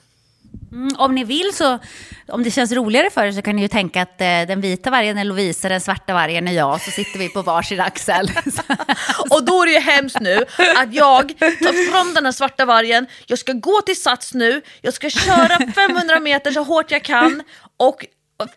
Mm, 0.71 0.95
om 0.97 1.15
ni 1.15 1.23
vill 1.23 1.51
så, 1.53 1.79
om 2.27 2.43
det 2.43 2.51
känns 2.51 2.71
roligare 2.71 3.09
för 3.09 3.25
er 3.25 3.31
så 3.31 3.41
kan 3.41 3.55
ni 3.55 3.61
ju 3.61 3.67
tänka 3.67 4.01
att 4.01 4.21
eh, 4.21 4.41
den 4.47 4.61
vita 4.61 4.89
vargen 4.89 5.17
är 5.17 5.23
Lovisa, 5.23 5.69
den 5.69 5.81
svarta 5.81 6.13
vargen 6.13 6.47
är 6.47 6.51
jag, 6.51 6.81
så 6.81 6.91
sitter 6.91 7.19
vi 7.19 7.29
på 7.29 7.41
varsin 7.41 7.81
axel. 7.81 8.31
och 9.29 9.45
då 9.45 9.61
är 9.61 9.65
det 9.65 9.71
ju 9.71 9.79
hemskt 9.79 10.19
nu 10.19 10.45
att 10.77 10.93
jag 10.93 11.37
tar 11.39 11.91
fram 11.91 12.13
den 12.13 12.25
här 12.25 12.31
svarta 12.31 12.65
vargen, 12.65 13.07
jag 13.25 13.39
ska 13.39 13.53
gå 13.53 13.81
till 13.81 14.01
Sats 14.01 14.33
nu, 14.33 14.61
jag 14.81 14.93
ska 14.93 15.09
köra 15.09 15.71
500 15.71 16.19
meter 16.19 16.51
så 16.51 16.63
hårt 16.63 16.91
jag 16.91 17.03
kan 17.03 17.43
och 17.77 18.05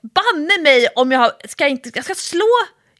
banne 0.03 0.63
mig 0.63 0.89
om 0.97 1.13
jag 1.13 1.33
ska 1.49 1.67
inte, 1.69 1.91
jag 1.95 2.05
ska 2.05 2.15
slå, 2.15 2.53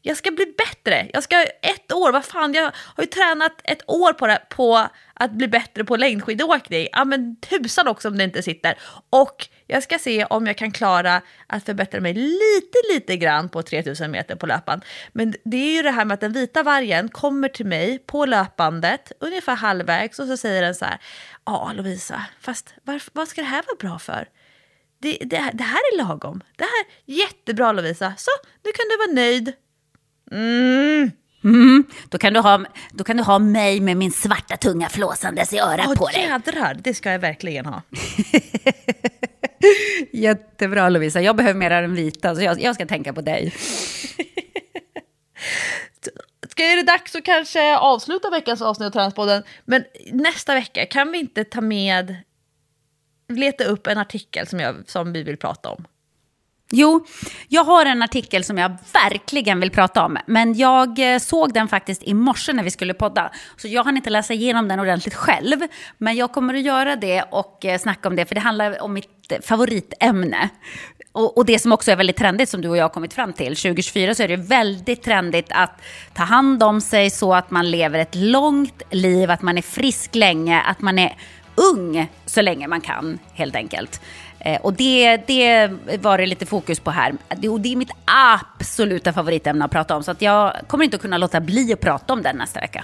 jag 0.07 0.17
ska 0.17 0.31
bli 0.31 0.45
bättre. 0.57 1.09
Jag 1.13 1.23
ska 1.23 1.43
ett 1.61 1.91
år, 1.91 2.11
vad 2.11 2.25
fan, 2.25 2.53
jag 2.53 2.71
har 2.75 3.03
ju 3.03 3.07
tränat 3.07 3.61
ett 3.63 3.81
år 3.87 4.13
på, 4.13 4.27
det, 4.27 4.41
på 4.49 4.87
att 5.13 5.31
bli 5.31 5.47
bättre 5.47 5.83
på 5.83 5.95
längdskidåkning. 5.95 6.87
Ja 6.91 7.05
men 7.05 7.35
tusan 7.35 7.87
också 7.87 8.07
om 8.07 8.17
det 8.17 8.23
inte 8.23 8.43
sitter. 8.43 8.77
Och 9.09 9.47
jag 9.67 9.83
ska 9.83 9.99
se 9.99 10.25
om 10.25 10.47
jag 10.47 10.57
kan 10.57 10.71
klara 10.71 11.21
att 11.47 11.65
förbättra 11.65 12.01
mig 12.01 12.13
lite, 12.13 12.93
lite 12.93 13.17
grann 13.17 13.49
på 13.49 13.61
3000 13.61 14.11
meter 14.11 14.35
på 14.35 14.45
löpan. 14.45 14.81
Men 15.11 15.33
det 15.43 15.57
är 15.57 15.75
ju 15.75 15.81
det 15.81 15.91
här 15.91 16.05
med 16.05 16.13
att 16.13 16.21
den 16.21 16.33
vita 16.33 16.63
vargen 16.63 17.09
kommer 17.09 17.49
till 17.49 17.65
mig 17.65 17.99
på 17.99 18.25
löpandet, 18.25 19.11
ungefär 19.19 19.55
halvvägs, 19.55 20.19
och 20.19 20.27
så 20.27 20.37
säger 20.37 20.61
den 20.61 20.75
så 20.75 20.85
här, 20.85 20.97
ja 21.45 21.71
Lovisa, 21.73 22.25
fast 22.41 22.73
varför, 22.83 23.11
vad 23.13 23.27
ska 23.27 23.41
det 23.41 23.47
här 23.47 23.63
vara 23.67 23.89
bra 23.89 23.99
för? 23.99 24.27
Det, 24.99 25.17
det, 25.21 25.51
det, 25.53 25.63
här 25.63 25.79
är 25.93 25.97
lagom. 25.97 26.43
Det 26.55 26.63
här 26.63 26.85
är 27.05 27.13
jättebra 27.13 27.71
Lovisa. 27.71 28.13
Så, 28.17 28.31
nu 28.65 28.71
kan 28.71 28.85
du 28.89 28.97
vara 28.97 29.25
nöjd. 29.25 29.53
Mm. 30.31 31.11
Mm, 31.43 31.83
då, 32.09 32.17
kan 32.17 32.33
du 32.33 32.39
ha, 32.39 32.65
då 32.91 33.03
kan 33.03 33.17
du 33.17 33.23
ha 33.23 33.39
mig 33.39 33.79
med 33.79 33.97
min 33.97 34.11
svarta 34.11 34.57
tunga 34.57 34.89
flåsandes 34.89 35.53
i 35.53 35.59
örat 35.59 35.87
oh, 35.87 35.95
på 35.95 36.07
dig. 36.07 36.21
Jädrar, 36.21 36.77
det 36.83 36.93
ska 36.93 37.11
jag 37.11 37.19
verkligen 37.19 37.65
ha. 37.65 37.81
Jättebra 40.11 40.89
Lovisa, 40.89 41.21
jag 41.21 41.35
behöver 41.35 41.59
mer 41.59 41.69
den 41.69 41.95
vita 41.95 42.35
så 42.35 42.41
jag, 42.41 42.61
jag 42.61 42.75
ska 42.75 42.85
tänka 42.85 43.13
på 43.13 43.21
dig. 43.21 43.55
Ska 46.49 46.63
är 46.63 46.75
det 46.75 46.83
dags 46.83 47.15
att 47.15 47.23
kanske 47.23 47.77
avsluta 47.77 48.29
veckans 48.29 48.61
avsnitt 48.61 48.85
av 48.85 48.91
Träningspodden? 48.91 49.43
Men 49.65 49.83
nästa 50.11 50.53
vecka, 50.53 50.85
kan 50.85 51.11
vi 51.11 51.19
inte 51.19 51.43
ta 51.43 51.61
med 51.61 52.15
leta 53.29 53.63
upp 53.63 53.87
en 53.87 53.97
artikel 53.97 54.47
som, 54.47 54.59
jag, 54.59 54.75
som 54.89 55.13
vi 55.13 55.23
vill 55.23 55.37
prata 55.37 55.69
om. 55.69 55.85
Jo, 56.71 57.05
jag 57.47 57.63
har 57.63 57.85
en 57.85 58.03
artikel 58.03 58.43
som 58.43 58.57
jag 58.57 58.77
verkligen 58.93 59.59
vill 59.59 59.71
prata 59.71 60.05
om. 60.05 60.17
Men 60.25 60.53
jag 60.53 61.13
eh, 61.13 61.19
såg 61.19 61.53
den 61.53 61.67
faktiskt 61.67 62.03
i 62.03 62.13
morse 62.13 62.53
när 62.53 62.63
vi 62.63 62.71
skulle 62.71 62.93
podda. 62.93 63.31
Så 63.57 63.67
jag 63.67 63.83
hann 63.83 63.97
inte 63.97 64.09
läsa 64.09 64.33
igenom 64.33 64.67
den 64.67 64.79
ordentligt 64.79 65.13
själv. 65.13 65.57
Men 65.97 66.15
jag 66.15 66.31
kommer 66.31 66.53
att 66.53 66.61
göra 66.61 66.95
det 66.95 67.23
och 67.31 67.65
eh, 67.65 67.79
snacka 67.79 68.09
om 68.09 68.15
det. 68.15 68.25
För 68.25 68.35
det 68.35 68.41
handlar 68.41 68.81
om 68.81 68.93
mitt 68.93 69.33
favoritämne. 69.41 70.49
Och, 71.11 71.37
och 71.37 71.45
det 71.45 71.59
som 71.59 71.71
också 71.71 71.91
är 71.91 71.95
väldigt 71.95 72.17
trendigt 72.17 72.49
som 72.49 72.61
du 72.61 72.69
och 72.69 72.77
jag 72.77 72.83
har 72.83 72.89
kommit 72.89 73.13
fram 73.13 73.33
till. 73.33 73.55
2024 73.55 74.15
så 74.15 74.23
är 74.23 74.27
det 74.27 74.35
väldigt 74.35 75.03
trendigt 75.03 75.47
att 75.49 75.81
ta 76.13 76.23
hand 76.23 76.63
om 76.63 76.81
sig 76.81 77.09
så 77.09 77.33
att 77.33 77.51
man 77.51 77.71
lever 77.71 77.99
ett 77.99 78.15
långt 78.15 78.81
liv. 78.91 79.31
Att 79.31 79.41
man 79.41 79.57
är 79.57 79.61
frisk 79.61 80.15
länge. 80.15 80.61
Att 80.61 80.81
man 80.81 80.99
är 80.99 81.17
ung 81.57 82.11
så 82.25 82.41
länge 82.41 82.67
man 82.67 82.81
kan 82.81 83.19
helt 83.33 83.55
enkelt. 83.55 84.01
Eh, 84.47 84.61
och 84.61 84.73
det, 84.73 85.17
det 85.27 85.69
var 86.01 86.17
det 86.17 86.25
lite 86.25 86.45
fokus 86.45 86.79
på 86.79 86.91
här. 86.91 87.13
Och 87.29 87.61
det 87.61 87.71
är 87.71 87.75
mitt 87.75 87.91
absoluta 88.05 89.13
favoritämne 89.13 89.65
att 89.65 89.71
prata 89.71 89.95
om. 89.95 90.03
Så 90.03 90.11
att 90.11 90.21
jag 90.21 90.53
kommer 90.67 90.83
inte 90.83 90.95
att 90.95 91.01
kunna 91.01 91.17
låta 91.17 91.39
bli 91.39 91.73
att 91.73 91.79
prata 91.79 92.13
om 92.13 92.21
den 92.21 92.35
nästa 92.35 92.59
vecka. 92.59 92.83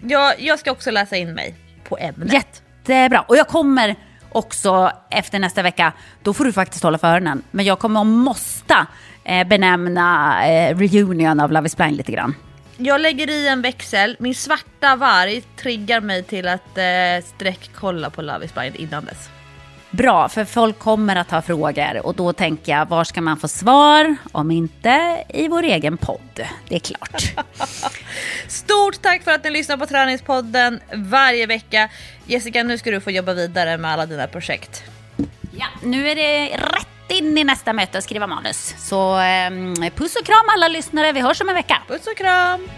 Jag, 0.00 0.40
jag 0.40 0.58
ska 0.58 0.72
också 0.72 0.90
läsa 0.90 1.16
in 1.16 1.34
mig 1.34 1.54
på 1.88 1.98
ämnet. 1.98 2.32
Jättebra. 2.32 3.20
Och 3.20 3.36
jag 3.36 3.48
kommer 3.48 3.96
också 4.28 4.92
efter 5.10 5.38
nästa 5.38 5.62
vecka, 5.62 5.92
då 6.22 6.34
får 6.34 6.44
du 6.44 6.52
faktiskt 6.52 6.82
hålla 6.84 6.98
för 6.98 7.08
öronen. 7.08 7.42
Men 7.50 7.64
jag 7.64 7.78
kommer 7.78 8.00
att 8.00 8.06
måste 8.06 8.86
eh, 9.24 9.46
benämna 9.46 10.36
eh, 10.46 10.76
reunion 10.76 11.40
av 11.40 11.52
Love 11.52 11.66
is 11.66 11.76
blind 11.76 11.96
lite 11.96 12.12
grann. 12.12 12.34
Jag 12.76 13.00
lägger 13.00 13.30
i 13.30 13.48
en 13.48 13.62
växel, 13.62 14.16
min 14.18 14.34
svarta 14.34 14.96
varg 14.96 15.40
triggar 15.40 16.00
mig 16.00 16.22
till 16.22 16.48
att 16.48 16.78
eh, 16.78 17.24
sträckkolla 17.36 18.10
på 18.10 18.22
Love 18.22 18.44
is 18.44 18.54
blind 18.54 18.76
innan 18.76 19.04
dess. 19.04 19.28
Bra, 19.92 20.28
för 20.28 20.44
folk 20.44 20.78
kommer 20.78 21.16
att 21.16 21.30
ha 21.30 21.42
frågor 21.42 22.06
och 22.06 22.14
då 22.14 22.32
tänker 22.32 22.72
jag, 22.72 22.86
var 22.88 23.04
ska 23.04 23.20
man 23.20 23.36
få 23.36 23.48
svar? 23.48 24.16
Om 24.32 24.50
inte 24.50 25.24
i 25.28 25.48
vår 25.48 25.62
egen 25.62 25.96
podd, 25.96 26.46
det 26.68 26.74
är 26.74 26.78
klart. 26.78 27.34
Stort 28.48 29.02
tack 29.02 29.22
för 29.22 29.30
att 29.30 29.44
ni 29.44 29.50
lyssnar 29.50 29.76
på 29.76 29.86
Träningspodden 29.86 30.80
varje 30.94 31.46
vecka. 31.46 31.88
Jessica, 32.26 32.62
nu 32.62 32.78
ska 32.78 32.90
du 32.90 33.00
få 33.00 33.10
jobba 33.10 33.32
vidare 33.32 33.78
med 33.78 33.90
alla 33.90 34.06
dina 34.06 34.26
projekt. 34.26 34.82
Ja, 35.58 35.66
nu 35.82 36.08
är 36.08 36.14
det 36.14 36.56
rätt 36.56 36.88
in 37.08 37.38
i 37.38 37.44
nästa 37.44 37.72
möte 37.72 37.98
och 37.98 38.04
skriva 38.04 38.26
manus. 38.26 38.74
Så 38.78 39.18
eh, 39.18 39.50
puss 39.94 40.16
och 40.16 40.26
kram 40.26 40.46
alla 40.56 40.68
lyssnare, 40.68 41.12
vi 41.12 41.20
hörs 41.20 41.40
om 41.40 41.48
en 41.48 41.54
vecka. 41.54 41.82
Puss 41.88 42.06
och 42.06 42.16
kram! 42.16 42.68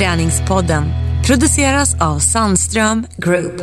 Träningspodden 0.00 0.84
produceras 1.26 1.94
av 2.00 2.18
Sandström 2.18 3.06
Group. 3.16 3.62